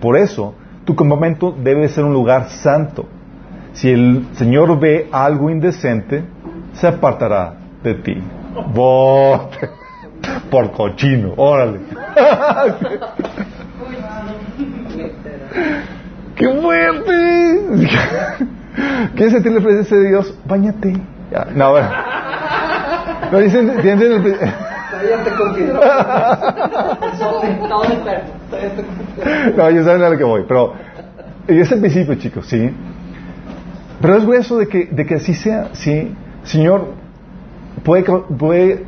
[0.00, 0.54] Por eso,
[0.84, 3.06] tu campamento debe ser un lugar santo.
[3.72, 6.22] Si el Señor ve algo indecente,
[6.74, 8.22] se apartará de ti.
[8.72, 9.70] Bote.
[10.52, 11.80] Por cochino, órale.
[16.36, 17.60] ¡Qué fuerte!
[19.16, 20.38] ¿Quieres sentir la presencia de Dios?
[20.46, 20.94] Báñate.
[21.54, 21.88] No, bueno.
[23.32, 24.36] No, dicen, ¿entienden el-
[24.90, 25.80] Todavía te considero.
[29.56, 30.72] No, ya saben a lo que voy, pero
[31.48, 32.70] es el principio, chicos, ¿sí?
[34.00, 36.14] Pero es grueso de que, de que así sea, ¿sí?
[36.44, 36.88] Señor,
[37.84, 38.84] puede, puede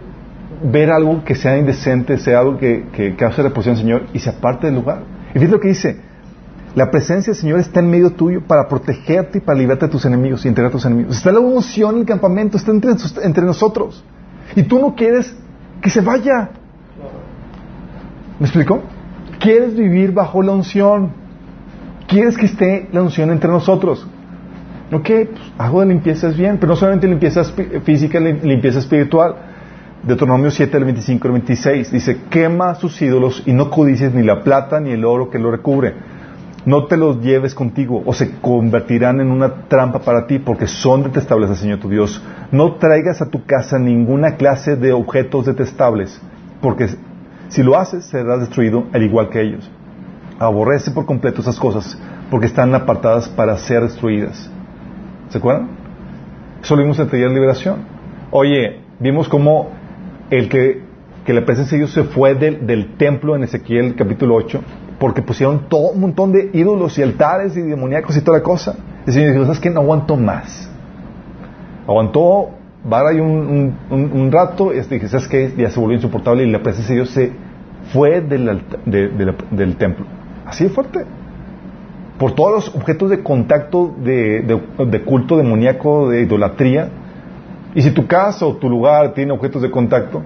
[0.63, 4.67] ver algo que sea indecente, sea algo que, que cause repulsión, Señor, y se aparte
[4.67, 5.01] del lugar.
[5.31, 6.01] Y fíjate lo que dice,
[6.75, 10.05] la presencia del Señor está en medio tuyo para protegerte y para librarte de tus
[10.05, 11.17] enemigos y entregar a tus enemigos.
[11.17, 12.93] Está la unción en el campamento, está entre,
[13.23, 14.05] entre nosotros.
[14.55, 15.35] Y tú no quieres
[15.83, 16.51] que se vaya.
[18.39, 18.83] ¿Me explico?
[19.41, 21.11] Quieres vivir bajo la unción.
[22.07, 24.07] Quieres que esté la unción entre nosotros.
[24.93, 27.43] Ok, pues, hago de limpieza es bien, pero no solamente limpieza
[27.83, 29.35] física, lim- limpieza espiritual.
[30.05, 34.45] Deuteronomio 7, del 25 al 26 dice: Quema sus ídolos y no codicies ni la
[34.45, 35.95] plata ni el oro que lo recubre.
[36.67, 41.05] No te los lleves contigo o se convertirán en una trampa para ti porque son
[41.05, 42.21] detestables al Señor tu Dios.
[42.51, 46.21] No traigas a tu casa ninguna clase de objetos detestables
[46.61, 46.89] porque
[47.51, 49.71] si lo haces serás destruido al igual que ellos.
[50.41, 51.97] Aborrece por completo esas cosas
[52.33, 54.51] porque están apartadas para ser destruidas.
[55.29, 55.69] ¿Se acuerdan?
[56.61, 57.77] Eso lo vimos en el taller de liberación.
[58.33, 59.71] Oye, vimos cómo
[60.31, 60.83] el que,
[61.25, 64.61] que la presencia se fue del, del templo en Ezequiel capítulo 8
[64.99, 68.77] porque pusieron todo un montón de ídolos y altares y demoníacos y toda la cosa.
[69.07, 69.71] El Señor dijo, ¿sabes qué?
[69.71, 70.71] No aguanto más.
[71.87, 72.51] Aguantó
[72.85, 75.53] vara y un, rato y dije, ¿sabes qué?
[75.57, 77.33] Ya se volvió insoportable y la presencia de Dios se
[77.93, 78.63] fue del,
[79.51, 80.07] del templo.
[80.47, 81.05] Así de fuerte.
[82.19, 86.89] Por todos los objetos de contacto de- de culto demoníaco, de idolatría.
[87.75, 90.23] Y si tu casa o tu lugar tiene objetos de contacto,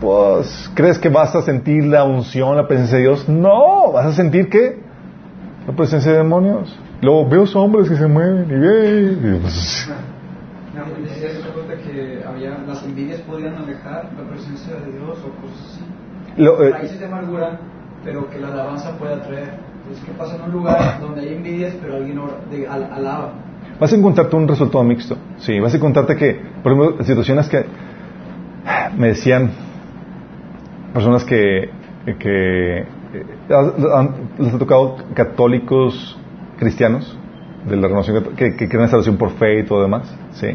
[0.00, 3.28] pues, ¿crees que vas a sentir la unción, la presencia de Dios?
[3.28, 4.78] No, vas a sentir que
[5.66, 6.76] la presencia de demonios.
[7.00, 9.38] Luego veo hombres que se mueven y ve.
[9.40, 9.88] pues,
[11.54, 15.84] cuenta que había, las envidias podían alejar la presencia de Dios o cosas así.
[16.36, 17.58] lo- eh, Raíces de amargura,
[18.04, 19.54] pero que la alabanza puede atraer.
[19.82, 22.20] Entonces, ¿qué pasa en un lugar donde hay envidias, pero alguien
[22.50, 23.32] de- al- alaba?
[23.80, 25.16] vas a encontrarte un resultado mixto.
[25.38, 27.64] Sí, vas a encontrarte que, por ejemplo, situaciones que
[28.96, 29.50] me decían
[30.92, 31.70] personas que,
[32.18, 32.86] que eh,
[34.38, 36.18] les ha tocado católicos
[36.58, 37.16] cristianos
[37.68, 40.14] de la renovación que, que creen en salvación por fe y todo demás.
[40.32, 40.48] Sí.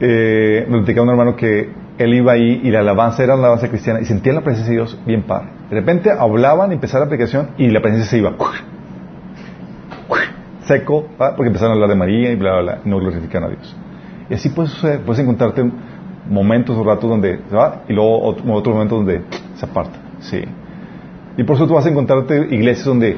[0.00, 3.68] Eh, me platicaba un hermano que él iba ahí y la alabanza era la alabanza
[3.68, 5.48] cristiana y sentía la presencia de Dios bien padre.
[5.70, 8.36] De repente hablaban, empezaba la aplicación y la presencia se iba
[10.64, 13.48] seco, porque empezaron a hablar de María y bla, bla, bla, y no glorifican a
[13.48, 13.76] Dios.
[14.30, 14.72] Y así puedes,
[15.04, 15.70] puedes encontrarte
[16.32, 19.22] momentos o ratos donde se va y luego otro, otros momentos donde
[19.54, 19.98] se aparta.
[20.20, 20.42] Sí.
[21.36, 23.16] Y por eso tú vas a encontrarte iglesias donde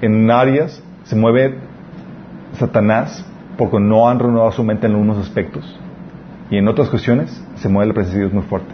[0.00, 1.58] en áreas se mueve
[2.58, 3.24] Satanás
[3.56, 5.78] porque no han renovado su mente en algunos aspectos
[6.50, 8.72] y en otras cuestiones se mueve la presencia de Dios muy fuerte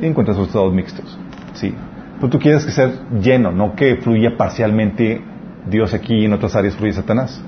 [0.00, 1.18] y encuentras resultados mixtos.
[1.54, 1.74] Sí.
[2.16, 2.90] Pero tú quieres que sea
[3.20, 5.22] lleno, no que fluya parcialmente
[5.68, 7.42] Dios aquí y en otras áreas fluye Satanás.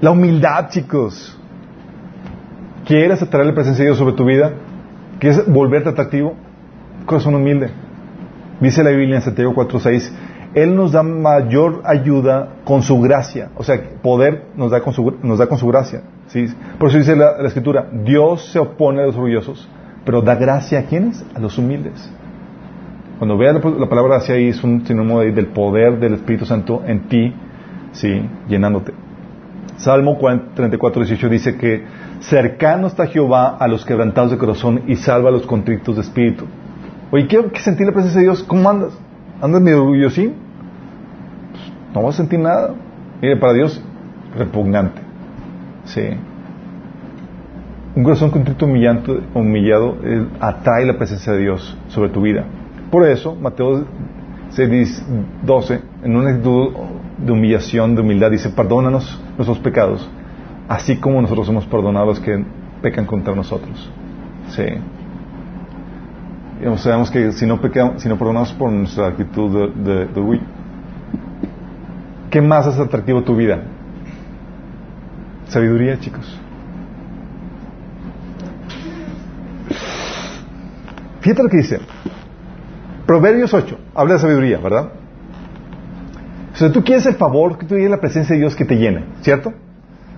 [0.00, 1.38] La humildad, chicos.
[2.86, 4.52] ¿Quieres atraer la presencia de Dios sobre tu vida?
[5.20, 6.34] ¿Quieres volverte atractivo?
[7.06, 7.70] Corazón humilde.
[8.60, 10.10] Dice la Biblia en Santiago 4:6,
[10.54, 13.50] Él nos da mayor ayuda con su gracia.
[13.56, 16.02] O sea, poder nos da con su, nos da con su gracia.
[16.26, 16.46] ¿sí?
[16.78, 19.68] Por eso dice la, Escritura, Dios se opone a los orgullosos,
[20.04, 21.24] pero da gracia a quienes?
[21.34, 22.10] A los humildes.
[23.18, 26.44] Cuando veas la, la palabra gracia ahí es un sinónimo de- del poder del Espíritu
[26.44, 27.32] Santo en ti,
[27.92, 28.28] ¿sí?
[28.48, 28.92] llenándote.
[29.76, 31.84] Salmo 40 34, 18 dice que
[32.20, 36.44] cercano está Jehová a los quebrantados de corazón y salva a los contritos de espíritu.
[37.10, 38.42] Oye, quiero que sentir la presencia de Dios.
[38.42, 38.92] ¿Cómo andas?
[39.40, 40.34] ¿Andas medio orgullosín?
[41.50, 41.62] Pues,
[41.94, 42.74] no vas a sentir nada.
[43.20, 43.82] Mire, para Dios,
[44.36, 45.00] repugnante.
[45.84, 46.02] Sí.
[47.94, 49.96] Un corazón contrito humillante, humillado
[50.40, 52.44] atrae la presencia de Dios sobre tu vida.
[52.90, 53.84] Por eso, Mateo
[54.50, 55.06] 6,
[55.42, 56.72] 12, en una actitud
[57.18, 60.08] de humillación, de humildad, dice, perdónanos nuestros pecados,
[60.68, 62.44] así como nosotros hemos perdonado a los que
[62.80, 63.90] pecan contra nosotros.
[64.48, 64.64] Sí.
[66.60, 70.40] Y sabemos que si no, pecamos, si no perdonamos por nuestra actitud de, de, de.
[72.30, 73.62] ¿Qué más hace atractivo tu vida?
[75.48, 76.38] Sabiduría, chicos.
[81.20, 81.80] Fíjate lo que dice.
[83.06, 84.92] Proverbios 8, habla de sabiduría, ¿verdad?
[86.62, 89.04] Sea, tú quieres el favor, que tú quieres la presencia de Dios que te llene,
[89.22, 89.52] ¿cierto?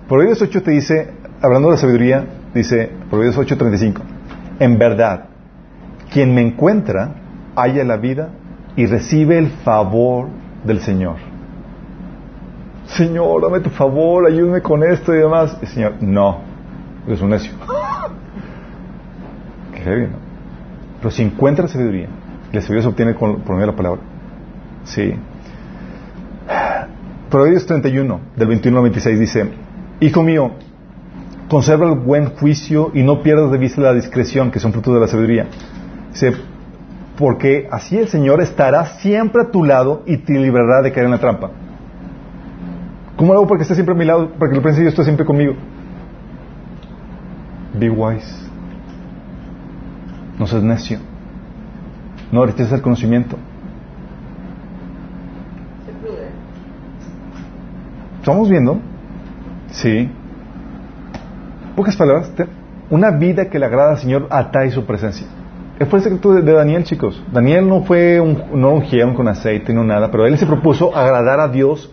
[0.07, 1.09] Proverbios 8 te dice,
[1.41, 2.23] hablando de la sabiduría,
[2.53, 4.03] dice, Proverbios 8, 35,
[4.59, 5.25] en verdad,
[6.13, 7.15] quien me encuentra
[7.55, 8.29] halla la vida
[8.75, 10.27] y recibe el favor
[10.63, 11.15] del Señor.
[12.85, 15.57] Señor, dame tu favor, ayúdame con esto y demás.
[15.63, 16.41] Y Señor, no,
[17.07, 17.53] eres un necio.
[19.73, 20.17] Qué heavy, ¿no?
[20.99, 22.09] Pero si encuentra sabiduría,
[22.53, 24.01] la sabiduría se obtiene con, por medio de la palabra.
[24.83, 25.15] Sí.
[27.29, 29.49] Proverbios 31, del 21 al 26 dice,
[29.99, 30.51] Hijo mío,
[31.49, 34.99] conserva el buen juicio y no pierdas de vista la discreción, que son frutos de
[34.99, 35.47] la sabiduría.
[36.11, 36.33] Dice,
[37.17, 41.11] porque así el Señor estará siempre a tu lado y te librará de caer en
[41.11, 41.51] la trampa.
[43.15, 44.29] ¿Cómo lo hago para que esté siempre a mi lado?
[44.31, 45.53] Para que el príncipe esté siempre conmigo.
[47.73, 48.45] Be wise.
[50.37, 50.99] No seas necio.
[52.31, 53.37] No rechaces el conocimiento.
[55.85, 56.33] Se prudente.
[58.25, 58.79] ¿Estamos viendo?
[59.69, 60.09] Sí.
[61.75, 62.31] Pocas palabras.
[62.89, 65.27] Una vida que le agrada al Señor atrae su presencia.
[65.87, 67.21] fue el secreto de, Daniel, chicos.
[67.31, 71.39] Daniel no fue un, no ungieron con aceite, no nada, pero él se propuso agradar
[71.39, 71.91] a Dios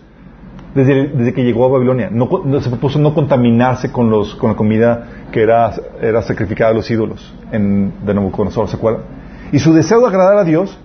[0.74, 2.09] desde, desde que llegó a Babilonia.
[2.10, 6.70] No, no- se propuso no contaminarse con, los, con la comida que era, era sacrificada
[6.70, 9.02] a los ídolos en, de Nabucodonosor, ¿se acuerdan?
[9.52, 10.78] Y su deseo de agradar a Dios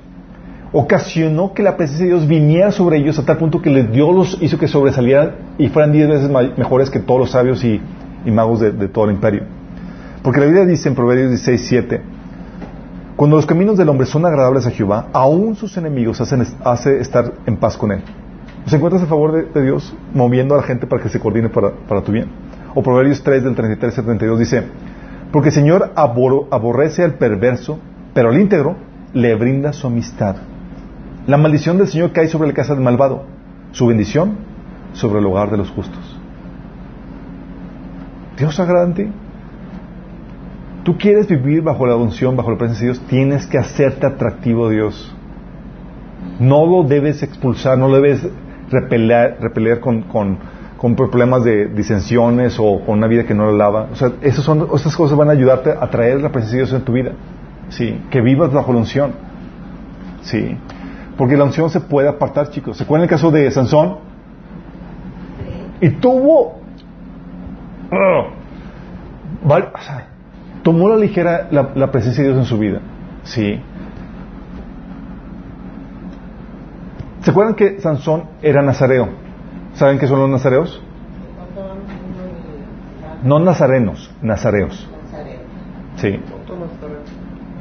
[0.73, 4.11] ocasionó que la presencia de Dios viniera sobre ellos a tal punto que les dio
[4.11, 7.81] los, hizo que sobresalieran y fueran diez veces mejores que todos los sabios y,
[8.25, 9.43] y magos de, todo el imperio.
[10.23, 12.01] Porque la Biblia dice en Proverbios 16, 7,
[13.15, 17.33] cuando los caminos del hombre son agradables a Jehová, aún sus enemigos hacen, hace estar
[17.45, 18.01] en paz con él.
[18.65, 21.71] ¿Os encuentras a favor de, Dios moviendo a la gente para que se coordine para,
[21.71, 22.27] para tu bien?
[22.75, 24.63] O Proverbios 3 del 33 al 32 dice,
[25.31, 27.79] porque el Señor abor- aborrece al perverso,
[28.13, 28.75] pero al íntegro
[29.13, 30.35] le brinda su amistad.
[31.27, 33.25] La maldición del Señor cae sobre la casa del malvado,
[33.71, 34.37] su bendición
[34.93, 36.17] sobre el hogar de los justos.
[38.37, 39.07] ¿Dios agrada en ti?
[40.83, 44.67] Tú quieres vivir bajo la unción, bajo la presencia de Dios, tienes que hacerte atractivo
[44.67, 45.13] a Dios.
[46.39, 48.25] No lo debes expulsar, no lo debes
[48.71, 50.37] repeler, repeler con, con-
[50.95, 53.87] problemas de disensiones o con una vida que no la lava.
[53.91, 56.79] O sea, esas, son, esas cosas van a ayudarte a traer la presencia de Dios
[56.79, 57.11] en tu vida.
[57.69, 59.11] Sí, que vivas bajo la unción.
[60.21, 60.55] Sí,
[61.17, 62.77] porque la unción se puede apartar, chicos.
[62.77, 63.97] ¿Se acuerdan el caso de Sansón?
[65.81, 66.59] Y tuvo...
[69.79, 70.07] Sea,
[70.63, 72.79] tomó la ligera la, la presencia de Dios en su vida.
[73.23, 73.59] Sí.
[77.21, 79.09] ¿Se acuerdan que Sansón era nazareo?
[79.73, 80.81] ¿Saben qué son los nazareos?
[83.23, 84.87] No nazarenos, nazareos.
[85.97, 86.19] Sí.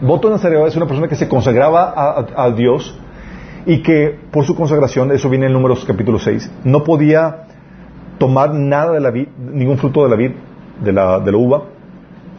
[0.01, 2.99] Voto nazareo es una persona que se consagraba a, a- a Dios
[3.67, 7.47] y que por su consagración, eso viene en Números capítulo 6, no podía
[8.19, 10.31] tomar nada de la vid, ningún fruto de la vid,
[10.83, 11.63] de la, de la uva,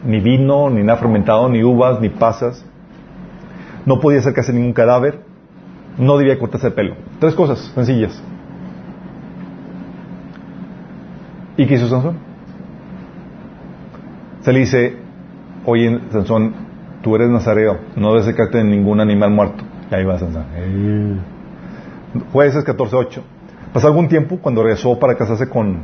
[0.06, 2.66] ni vino, ni nada fermentado, ni uvas, ni pasas.
[3.86, 5.20] No podía acercarse a ningún cadáver,
[5.98, 6.96] no debía cortarse el pelo.
[7.20, 8.22] Tres cosas sencillas.
[11.58, 12.18] ¿Y qué hizo Sansón?
[14.42, 14.96] Se le dice,
[15.66, 16.54] oye Sansón,
[17.02, 19.64] tú eres nazareo, no debes acercarte de ningún animal muerto.
[19.92, 20.46] Y ahí va Sansón.
[20.56, 21.18] Eh.
[22.34, 23.22] Jueces 14.8.
[23.74, 25.80] Pasó algún tiempo, cuando regresó para casarse con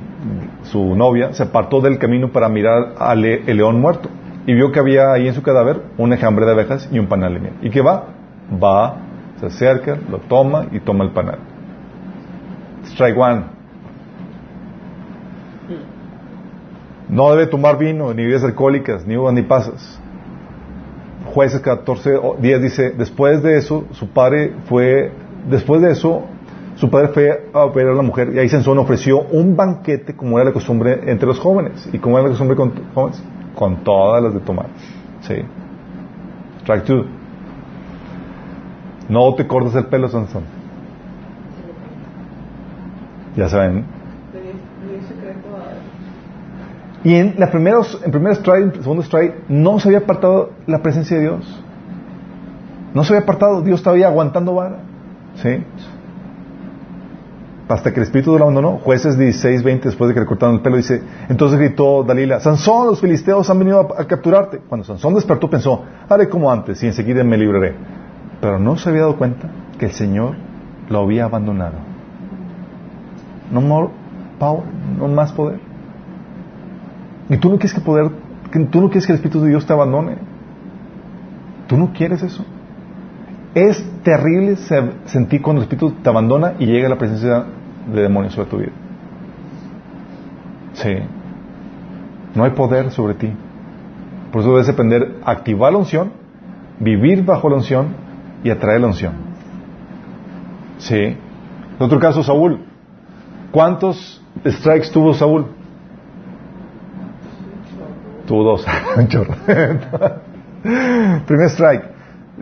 [0.64, 4.10] su novia, se apartó del camino para mirar al le- león muerto
[4.48, 7.34] y vio que había ahí en su cadáver un enjambre de abejas y un panal
[7.36, 7.54] de miel.
[7.62, 8.06] ¿Y qué va?
[8.62, 8.96] Va,
[9.40, 11.40] se acerca, lo toma y toma el panal.
[12.86, 13.42] Strike one.
[17.10, 20.00] No debe tomar vino, ni bebidas alcohólicas, ni uvas, ni pasas.
[21.34, 25.12] Jueces 14 o- días dice, después de eso, su padre fue,
[25.50, 26.26] después de eso,
[26.76, 30.38] su padre fue a ver a la mujer y ahí Sansón ofreció un banquete como
[30.38, 31.88] era la costumbre entre los jóvenes.
[31.92, 33.22] ¿Y como era la costumbre con jóvenes?
[33.56, 34.68] Con todas las de tomar.
[35.22, 35.36] Sí.
[36.62, 37.06] Strike two.
[39.10, 40.44] No te cortes el pelo, Sansón.
[43.36, 43.86] Ya saben,
[44.34, 45.74] Le di le di un secreto a...
[47.04, 50.82] Y en la primeros, en primer strike, en segundo strike, no se había apartado la
[50.82, 51.64] presencia de Dios.
[52.94, 54.78] No se había apartado, Dios estaba ahí aguantando vara.
[55.36, 55.64] ¿Sí?
[57.68, 58.78] Hasta que el espíritu lo abandonó.
[58.78, 62.88] Jueces 16, 20, después de que le cortaron el pelo, dice, entonces gritó Dalila, Sansón,
[62.88, 64.60] los filisteos han venido a, a capturarte.
[64.70, 67.74] Cuando Sansón despertó pensó, haré como antes y enseguida me libraré.
[68.40, 70.36] Pero no se había dado cuenta que el Señor
[70.90, 71.76] lo había abandonado.
[73.52, 73.90] No more
[74.40, 74.64] power,
[74.98, 75.73] no más poder.
[77.34, 78.12] Y tú no quieres que poder,
[78.72, 80.18] tú no quieres que el Espíritu de Dios te abandone.
[81.68, 82.46] Tú no quieres eso.
[83.56, 87.44] Es terrible se- sentir cuando el Espíritu te abandona y llega la presencia
[87.92, 88.72] de demonios sobre tu vida.
[90.74, 90.94] Sí.
[92.36, 93.32] No hay poder sobre ti.
[94.32, 96.12] Por eso debes aprender a activar la unción,
[96.80, 97.88] vivir bajo la unción
[98.44, 99.14] y atraer la unción.
[100.78, 100.96] Sí.
[100.96, 101.18] En
[101.80, 102.60] otro caso, Saúl.
[103.52, 105.46] ¿Cuántos strikes tuvo Saúl?
[108.28, 108.66] Tuvo dos.
[111.28, 111.84] Primer strike.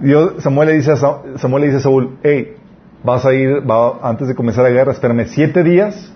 [0.01, 2.55] Dios, Samuel, le dice a Sa- Samuel le dice a Saúl, hey,
[3.03, 6.13] vas a ir, va- antes de comenzar la guerra, espérame siete días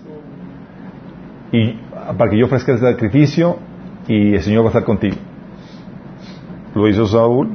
[1.52, 1.72] y
[2.16, 3.56] para que yo ofrezca el sacrificio
[4.08, 5.16] y el Señor va a estar contigo.
[6.74, 7.48] Lo hizo Saúl.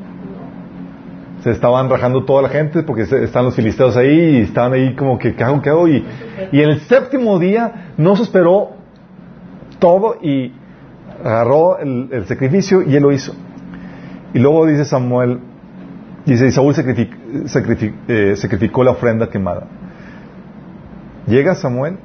[1.43, 5.17] Se estaban rajando toda la gente porque están los filisteos ahí y estaban ahí como
[5.17, 5.87] que, ¿qué hago, qué hago?
[5.87, 6.03] Y,
[6.51, 8.71] y el séptimo día no se esperó
[9.79, 10.51] todo y
[11.23, 13.33] agarró el, sacrificio y él lo hizo.
[14.33, 15.39] Y luego dice Samuel,
[16.25, 19.67] dice, y Saúl sacrific- eh, sacrificó la ofrenda quemada.
[21.27, 21.97] Llega Samuel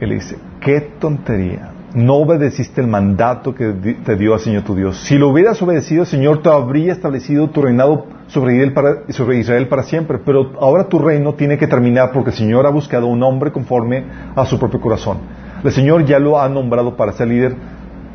[0.00, 1.72] y le dice, qué tontería.
[1.92, 3.72] no obedeciste el mandato que
[4.04, 4.96] te dio el Señor tu Dios.
[5.00, 9.38] Si lo hubieras obedecido, el Señor te habría establecido tu reinado sobre Israel, para, sobre
[9.38, 10.18] Israel para siempre.
[10.24, 14.04] Pero ahora tu reino tiene que terminar porque el Señor ha buscado un hombre conforme
[14.36, 15.18] a su propio corazón.
[15.64, 17.54] El Señor ya lo ha nombrado para ser líder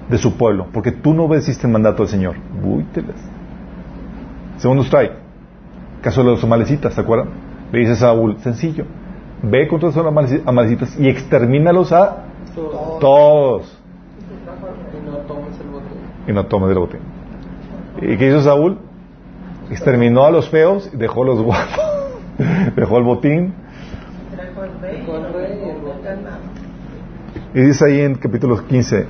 [0.10, 2.36] de su pueblo, porque tú no obedeciste el mandato del Señor.
[2.64, 3.16] Uy, telas.
[4.58, 5.14] Segundo strike.
[6.02, 7.30] Caso de los amalecitas, ¿te acuerdan?
[7.72, 8.86] Le dice Saúl, sencillo.
[9.42, 12.18] Ve contra los amaleci- amalecitas y extermínalos a
[13.00, 13.80] todos.
[14.94, 15.86] Y no tomes el bote.
[16.28, 17.00] Y no tomes del botín.
[18.02, 18.78] ¿Y qué hizo Saúl?
[19.70, 21.80] Exterminó a los feos y dejó los guapos.
[22.76, 23.54] dejó el botín.
[24.36, 24.82] Trajo el
[25.34, 25.95] rey, el el.
[27.56, 29.06] Y dice ahí en capítulo 15,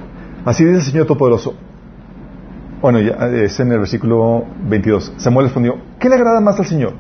[0.45, 1.55] así dice el Señor Todopoderoso.
[2.79, 5.13] Bueno, ya es en el versículo 22.
[5.17, 6.93] Samuel respondió, ¿qué le agrada más al Señor?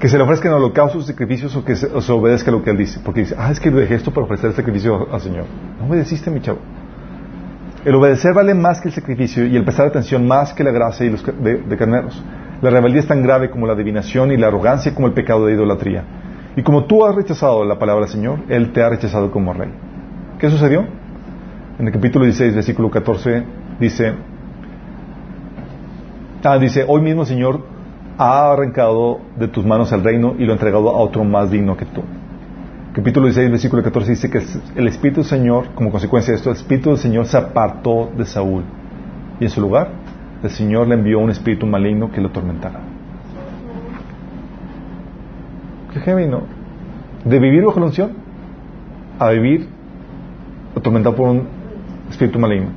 [0.00, 2.78] ¿Que se le ofrezcan holocaustos, sacrificios o que se, o se obedezca lo que Él
[2.78, 2.98] dice?
[3.04, 5.44] Porque dice, ah, es que dejé esto para ofrecer el sacrificio al Señor.
[5.78, 6.58] No obedeciste, mi chavo.
[7.84, 11.06] El obedecer vale más que el sacrificio y el prestar atención más que la gracia
[11.06, 12.20] y los de carneros.
[12.60, 15.52] La rebeldía es tan grave como la adivinación y la arrogancia como el pecado de
[15.52, 16.02] idolatría.
[16.56, 19.70] Y como tú has rechazado la palabra del Señor, Él te ha rechazado como rey.
[20.38, 20.84] ¿Qué sucedió?
[21.80, 23.42] En el capítulo 16, versículo 14,
[23.80, 24.14] dice,
[26.44, 27.60] ah, dice, hoy mismo el Señor
[28.18, 31.76] ha arrancado de tus manos el reino y lo ha entregado a otro más digno
[31.76, 32.02] que tú.
[32.92, 34.40] Capítulo 16, versículo 14 dice que
[34.76, 38.24] el Espíritu del Señor, como consecuencia de esto, el Espíritu del Señor se apartó de
[38.24, 38.62] Saúl
[39.40, 39.90] y en su lugar
[40.44, 42.78] el Señor le envió un espíritu maligno que lo atormentara.
[45.92, 46.42] Qué heavy, ¿no?
[47.24, 48.12] De vivir bajo la unción
[49.18, 49.77] a vivir
[50.78, 51.42] atormentado por un
[52.10, 52.68] espíritu maligno.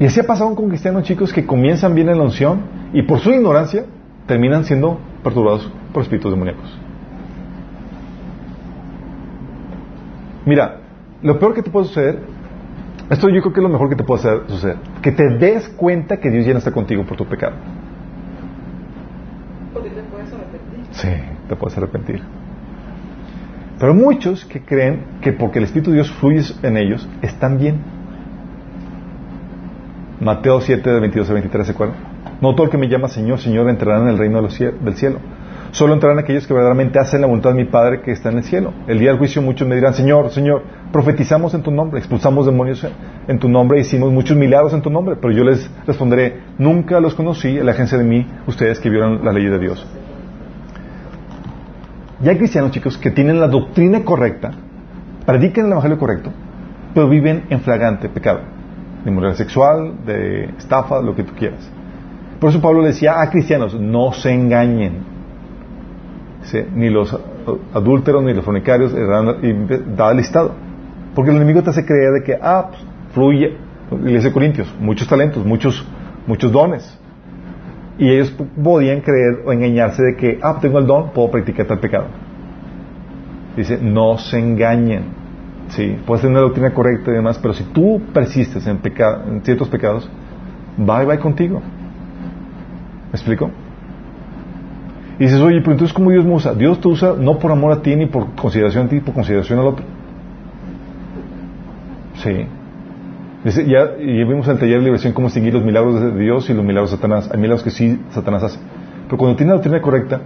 [0.00, 2.60] Y así ha pasado con cristianos chicos que comienzan bien en la unción
[2.92, 3.84] y por su ignorancia
[4.26, 6.78] terminan siendo perturbados por espíritus demoníacos.
[10.44, 10.80] Mira,
[11.22, 12.18] lo peor que te puede suceder,
[13.10, 15.68] esto yo creo que es lo mejor que te puede hacer- suceder, que te des
[15.68, 17.54] cuenta que Dios ya no está contigo por tu pecado.
[19.72, 20.80] Porque te puedes arrepentir.
[20.90, 21.08] Sí,
[21.48, 22.22] te puedes arrepentir.
[23.82, 27.80] Pero muchos que creen que porque el Espíritu de Dios fluye en ellos, están bien.
[30.20, 31.96] Mateo 7, de 22 a 23, ¿se acuerdan?
[32.40, 35.18] No todo el que me llama Señor, Señor entrará en el reino del cielo.
[35.72, 38.44] Solo entrarán aquellos que verdaderamente hacen la voluntad de mi Padre que está en el
[38.44, 38.72] cielo.
[38.86, 42.86] El día del juicio muchos me dirán, Señor, Señor, profetizamos en tu nombre, expulsamos demonios
[43.26, 45.16] en tu nombre, hicimos muchos milagros en tu nombre.
[45.20, 49.46] Pero yo les responderé, nunca los conocí, aléjense de mí, ustedes que violan la ley
[49.46, 49.84] de Dios.
[52.22, 54.52] Ya hay cristianos, chicos, que tienen la doctrina correcta,
[55.26, 56.30] predican el evangelio correcto,
[56.94, 58.40] pero viven en flagrante pecado.
[59.04, 61.68] De inmoralidad sexual, de estafa, lo que tú quieras.
[62.38, 65.10] Por eso Pablo le decía a cristianos, no se engañen.
[66.74, 67.18] Ni los
[67.74, 70.52] adúlteros, ni los fornicarios, da el listado.
[71.14, 72.84] Porque el enemigo te hace creer de que, ah, pues,
[73.14, 73.56] fluye,
[73.90, 75.84] iglesia de Corintios, muchos talentos, muchos,
[76.26, 76.98] muchos dones.
[77.98, 78.30] Y ellos
[78.62, 82.06] podían creer o engañarse de que, ah, tengo el don, puedo practicar tal pecado.
[83.56, 85.04] Dice, no se engañen.
[85.68, 89.42] Sí, puedes tener la doctrina correcta y demás, pero si tú persistes en, peca- en
[89.42, 90.08] ciertos pecados,
[90.78, 91.60] va y va contigo.
[91.60, 93.50] ¿Me explico?
[95.18, 96.54] Y dices, oye, pero entonces, ¿cómo Dios me usa?
[96.54, 99.58] Dios te usa no por amor a ti, ni por consideración a ti, por consideración
[99.60, 99.84] al otro.
[102.22, 102.46] Sí.
[103.44, 106.48] Dice, ya, y vimos en el taller de liberación cómo distinguir los milagros de Dios
[106.48, 107.28] y los milagros de Satanás.
[107.32, 108.58] Hay milagros que sí Satanás hace.
[109.06, 110.20] Pero cuando tienes la doctrina correcta,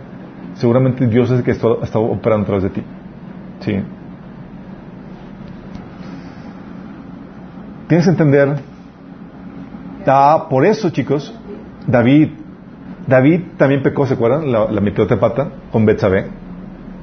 [0.54, 2.82] seguramente Dios es el que está, está operando a través de ti.
[3.60, 3.82] Sí.
[7.88, 8.56] Tienes que entender.
[10.06, 11.34] Ah, por eso, chicos,
[11.86, 12.30] David,
[13.06, 14.52] David también pecó, ¿se acuerdan?
[14.52, 16.26] La, la metió de pata con Betsabé.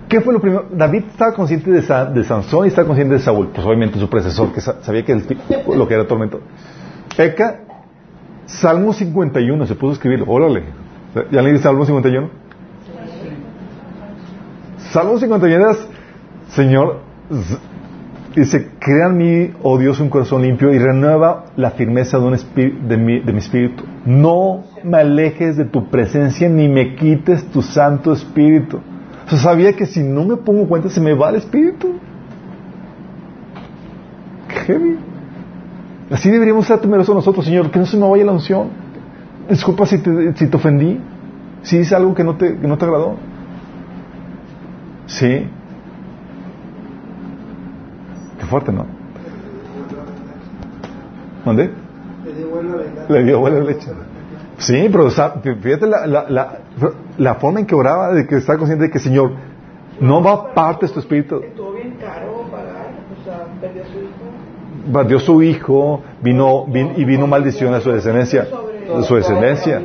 [0.09, 0.65] ¿Qué fue lo primero?
[0.71, 4.09] David estaba consciente de, Sa- de Sansón y estaba consciente de Saúl, pues obviamente su
[4.09, 5.23] predecesor, que sa- sabía que el
[5.75, 6.39] lo que era tormento.
[7.17, 7.61] Peca,
[8.45, 10.63] Salmo 51, se puso a escribir, órale.
[11.31, 12.29] ¿Ya leí Salmo 51?
[14.91, 15.87] Salmo 51 es,
[16.49, 16.99] Señor,
[18.35, 22.37] dice, crea en mí, oh Dios, un corazón limpio y renueva la firmeza de, un
[22.87, 23.83] de, mi, de mi espíritu.
[24.05, 28.79] No me alejes de tu presencia ni me quites tu santo espíritu.
[29.33, 31.93] Sea, sabía que si no me pongo cuenta se me va el espíritu.
[34.47, 34.97] Qué heavy.
[36.11, 38.69] Así deberíamos ser temerosos nosotros, Señor, que no se me vaya la unción.
[39.49, 40.99] Disculpa si te, si te ofendí,
[41.63, 43.15] si hice algo que no te, que no te agradó.
[45.07, 45.47] Sí.
[48.39, 48.85] Qué fuerte, ¿no?
[51.45, 51.71] ¿Dónde?
[52.23, 53.11] Le dio vuelo a vengar.
[53.11, 53.91] Le dio vuelo a leche.
[54.57, 55.31] Sí, pero o sea,
[55.61, 56.57] fíjate la, la, la,
[57.17, 59.31] la forma en que oraba, de que estaba consciente de que, Señor,
[59.99, 61.37] no va parte de tu espíritu.
[61.41, 64.91] Estuvo bien caro pagar, o sea, perdió a su hijo.
[64.93, 68.47] Perdió su hijo, vino, vin- y vino maldición a su descendencia.
[68.97, 69.81] A su descendencia.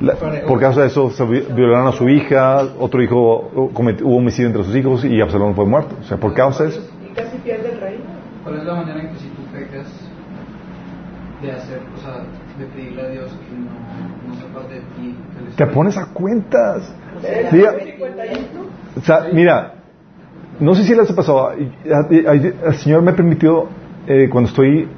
[0.00, 0.14] La-
[0.46, 4.48] por causa de eso se vi- violaron a su hija, otro hijo cometió, hubo homicidio
[4.48, 5.94] entre sus hijos y Absalón fue muerto.
[6.00, 6.80] O sea, por causa de eso.
[7.04, 8.04] Y casi pierde el reino.
[8.42, 9.86] ¿Cuál es la manera en que si tú pecas
[11.42, 12.22] de hacer, o sea,
[12.58, 15.16] de pedirle a Dios que no, no sepas de ti?
[15.56, 16.92] Te pones a cuentas.
[17.22, 18.66] ¿Era Diga- 51?
[18.96, 19.74] O sea, mira,
[20.60, 23.68] no sé si les ha pasado, el Señor me ha permitido,
[24.06, 24.88] eh, cuando estoy,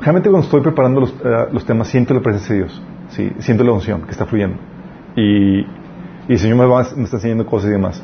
[0.00, 3.64] realmente cuando estoy preparando los, eh, los temas, siento la presencia de Dios, sí, siento
[3.64, 4.56] la unción que está fluyendo.
[5.16, 5.66] Y, y
[6.28, 8.02] el Señor me, va- me está enseñando cosas y demás.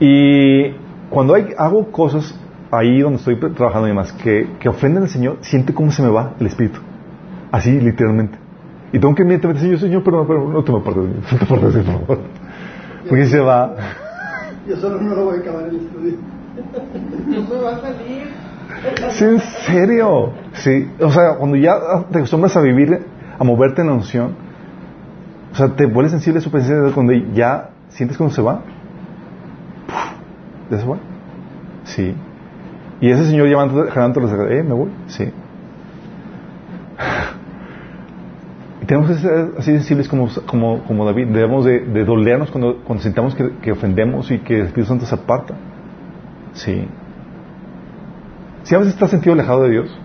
[0.00, 0.70] Y
[1.10, 2.38] cuando hay, hago cosas
[2.70, 6.08] ahí donde estoy trabajando y demás, que, que ofenden al Señor, siente cómo se me
[6.08, 6.80] va el Espíritu.
[7.50, 8.38] Así, literalmente.
[8.92, 11.38] Y tengo que inmediatamente decir, Señor, perdón, perdón, no te me apartes de mí, no
[11.38, 12.24] te apartes de mí, por favor.
[13.08, 13.74] Porque se va.
[14.66, 16.18] Yo solo no lo voy a acabar el estudio.
[17.26, 18.28] No me va a salir.
[19.10, 20.32] Sí, en serio.
[20.52, 20.90] Sí.
[21.00, 21.74] O sea, cuando ya
[22.10, 23.06] te acostumbras a vivir,
[23.38, 24.34] a moverte en la unción,
[25.52, 28.60] o sea, te vuelves sensible a su presencia cuando ya sientes cuando se va.
[30.70, 30.96] ¿Ya se va?
[31.84, 32.14] Sí.
[33.00, 34.90] Y ese señor llamando, jalando las eh, me voy.
[35.06, 35.32] Sí.
[38.77, 41.26] Y tenemos que ser así sensibles como, como, como David.
[41.26, 45.14] Debemos de, de dolernos cuando, cuando sintamos que, ofendemos y que el Espíritu Santo se
[45.14, 45.54] aparta.
[46.54, 46.88] Sí.
[48.62, 50.00] Si a veces estás sentido alejado de Dios.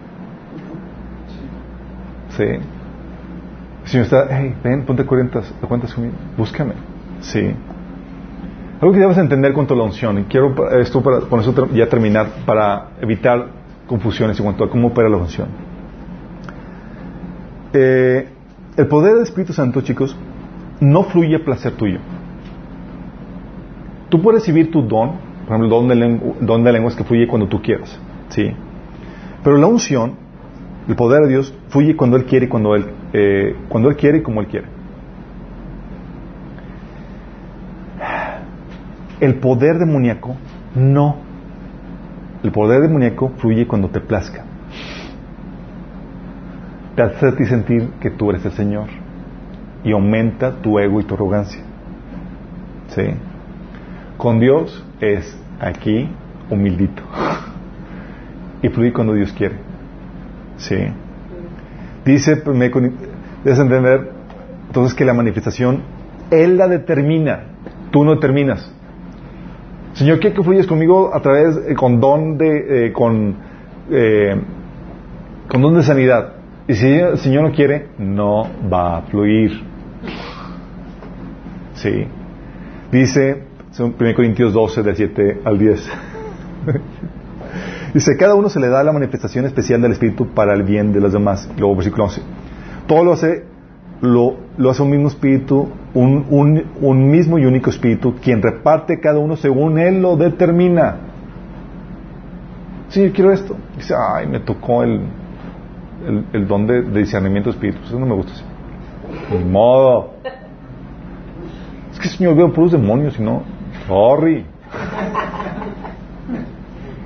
[2.32, 2.44] Sí.
[2.44, 6.74] El Señor está, hey, ven, ponte cuentas, cuentas conmigo, búscame.
[7.22, 7.56] Sí.
[8.82, 11.88] Algo que debes entender cuanto a la unción, y quiero esto para, con eso ya
[11.88, 13.48] terminar, para evitar
[13.88, 15.48] confusiones en cuanto a cómo opera la unción.
[17.72, 18.28] Eh,
[18.78, 20.16] el poder del Espíritu Santo, chicos,
[20.80, 22.00] no fluye a placer tuyo.
[24.10, 25.12] Tú puedes recibir tu don,
[25.48, 28.52] por ejemplo, el don de, lengu- don de lenguas que fluye cuando tú quieras, ¿sí?
[29.44, 30.14] Pero la unción,
[30.88, 34.22] el poder de Dios, fluye cuando Él quiere cuando Él, eh, cuando Él quiere y
[34.22, 34.68] como Él quiere.
[39.20, 40.36] El poder demoníaco,
[40.76, 41.16] no.
[42.44, 44.44] El poder demoníaco fluye cuando te plazca.
[46.96, 48.88] Te hace ti sentir que tú eres el Señor
[49.84, 51.62] y aumenta tu ego y tu arrogancia.
[52.90, 53.04] ¿Sí?
[54.18, 56.08] Con Dios es aquí
[56.50, 57.02] humildito.
[58.62, 59.56] Y fluye cuando Dios quiere.
[60.58, 60.78] ¿Sí?
[62.06, 64.12] Dice, me- debes entender,
[64.68, 65.82] entonces que la manifestación,
[66.30, 67.44] Él la determina,
[67.92, 68.72] tú no determinas.
[69.94, 73.36] Señor, quiero que fluyes conmigo a través, eh, con don de, eh, con,
[73.92, 74.36] eh,
[75.48, 76.34] con don de sanidad.
[76.68, 79.52] Y si el Señor no quiere, no va a fluir.
[81.76, 82.08] Sí.
[82.92, 83.44] Dice,
[83.78, 85.92] 1 Corintios 12, del 7 al 10.
[87.94, 91.02] Dice, cada uno se le da la manifestación especial del Espíritu para el bien de
[91.02, 91.50] los demás.
[91.58, 92.22] Luego, versículo 11.
[92.88, 93.44] Todo lo hace,
[94.02, 99.02] lo, lo hace un mismo Espíritu, un, un, un mismo y único Espíritu, quien reparte
[99.02, 100.96] cada uno según Él lo determina.
[102.88, 103.58] Sí, yo quiero esto.
[103.76, 105.02] Dice, ay, me tocó el,
[106.08, 107.88] el, el don de, de discernimiento de espíritus.
[107.88, 108.34] Eso no me gusta.
[108.34, 108.44] así.
[109.32, 110.14] Ni modo.
[111.92, 113.44] Es que Señor veo puros demonios y no.
[113.88, 114.46] Sorry.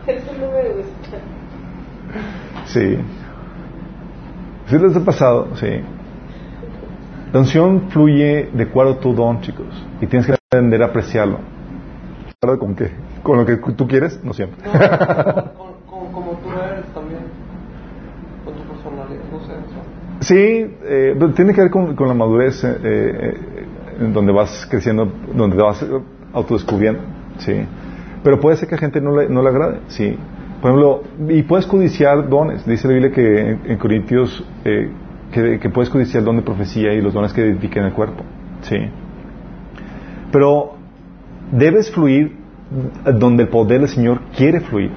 [0.08, 1.18] Eso no me gusta.
[2.66, 2.98] Sí.
[4.68, 5.56] ¿Sí les ha pasado?
[5.56, 5.82] Sí.
[7.34, 9.68] La unción fluye de acuerdo a tu don, chicos.
[10.02, 11.40] Y tienes que aprender a apreciarlo.
[12.40, 12.92] ¿Claro con qué?
[13.24, 14.64] Con lo que tú quieres, no siempre.
[14.66, 14.72] No,
[16.12, 17.22] como tú eres también.
[18.46, 19.54] Con tu personalidad, no sé.
[19.54, 19.98] o sea.
[20.22, 23.34] Sí, eh, tiene que ver con, la madurez eh, eh,
[24.00, 25.86] en donde vas creciendo, donde vas
[26.34, 27.02] autodescubriendo.
[27.38, 27.54] Sí.
[28.24, 29.80] Pero puede ser que a gente no le, no le agrade.
[29.88, 30.18] Sí.
[30.62, 32.66] Por ejemplo, y puedes codiciar dones.
[32.66, 34.90] Dice la Biblia que en, Corintios eh,
[35.32, 38.24] que, que puedes codiciar don de profecía y los dones que edifiquen el cuerpo.
[38.62, 38.78] Sí.
[40.32, 40.74] Pero
[41.52, 42.36] debes fluir
[43.06, 44.92] donde el poder del Señor quiere fluir.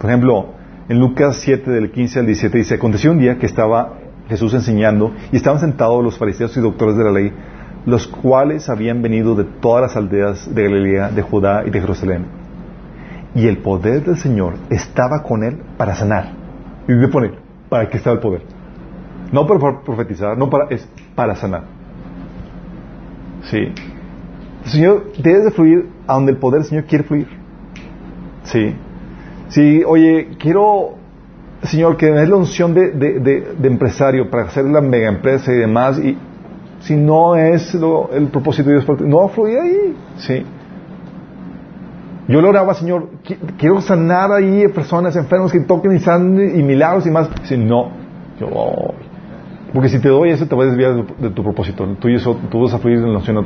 [0.00, 0.46] Por ejemplo,
[0.88, 3.97] en Lucas 7, del 15 al 17, dice, aconteció un día que estaba
[4.28, 7.32] Jesús enseñando y estaban sentados los fariseos y doctores de la ley,
[7.86, 12.26] los cuales habían venido de todas las aldeas de Galilea, de Judá y de Jerusalén.
[13.34, 16.32] Y el poder del Señor estaba con él para sanar.
[16.88, 17.32] Y me pone,
[17.68, 18.42] ¿para qué estaba el poder?
[19.32, 21.64] No para profetizar, no para, es para sanar.
[23.42, 23.58] Sí.
[24.64, 27.28] El Señor, debes de fluir a donde el poder del Señor quiere fluir.
[28.44, 28.74] Sí.
[29.48, 30.96] Sí, oye, quiero,
[31.62, 35.52] Señor, que me des la unción de, de, de, empresario para hacer la mega empresa
[35.52, 35.98] y demás.
[35.98, 36.16] Y
[36.80, 39.96] si no es lo- el propósito de Dios, no fluir ahí.
[40.18, 40.44] Sí.
[42.28, 46.62] Yo le oraba, Señor, qui- quiero sanar ahí personas enfermas que toquen y sanen y
[46.62, 47.28] milagros y más.
[47.40, 47.90] Dice, no.
[48.38, 48.94] Yo, "Ay".
[49.72, 51.86] porque si te doy eso, te vas a desviar de, tu- de tu propósito.
[51.98, 53.36] Tú, eso, tú vas a fluir en la unción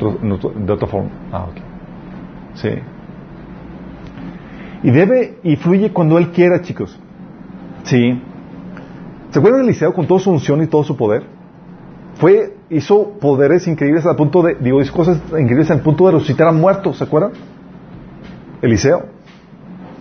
[0.67, 1.09] de otra forma.
[1.33, 1.57] Ah, ok.
[2.55, 2.69] Sí.
[4.83, 6.99] Y debe, y fluye cuando Él quiera, chicos.
[7.85, 8.21] Sí.
[9.31, 11.25] ¿Se acuerdan de Eliseo con toda su unción y todo su poder?
[12.17, 16.49] Fue, hizo poderes increíbles al punto de, digo, hizo cosas increíbles al punto de resucitar
[16.49, 17.33] a muertos, ¿se acuerdan?
[18.61, 19.07] Eliseo.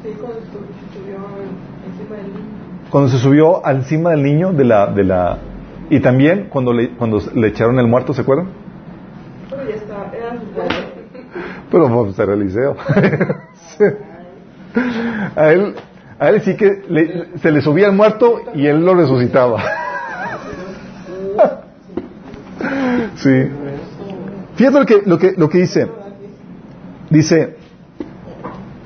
[0.03, 2.45] Sí, cuando estudió en- encima del niño.
[2.90, 5.38] Cuando se subió encima del niño de la, de la,
[5.90, 8.48] y también cuando le, cuando le echaron el muerto, ¿se acuerdan?
[9.49, 10.45] Pero ya está, era su.
[11.72, 12.76] Pero vamos a ser Eliseo.
[13.78, 13.86] Sí.
[15.36, 15.76] A él,
[16.22, 19.61] a él sí que le- se le subía el muerto y él lo resucitaba.
[23.15, 23.49] Sí.
[24.56, 25.88] Fíjate lo que, lo que, lo que dice.
[27.10, 27.56] Dice,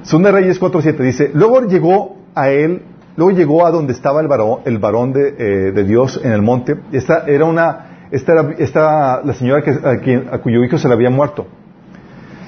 [0.04, 2.84] Segunda Reyes 4.7, dice, luego llegó a él,
[3.18, 6.42] luego llegó a donde estaba el varón, el varón de, eh, de Dios en el
[6.42, 6.78] monte.
[6.92, 11.10] Esta era una, esta era, esta, la señora que, a cuyo hijo se le había
[11.10, 11.48] muerto.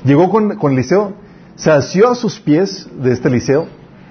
[0.04, 1.14] Llegó con, con Eliseo,
[1.56, 3.68] se asió a sus pies de este Eliseo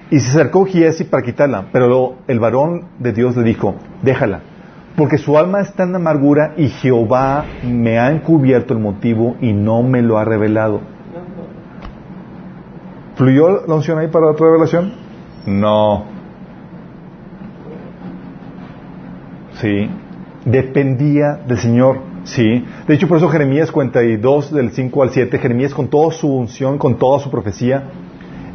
[0.09, 1.65] y se acercó Giesi para quitarla.
[1.71, 4.41] Pero el varón de Dios le dijo, déjala,
[4.95, 9.83] porque su alma está en amargura y Jehová me ha encubierto el motivo y no
[9.83, 10.81] me lo ha revelado.
[13.15, 14.93] ¿Fluyó la unción ahí para otra revelación?
[15.45, 16.05] No.
[19.53, 19.89] Sí.
[20.45, 21.99] Dependía del Señor.
[22.23, 22.63] Sí.
[22.87, 26.77] De hecho, por eso Jeremías 42, del 5 al 7, Jeremías con toda su unción,
[26.77, 27.85] con toda su profecía,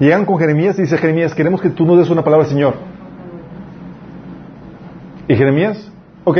[0.06, 2.74] llegan con Jeremías y dice Jeremías, queremos que tú nos des una palabra, Señor.
[5.28, 5.90] Y Jeremías,
[6.24, 6.38] ok,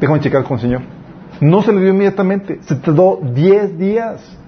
[0.00, 0.82] déjame checar con el Señor.
[1.40, 4.38] No se le dio inmediatamente, se tardó 10 días.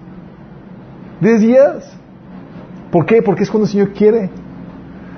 [1.20, 1.96] 10 días.
[2.90, 3.22] ¿Por qué?
[3.22, 4.30] Porque es cuando el Señor quiere.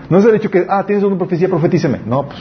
[0.08, 2.00] No es el hecho que, ah, tienes una profecía, profetíceme.
[2.06, 2.38] No, pues.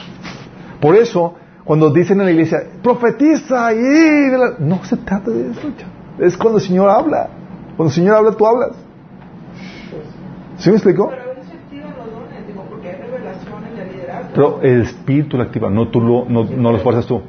[0.80, 1.34] Por eso,
[1.64, 3.76] cuando dicen en la iglesia, profetiza y...
[4.30, 4.54] de la-".
[4.58, 5.68] No se trata de eso.
[6.18, 7.28] Es cuando el Señor habla.
[7.76, 8.87] Cuando el Señor habla, tú hablas.
[12.98, 14.30] Revelaciones de liderazgo.
[14.34, 17.22] Pero el Espíritu lo activa, no tú lo, no, no lo fuerzas tú.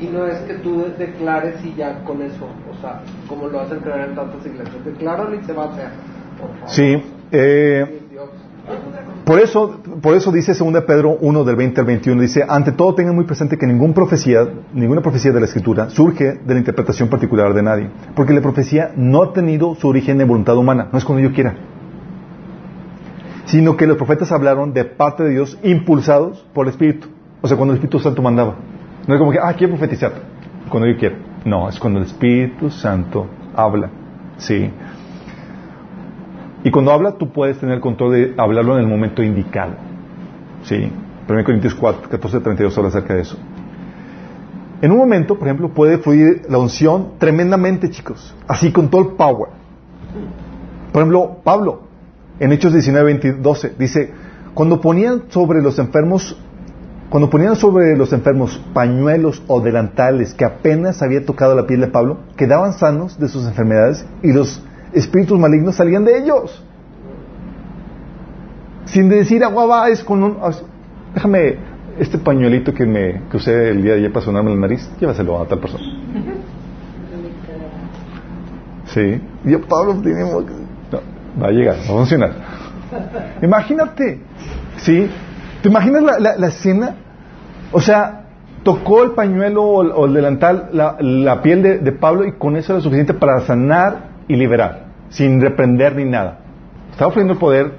[0.00, 3.80] Y no es que tú declares y ya con eso, o sea, como lo hacen
[3.80, 5.88] creer en tantas iglesias, decláralo y se va a hacer.
[6.66, 7.02] Sí.
[7.32, 8.28] eh, Dios.
[9.24, 12.94] Por eso, por eso dice 2 Pedro 1 del 20 al 21, dice, ante todo
[12.94, 17.08] tengan muy presente que ninguna profecía, ninguna profecía de la Escritura surge de la interpretación
[17.08, 20.98] particular de nadie, porque la profecía no ha tenido su origen en voluntad humana, no
[20.98, 21.56] es cuando yo quiera,
[23.48, 27.08] sino que los profetas hablaron de parte de Dios impulsados por el Espíritu,
[27.40, 28.56] o sea, cuando el Espíritu Santo mandaba.
[29.06, 30.12] No es como que, ah, quiero profetizar,
[30.68, 31.16] cuando yo quiera.
[31.44, 33.90] No, es cuando el Espíritu Santo habla,
[34.36, 34.70] sí.
[36.62, 39.72] Y cuando habla, tú puedes tener el control de hablarlo en el momento indicado.
[40.64, 40.92] Sí.
[41.28, 43.38] 1 Corintios 4, 14, 32 habla acerca de eso.
[44.82, 48.34] En un momento, por ejemplo, puede fluir la unción tremendamente, chicos.
[48.46, 49.50] Así con todo el power.
[50.92, 51.87] Por ejemplo, Pablo,
[52.40, 54.12] en Hechos 19, 20, 12, dice,
[54.54, 56.36] cuando ponían sobre los enfermos,
[57.10, 61.88] cuando ponían sobre los enfermos pañuelos o delantales que apenas había tocado la piel de
[61.88, 64.62] Pablo, quedaban sanos de sus enfermedades y los
[64.92, 66.64] espíritus malignos salían de ellos.
[68.86, 70.36] Sin decir agua es con un...
[70.42, 70.64] as-
[71.14, 71.56] Déjame
[71.98, 75.40] este pañuelito que me que usé el día de ayer para sonarme la nariz, llévaselo
[75.40, 75.84] a tal persona.
[78.86, 79.20] Sí.
[79.44, 80.44] Yo, Pablo, tenemos
[81.42, 82.30] va a llegar, va a funcionar.
[83.42, 84.20] Imagínate,
[84.78, 85.08] ¿sí?
[85.62, 86.94] ¿Te imaginas la, la- escena?
[87.72, 88.24] O sea,
[88.62, 92.72] tocó el pañuelo o el, delantal, la, la piel de, de Pablo y con eso
[92.72, 96.38] era suficiente para sanar y liberar, sin reprender ni nada.
[96.90, 97.72] Estaba ofreciendo el poder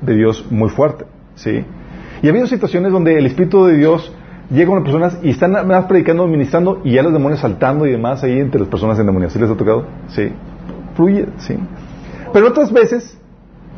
[0.00, 1.04] de Dios muy fuerte,
[1.34, 1.64] ¿sí?
[2.22, 4.12] Y ha habido situaciones donde el Espíritu de Dios
[4.50, 7.90] llega a las personas y están más predicando, ministrando y ya los demonios saltando y
[7.92, 9.32] demás ahí entre las personas endemoniadas.
[9.34, 9.86] ¿Sí les ha tocado?
[10.08, 10.32] Sí.
[10.96, 11.58] Fluye, sí.
[12.34, 13.16] Pero otras veces,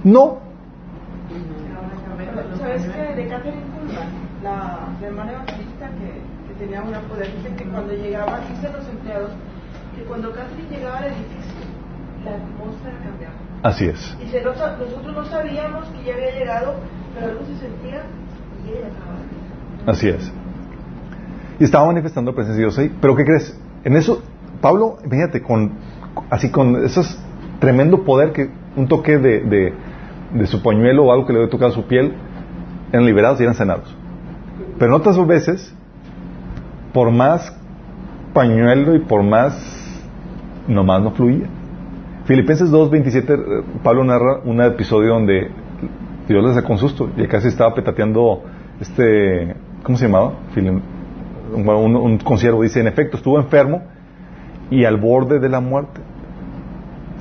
[0.03, 0.39] no.
[2.59, 3.15] ¿Sabes qué?
[3.15, 4.09] De Catherine Kuhlman,
[4.43, 8.89] la, la hermana evangelista que, que tenía una poder, dice que cuando llegaba, dicen los
[8.89, 9.31] empleados,
[9.95, 11.67] que cuando Catherine llegaba al edificio,
[12.25, 13.35] la atmósfera cambiaba.
[13.63, 14.17] Así es.
[14.21, 16.75] Dice, "No sa- nosotros no sabíamos que ya había llegado,
[17.15, 18.03] pero algo se sentía
[18.65, 19.93] y ella estaba.
[19.93, 20.33] Así es.
[21.61, 22.97] Y estaba manifestando la presencia de Dios ahí.
[23.01, 23.59] Pero ¿qué crees?
[23.85, 24.23] En eso,
[24.61, 25.73] Pablo, imagínate, con,
[26.31, 27.19] así con esos
[27.59, 29.73] tremendo poder que un toque de,
[30.33, 32.13] de, su pañuelo o algo que le había tocado su piel,
[32.93, 33.95] eran liberados y eran sanados.
[34.79, 35.75] Pero en otras veces,
[36.93, 37.57] por más
[38.33, 39.55] pañuelo y por más,
[40.69, 41.47] nomás no fluía.
[42.27, 45.51] Filipenses 2.27, eh, Pablo narra un episodio donde
[46.29, 48.43] Dios les sacó un susto y casi estaba petateando
[48.81, 50.33] este, ¿cómo se llamaba?
[51.55, 53.83] Un, un, un consiervo dice, en efecto, estuvo enfermo
[54.71, 56.01] y al borde de la muerte.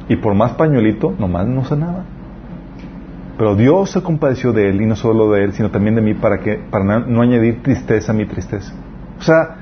[0.07, 2.03] Y por más pañuelito, nomás no sanaba.
[3.37, 6.13] Pero Dios se compadeció de él y no solo de él, sino también de mí
[6.13, 8.73] para que para no, añadir tristeza a mi tristeza.
[9.19, 9.57] O sea,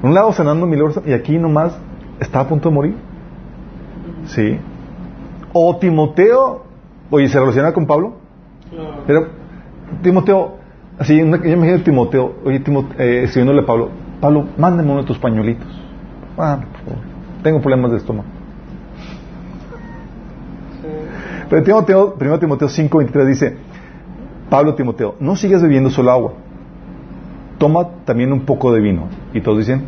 [0.00, 1.78] por un lado sanando milagroso y aquí nomás
[2.20, 2.94] estaba a punto de morir.
[4.26, 4.58] Sí.
[5.52, 6.64] O Timoteo,
[7.10, 8.16] oye, ¿se relaciona con Pablo?
[9.06, 9.28] Pero
[10.02, 10.56] Timoteo,
[10.98, 13.90] así, yo imagino a Timoteo, oye, Timoteo, eh, escribiéndole a Pablo,
[14.20, 15.68] Pablo, mándame uno de tus pañuelitos.
[16.36, 17.04] Ah, por favor,
[17.42, 18.35] tengo problemas de estómago.
[21.48, 23.56] Pero Timoteo, 1 Timoteo 5, 23 dice,
[24.50, 26.32] Pablo Timoteo, no sigas bebiendo solo agua,
[27.58, 29.08] toma también un poco de vino.
[29.32, 29.84] Y todos dicen,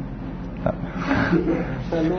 [0.64, 0.72] "Ah".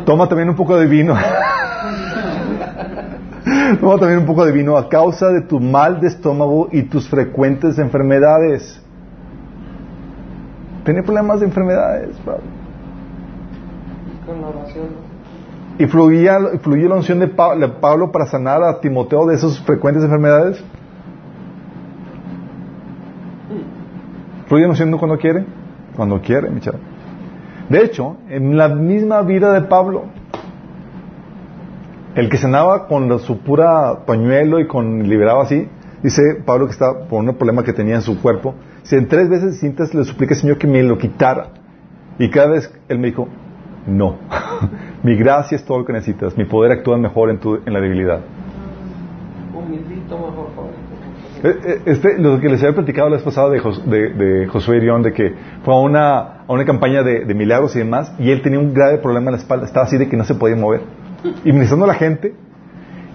[0.06, 1.16] toma también un poco de vino.
[3.80, 7.08] toma también un poco de vino a causa de tu mal de estómago y tus
[7.08, 8.82] frecuentes enfermedades.
[10.86, 12.42] Tiene problemas de enfermedades, Pablo.
[14.26, 15.09] Con la oración.
[15.80, 19.60] ¿Y fluía, fluía la unción de Pa- de Pablo para sanar a Timoteo de esas
[19.62, 20.62] frecuentes enfermedades?
[24.48, 25.46] ¿Fluye la unción cuando quiere?
[25.96, 26.60] Cuando quiere, mi.
[27.70, 30.04] De hecho, en la misma vida de Pablo,
[32.16, 35.68] el que sanaba con su pura pañuelo y con liberaba así,
[36.04, 39.30] dice Pablo que estaba por un problema que tenía en su cuerpo, si en tres
[39.30, 41.52] veces distintas le supliqué al Señor que me lo quitara,
[42.18, 43.28] y cada vez él me dijo,
[43.88, 44.18] no,
[45.04, 47.80] mi gracia es todo lo que necesitas, mi poder actúa mejor en, tu, en la
[47.80, 48.20] debilidad.
[51.42, 54.48] Eh, eh, Este, lo que les había platicado la vez pasada de, Jos- de, de
[54.48, 58.14] Josué Irión, de que fue a una, a una campaña de, de milagros y demás,
[58.20, 60.36] y él tenía un grave problema en la espalda, estaba así de que no se
[60.36, 60.82] podía mover.
[61.46, 62.34] Y ministrando a la gente,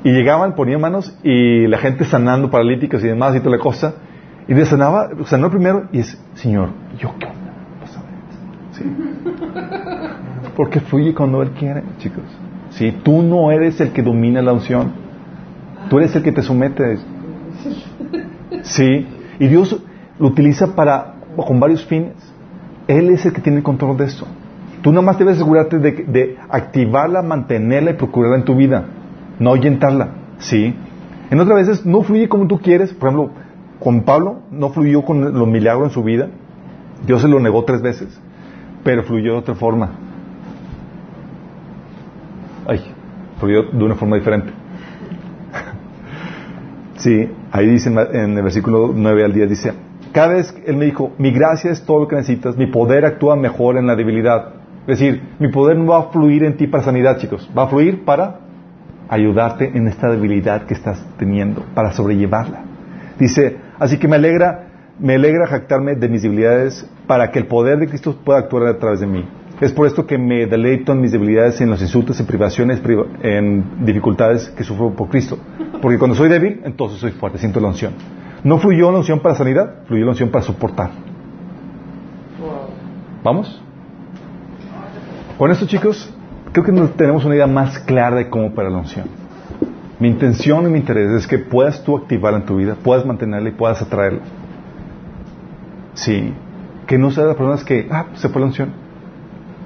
[0.05, 3.95] y llegaban, ponían manos, y la gente sanando paralíticos y demás, y toda la cosa,
[4.49, 7.35] y le sanaba, sanó primero, y es, Señor, ¿yo qué onda?
[7.35, 7.44] Pásame esto".
[8.77, 8.85] Sí.
[10.57, 12.25] Porque fluye cuando Él quiere, chicos.
[12.71, 14.93] Si tú no eres el que domina la unción,
[15.89, 17.05] tú eres el que te sometes.
[18.63, 19.07] Sí,
[19.39, 19.81] y Dios
[20.19, 22.15] lo utiliza para con varios fines.
[22.87, 24.27] Él es el que tiene el control de esto.
[24.83, 28.85] Tú nada más debes asegurarte de, de activarla, mantenerla y procurarla en tu vida,
[29.39, 30.09] no ahuyentarla.
[30.39, 30.75] Sí.
[31.31, 32.93] En otras veces no fluye como tú quieres.
[32.93, 33.31] Por ejemplo,
[33.81, 36.29] con Pablo no fluyó con los milagros en su vida.
[37.07, 38.21] Dios se lo negó tres veces,
[38.85, 39.91] pero fluyó de otra forma.
[42.67, 42.81] Ay,
[43.39, 44.53] fluyó de una forma diferente.
[46.97, 49.73] Sí, ahí dice en el versículo 9 al 10, dice,
[50.13, 53.37] cada vez Él me dijo, mi gracia es todo lo que necesitas, mi poder actúa
[53.37, 54.55] mejor en la debilidad.
[54.87, 57.67] Es decir, mi poder no va a fluir en ti para sanidad, chicos, va a
[57.67, 58.41] fluir para
[59.09, 62.63] ayudarte en esta debilidad que estás teniendo, para sobrellevarla.
[63.19, 67.79] Dice, así que me alegra, me alegra jactarme de mis debilidades para que el poder
[67.79, 69.25] de Cristo pueda actuar a través de mí.
[69.61, 73.07] Es por esto que me deleito en mis debilidades, en los insultos, en privaciones, priva-
[73.23, 75.39] en dificultades que sufro por Cristo.
[75.81, 77.93] Porque cuando soy débil, entonces soy fuerte, siento la unción.
[78.43, 80.91] No fluyó la unción para sanidad, fluyó la unción para soportar.
[83.23, 83.63] ¿Vamos?
[85.39, 86.13] Con esto, chicos,
[86.53, 89.07] creo que tenemos una idea más clara de cómo para la unción.
[89.99, 93.49] Mi intención y mi interés es que puedas tú activarla en tu vida, puedas mantenerla
[93.49, 94.21] y puedas atraerla.
[95.95, 96.35] Sí.
[96.87, 98.73] Que no sean las personas que, ah, se fue la unción.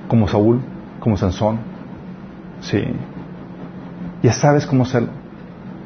[0.09, 0.61] Como Saúl,
[1.01, 1.59] como Sansón.
[2.61, 2.83] Sí.
[4.23, 5.11] Ya sabes cómo hacerlo.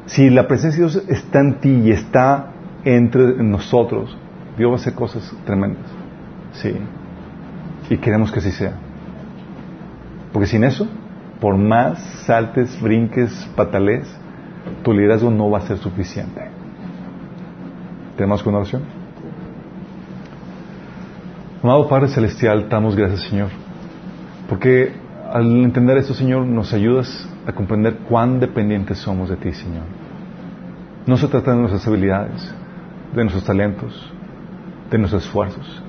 [0.05, 2.51] Si la presencia de Dios está en ti y está
[2.83, 4.15] entre nosotros,
[4.57, 5.85] Dios va a hacer cosas tremendas.
[6.53, 6.73] Sí.
[7.89, 8.73] Y queremos que así sea.
[10.31, 10.87] Porque sin eso,
[11.39, 14.07] por más saltes, brinques, patales,
[14.83, 16.49] tu liderazgo no va a ser suficiente.
[18.17, 19.02] ¿Tenemos con oración?
[21.63, 23.47] Amado Padre Celestial, damos gracias, Señor.
[24.49, 24.91] Porque
[25.31, 29.85] al entender esto, Señor, nos ayudas a comprender cuán dependientes somos de ti, Señor.
[31.05, 32.53] No se trata de nuestras habilidades,
[33.15, 34.11] de nuestros talentos,
[34.91, 35.81] de nuestros esfuerzos.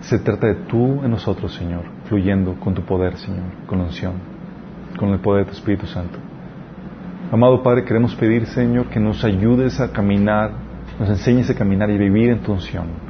[0.00, 4.12] Se trata de tú en nosotros, Señor, fluyendo con tu poder, Señor, con la unción,
[4.98, 6.18] con el poder de tu Espíritu Santo.
[7.32, 10.50] Amado Padre, queremos pedir, Señor, que nos ayudes a caminar,
[11.00, 13.03] nos enseñes a caminar y vivir en tu unción.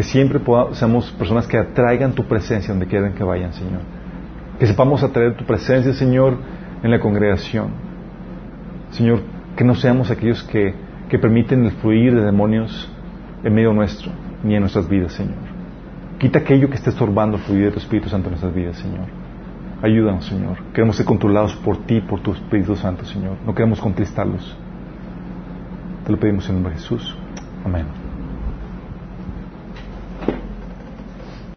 [0.00, 0.40] Que siempre
[0.72, 3.82] seamos personas que atraigan tu presencia donde quieran que vayan, Señor.
[4.58, 6.38] Que sepamos atraer tu presencia, Señor,
[6.82, 7.68] en la congregación.
[8.92, 9.20] Señor,
[9.54, 10.74] que no seamos aquellos que,
[11.10, 12.90] que permiten el fluir de demonios
[13.44, 14.10] en medio nuestro,
[14.42, 15.36] ni en nuestras vidas, Señor.
[16.18, 19.04] Quita aquello que esté estorbando el fluir de tu Espíritu Santo en nuestras vidas, Señor.
[19.82, 20.62] Ayúdanos, Señor.
[20.72, 23.36] Queremos ser controlados por ti, por tu Espíritu Santo, Señor.
[23.44, 24.56] No queremos contristarlos.
[26.06, 27.14] Te lo pedimos en nombre de Jesús.
[27.66, 28.09] Amén.